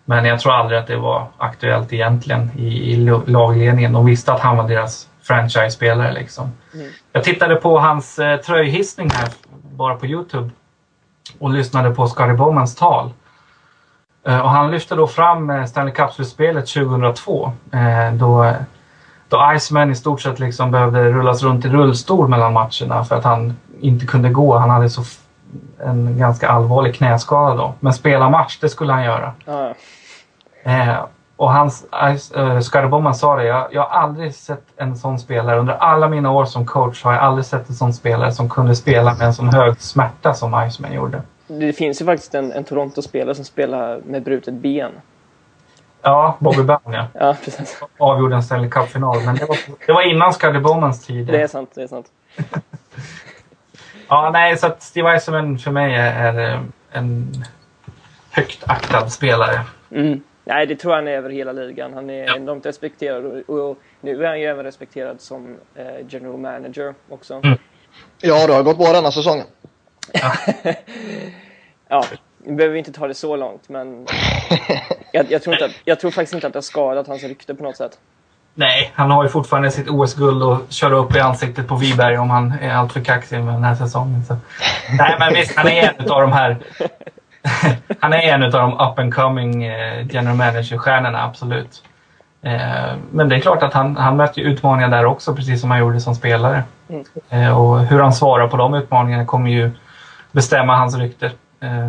[0.06, 2.95] Men jag tror aldrig att det var aktuellt egentligen i, i
[3.26, 3.93] lagledningen.
[3.93, 6.14] De visste att han var deras franchise-spelare.
[6.14, 6.52] Liksom.
[6.74, 6.88] Mm.
[7.12, 9.30] Jag tittade på hans eh, tröjhissning här
[9.62, 10.49] bara på Youtube
[11.39, 13.10] och lyssnade på Scottie Bowmans tal.
[14.28, 18.54] Eh, och han lyfte då fram eh, Stanley Cup-slutspelet 2002 eh, då,
[19.30, 23.24] då Iceman i stort sett liksom behövde rullas runt i rullstol mellan matcherna för att
[23.24, 24.58] han inte kunde gå.
[24.58, 25.02] Han hade så
[25.84, 27.74] en ganska allvarlig knäskada då.
[27.80, 29.34] Men spela match, det skulle han göra.
[29.46, 29.74] Ja.
[30.64, 31.06] Eh,
[31.36, 35.60] och hans, äh, Scottie sa det, jag, jag har aldrig sett en sån spelare.
[35.60, 38.76] Under alla mina år som coach har jag aldrig sett en sån spelare som kunde
[38.76, 41.22] spela med en sån hög smärta som Iceman gjorde.
[41.48, 44.92] Det finns ju faktiskt en, en Toronto-spelare som spelar med brutet ben.
[46.02, 47.08] Ja, Bobby Brown ja.
[47.14, 47.84] ja precis.
[47.98, 49.22] Avgjorde en Stanley Cup-final.
[49.26, 51.28] Men det var, det var innan Scottie Bowmans tid.
[51.28, 52.06] Det är sant, det är sant.
[54.12, 56.59] Ja, nej, så att Steve Eisenman för mig är, eh,
[56.91, 57.34] en
[58.32, 59.62] högt aktad spelare.
[59.91, 60.24] Mm.
[60.43, 61.93] Nej, det tror jag han är över hela ligan.
[61.93, 62.36] Han är ja.
[62.36, 67.34] enormt respekterad och, och, nu är han ju även respekterad som eh, general manager också.
[67.43, 67.57] Mm.
[68.22, 69.45] Ja, det har gått bra denna säsongen.
[70.14, 70.34] Ja.
[71.88, 72.05] ja,
[72.38, 74.07] nu behöver vi inte ta det så långt, men
[75.12, 77.55] jag, jag, tror inte att, jag tror faktiskt inte att det har skadat hans rykte
[77.55, 77.99] på något sätt.
[78.54, 82.30] Nej, han har ju fortfarande sitt OS-guld att köra upp i ansiktet på Wiberg om
[82.30, 84.26] han är alltför kaxig med den här säsongen.
[84.26, 84.38] Så.
[84.97, 86.58] Nej, men visst, han är en av de här...
[87.99, 91.84] han är en av de up and coming eh, general manager-stjärnorna, absolut.
[92.41, 95.80] Eh, men det är klart att han, han möter utmaningar där också, precis som han
[95.80, 96.64] gjorde som spelare.
[96.89, 97.06] Mm.
[97.30, 99.72] Eh, och hur han svarar på de utmaningarna kommer ju
[100.32, 101.32] bestämma hans rykte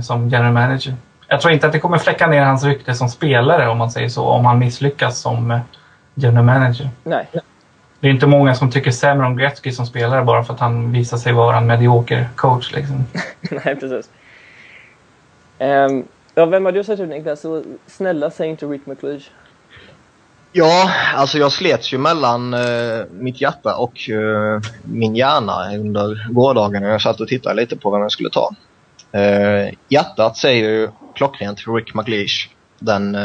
[0.02, 0.94] som general manager.
[1.28, 4.08] Jag tror inte att det kommer fläcka ner hans rykte som spelare, om man säger
[4.08, 5.60] så, om han misslyckas som
[6.14, 6.90] general manager.
[7.04, 7.28] Nej.
[8.00, 10.92] Det är inte många som tycker sämre om Gretzky som spelare bara för att han
[10.92, 12.72] visar sig vara en medioker coach.
[12.72, 13.04] Liksom.
[13.50, 14.10] Nej, precis.
[15.58, 16.04] Um,
[16.34, 17.40] ja, vem har du sett ut Niklas?
[17.40, 19.30] Så snälla, säg inte Rick McLeish.
[20.52, 26.82] Ja, alltså jag slets ju mellan uh, mitt hjärta och uh, min hjärna under gårdagen
[26.82, 28.50] när jag satt och tittade lite på vem jag skulle ta.
[29.14, 32.48] Uh, hjärtat säger ju klockrent Rick McLeish.
[32.78, 33.16] Den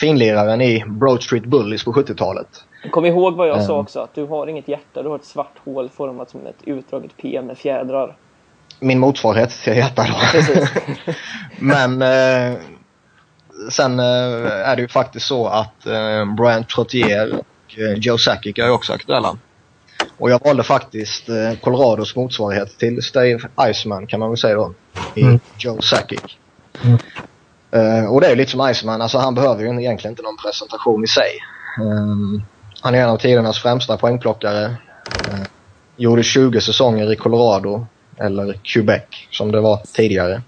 [0.00, 2.64] finliraren i Broad Street Bullies på 70-talet.
[2.90, 5.24] Kom ihåg vad jag um, sa också, att du har inget hjärta, du har ett
[5.24, 8.16] svart hål format som ett utdraget P med fjädrar.
[8.80, 10.14] Min motsvarighet till hjärta då.
[11.58, 12.58] Men eh,
[13.70, 18.58] sen eh, är det ju faktiskt så att eh, Brian Trottier och eh, Joe Sakic
[18.58, 19.38] är också aktuella.
[20.18, 24.74] Och jag valde faktiskt eh, Colorados motsvarighet till Steve Iceman kan man väl säga då.
[25.14, 25.40] I mm.
[25.58, 26.20] Joe Sakic.
[26.84, 26.98] Mm.
[27.76, 31.04] Uh, och det är lite som Iceman, alltså han behöver ju egentligen inte någon presentation
[31.04, 31.30] i sig.
[31.80, 32.42] Um,
[32.80, 34.64] han är en av tidernas främsta poängplockare.
[34.64, 35.46] Uh,
[35.96, 37.86] gjorde 20 säsonger i Colorado,
[38.16, 40.42] eller Quebec som det var tidigare.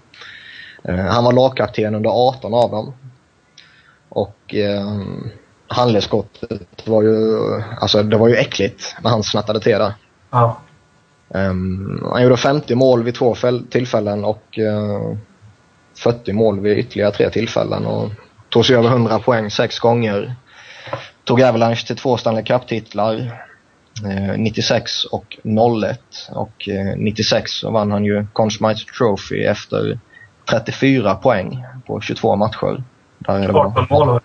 [0.89, 2.93] Uh, han var lagkapten under 18 av dem.
[4.09, 5.31] Och um,
[5.67, 7.37] handledsskottet var ju,
[7.81, 9.95] alltså det var ju äckligt när han snattade till det.
[10.31, 10.61] Ja.
[11.27, 13.35] Um, han gjorde 50 mål vid två
[13.69, 14.59] tillfällen och
[16.03, 18.09] 40 mål vid ytterligare tre tillfällen och
[18.49, 20.35] tog sig över 100 poäng sex gånger.
[21.23, 23.41] Tog Avalanche till två Stanley Cup-titlar.
[24.05, 25.37] Eh, 96 och
[25.83, 25.99] 01
[26.29, 29.99] och eh, 96 så vann han ju Conn Smythe Trophy efter
[30.49, 32.83] 34 poäng på 22 matcher.
[33.17, 34.19] Där 18 mål?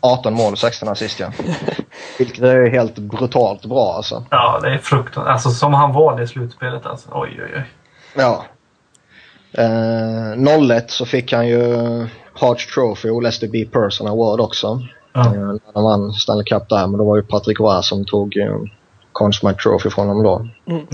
[0.00, 1.32] 18 mål och 16 assist ja.
[2.18, 4.26] Vilket är helt brutalt bra alltså.
[4.30, 5.32] Ja, det är fruktansvärt.
[5.32, 7.08] Alltså som han var det slutspelet alltså.
[7.12, 7.64] Oj, oj, oj.
[8.16, 8.44] Ja.
[9.58, 11.62] Eh, 01 så fick han ju
[12.32, 14.80] Harch Trophy och Leicester B Person Award också.
[15.12, 15.26] Ja.
[15.26, 18.36] Eh, när han vann Stanley Cup där, men då var ju Patrick Roy som tog
[18.36, 18.56] eh,
[19.12, 20.48] Conn Smythe Trophy från honom då.
[20.66, 20.86] Mm.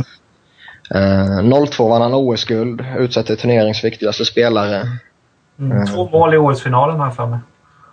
[0.94, 4.76] Eh, 02 vann han OS-guld, utsett till turneringens viktigaste spelare.
[5.58, 5.72] Mm.
[5.72, 5.86] Mm.
[5.86, 7.38] Två mål i OS-finalen har jag för mig.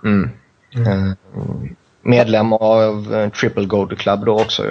[0.03, 0.29] Mm.
[0.75, 1.09] Mm.
[1.09, 1.13] Eh,
[2.01, 4.63] medlem av eh, Triple Gold Club då också.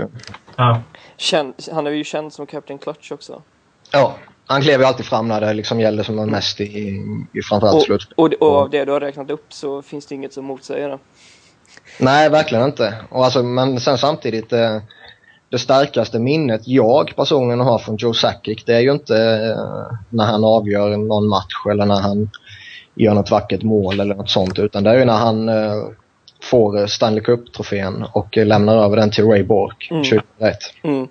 [0.56, 0.81] Ja.
[1.16, 3.43] Känd, han är ju känd som Captain Clutch också.
[3.93, 4.14] Ja,
[4.47, 7.02] han klev ju alltid fram när det liksom gällde som var mest i,
[7.32, 8.14] i framförallt Och, slutspel.
[8.16, 10.98] och, och av det du har räknat upp så finns det inget som motsäger det.
[12.01, 12.94] Nej, verkligen inte.
[13.09, 14.78] Och alltså, men sen samtidigt, eh,
[15.48, 20.24] det starkaste minnet jag personligen har från Joe Sakic, det är ju inte eh, när
[20.24, 22.31] han avgör någon match eller när han
[22.94, 25.74] gör något vackert mål eller något sånt, utan det är ju när han eh,
[26.43, 30.02] får Stanley Cup-trofén och lämnar över den till Ray Bork Mm.
[30.05, 30.56] 2001.
[30.82, 31.09] Mm.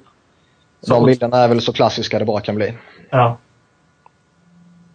[0.88, 2.74] De bilderna är väl så klassiska det bara kan bli.
[3.18, 3.38] Ja.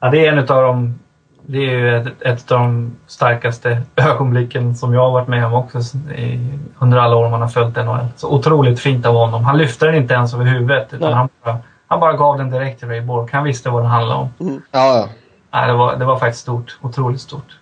[0.00, 0.10] ja.
[0.10, 0.98] Det är en av de...
[1.42, 5.54] Det är ju ett, ett av de starkaste ögonblicken som jag har varit med om
[5.54, 5.78] också
[6.16, 8.06] i, under alla år man har följt NHL.
[8.16, 9.44] Så otroligt fint av honom.
[9.44, 11.14] Han lyfte den inte ens över huvudet utan Nej.
[11.14, 13.32] han bara, han bara gav den direkt till Ray Bork.
[13.32, 14.62] Han visste vad den handlade om.
[14.70, 15.08] Ja, ja.
[15.50, 16.78] Nej, det, var, det var faktiskt stort.
[16.82, 17.58] Otroligt stort.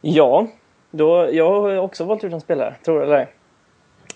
[0.00, 0.46] Ja,
[0.90, 3.34] då, jag har också valt ut en spelare, tror det eller ej.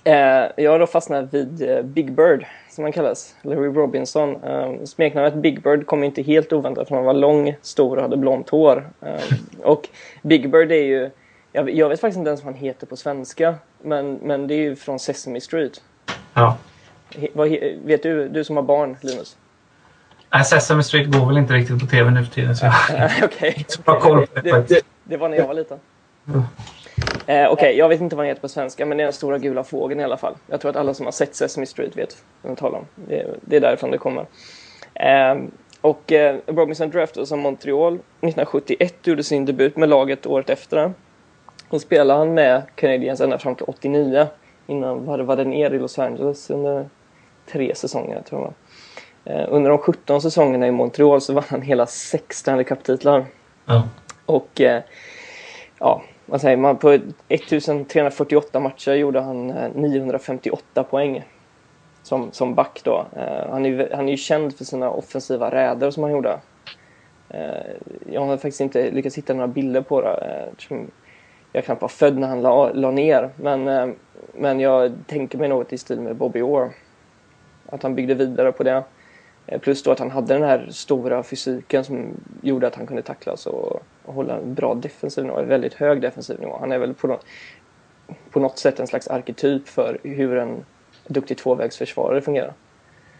[0.05, 3.35] Eh, jag har då fastnat vid eh, Big Bird, som han kallas.
[3.43, 4.45] Larry Robinson.
[4.45, 8.17] Eh, smeknamnet Big Bird kom inte helt oväntat, för han var lång, stor och hade
[8.17, 8.89] blont hår.
[9.01, 9.23] Eh,
[9.63, 9.89] och
[10.23, 11.11] Big Bird är ju...
[11.53, 14.59] Jag, jag vet faktiskt inte ens vad han heter på svenska, men, men det är
[14.59, 15.83] ju från Sesame Street.
[16.35, 16.57] Ja.
[17.17, 17.49] He, vad,
[17.85, 19.37] vet du, du som har barn, Linus?
[20.33, 22.57] Nej, Sesame Street går väl inte riktigt på TV nu för tiden.
[22.57, 23.67] Så jag Nej, Okej.
[23.85, 25.79] på det det, det var när jag var liten.
[27.27, 29.39] Eh, Okej, jag vet inte vad den heter på svenska, men det är den stora
[29.39, 30.35] gula fågeln i alla fall.
[30.47, 32.87] Jag tror att alla som har sett Sesame Street vet vad jag talar om.
[32.95, 34.27] Det, det är därifrån det kommer.
[34.95, 35.37] Eh,
[35.81, 40.93] och eh, Robinson draftades av Montreal 1971, gjorde sin debut med laget året efter.
[41.69, 44.27] Och spelade han med Canadiens ända fram till 89.
[44.67, 46.89] Innan var det var det ner i Los Angeles under
[47.53, 48.53] tre säsonger, tror jag.
[49.35, 53.27] Eh, under de 17 säsongerna i Montreal så vann han hela sex Stanley Cup-titlar.
[53.67, 53.89] Ja.
[54.27, 54.61] Och
[55.79, 56.77] ja, vad säger man?
[56.77, 56.91] På
[57.29, 61.25] 1348 matcher gjorde han eh, 958 poäng.
[62.03, 63.07] Som, som back då.
[63.17, 66.39] Eh, han, är, ju- han är ju känd för sina offensiva räder som han gjorde.
[67.29, 67.73] Eh,
[68.13, 70.11] jag har faktiskt inte lyckats hitta några bilder på det.
[70.53, 70.91] Eftersom
[71.53, 73.31] jag knappt var född när han la, la ner.
[73.37, 73.95] Men,
[74.35, 76.71] men jag tänker mig något i stil med Bobby Orr.
[77.67, 78.85] Att han byggde vidare på det.
[79.61, 82.07] Plus då att han hade den här stora fysiken som
[82.43, 86.01] gjorde att han kunde tacklas och, och hålla en bra defensiv nivå, en väldigt hög
[86.01, 86.57] defensiv nivå.
[86.61, 87.21] Han är väl på, nå-
[88.31, 90.65] på något sätt en slags arketyp för hur en
[91.07, 92.53] duktig tvåvägsförsvarare fungerar.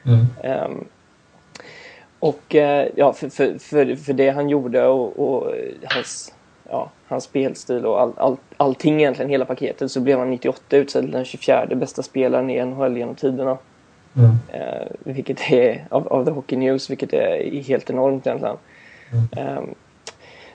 [0.07, 0.27] Mm.
[0.43, 0.85] Ehm,
[2.19, 5.55] och eh, ja, för, för, för, för det han gjorde och, och
[5.85, 6.35] hans,
[6.71, 11.11] ja, hans spelstil och all, all, allting egentligen, hela paketet, så blev han 98 utsedd
[11.13, 13.59] den 24 bästa spelaren i NHL genom tiderna.
[14.17, 14.31] Mm.
[14.49, 18.57] Eh, vilket är av, av The Hockey News, vilket är helt enormt egentligen.
[19.37, 19.63] Eh,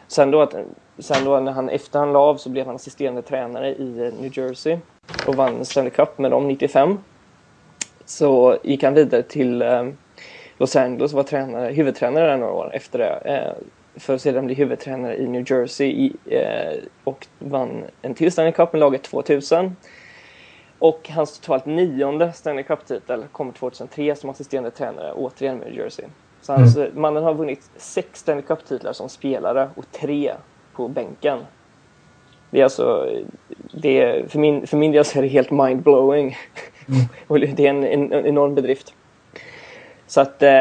[0.10, 0.56] sen, då att,
[1.00, 4.14] sen då när han efter han la av så blev han assisterande tränare i eh,
[4.22, 4.78] New Jersey
[5.28, 6.98] och vann Stanley Cup med dem 95.
[8.06, 9.88] Så gick han vidare till eh,
[10.58, 13.22] Los Angeles och var tränare, huvudtränare där några år efter det.
[13.26, 13.54] Eh,
[14.00, 18.52] för att sedan bli huvudtränare i New Jersey i, eh, och vann en till Stanley
[18.52, 19.76] Cup med laget 2000.
[20.80, 26.06] Och hans totalt nionde Stanley Cup-titel kom 2003 som assisterande tränare, återigen med New Jersey.
[26.50, 30.34] Så hans, mannen har vunnit sex Stanley Cup-titlar som spelare och tre
[30.74, 31.40] på bänken.
[32.50, 33.10] Det är alltså,
[33.74, 36.38] det är, för, min, för min del så är det helt mind-blowing.
[37.28, 38.94] och det är en, en, en enorm bedrift.
[40.08, 40.52] Så att, eh,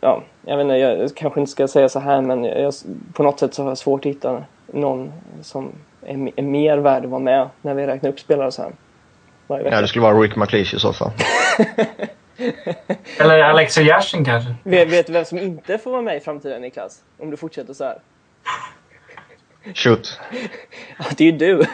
[0.00, 2.74] ja, jag vet inte, jag kanske inte ska säga så här men jag,
[3.12, 5.12] på något sätt så har jag svårt att hitta någon
[5.42, 8.72] som är, är mer värd att vara med när vi räknar upp spelare så här.
[9.48, 11.10] Ja, det skulle vara Rick McLeish i så fall.
[13.18, 14.54] Eller Alexa Yashin kanske?
[14.62, 17.02] Vet, vet du vem som inte får vara med i framtiden Niklas?
[17.18, 17.98] Om du fortsätter så här.
[19.74, 20.20] Shoot.
[20.98, 21.56] Ja, det är ju du.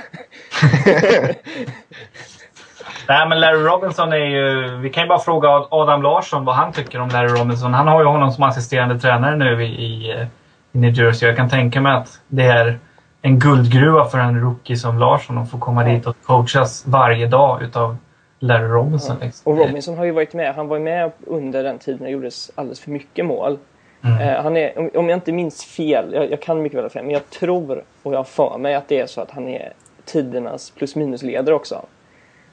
[3.08, 4.76] Nej, men Larry Robinson är ju...
[4.76, 7.74] Vi kan ju bara fråga Adam Larsson vad han tycker om Larry Robinson.
[7.74, 10.26] Han har ju honom som assisterande tränare nu i, i, eh,
[10.72, 11.28] New Jersey.
[11.28, 12.78] Jag kan tänka mig att det är
[13.22, 17.62] en guldgruva för en rookie som Larsson att få komma dit och coachas varje dag
[17.62, 17.96] utav
[18.42, 19.16] Larry Robinson.
[19.20, 19.52] Liksom.
[19.52, 20.54] Och Robinson har ju varit med.
[20.54, 23.58] Han var med under den tiden det gjordes alldeles för mycket mål.
[24.04, 24.20] Mm.
[24.20, 26.90] Eh, han är, om, om jag inte minns fel, jag, jag, kan mycket väl ha
[26.90, 29.48] fel, men jag tror och jag har för mig att det är så att han
[29.48, 29.72] är
[30.04, 31.84] tidernas plus minus-ledare också.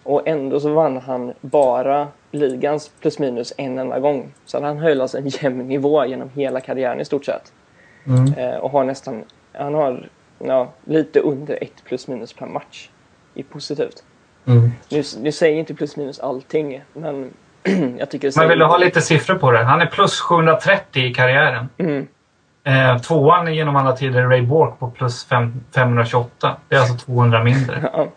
[0.03, 4.33] Och ändå så vann han bara ligans plus minus en enda gång.
[4.45, 7.53] Så han höll alltså en jämn nivå genom hela karriären i stort sett.
[8.07, 8.33] Mm.
[8.33, 10.09] Eh, och har nästan, han har
[10.39, 12.89] ja, lite under ett plus minus per match.
[13.33, 14.03] I positivt.
[14.47, 14.71] Mm.
[14.89, 17.33] Nu, nu säger inte plus minus allting, men
[17.97, 19.63] jag tycker det Men vill du ha lite siffror på det?
[19.63, 21.69] Han är plus 730 i karriären.
[21.77, 22.07] Mm.
[22.63, 26.57] Eh, tvåan genom alla tider Ray Bork på plus 5, 528.
[26.69, 27.89] Det är alltså 200 mindre.
[27.93, 28.07] Ja.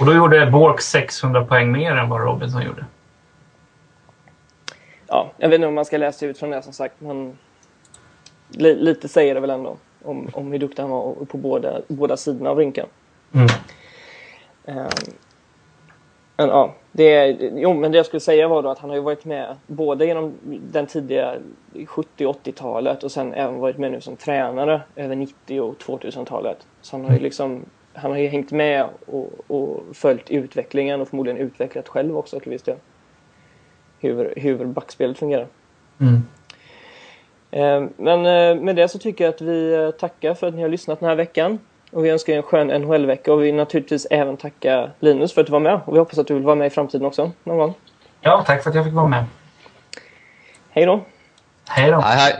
[0.00, 2.84] Och då gjorde Bork 600 poäng mer än vad Robinson gjorde.
[5.06, 7.38] Ja, jag vet inte om man ska läsa ut från det som sagt, men
[8.48, 12.16] li lite säger det väl ändå om, om hur duktig han var på båda, båda
[12.16, 12.86] sidorna av rinken.
[13.32, 13.48] Mm.
[14.64, 14.86] Um,
[16.38, 19.02] men ja, det, jo, men det jag skulle säga var då att han har ju
[19.02, 20.34] varit med både genom
[20.72, 21.34] den tidiga
[21.86, 26.66] 70 80-talet och sen även varit med nu som tränare över 90 och 2000-talet.
[26.80, 27.24] Så han har ju mm.
[27.24, 32.40] liksom han har ju hängt med och, och följt utvecklingen och förmodligen utvecklat själv också
[32.40, 32.76] till viss del.
[34.00, 35.46] Hur, hur backspelet fungerar.
[36.00, 36.22] Mm.
[37.50, 40.62] Eh, men eh, med det så tycker jag att vi eh, tackar för att ni
[40.62, 41.58] har lyssnat den här veckan.
[41.92, 45.40] Och vi önskar er en skön NHL-vecka och vi vill naturligtvis även tacka Linus för
[45.40, 45.80] att du var med.
[45.84, 47.74] Och vi hoppas att du vill vara med i framtiden också någon gång.
[48.20, 49.24] Ja, tack för att jag fick vara med.
[50.70, 51.00] Hej då.
[51.68, 52.00] Hej då.
[52.00, 52.34] Hej, hej.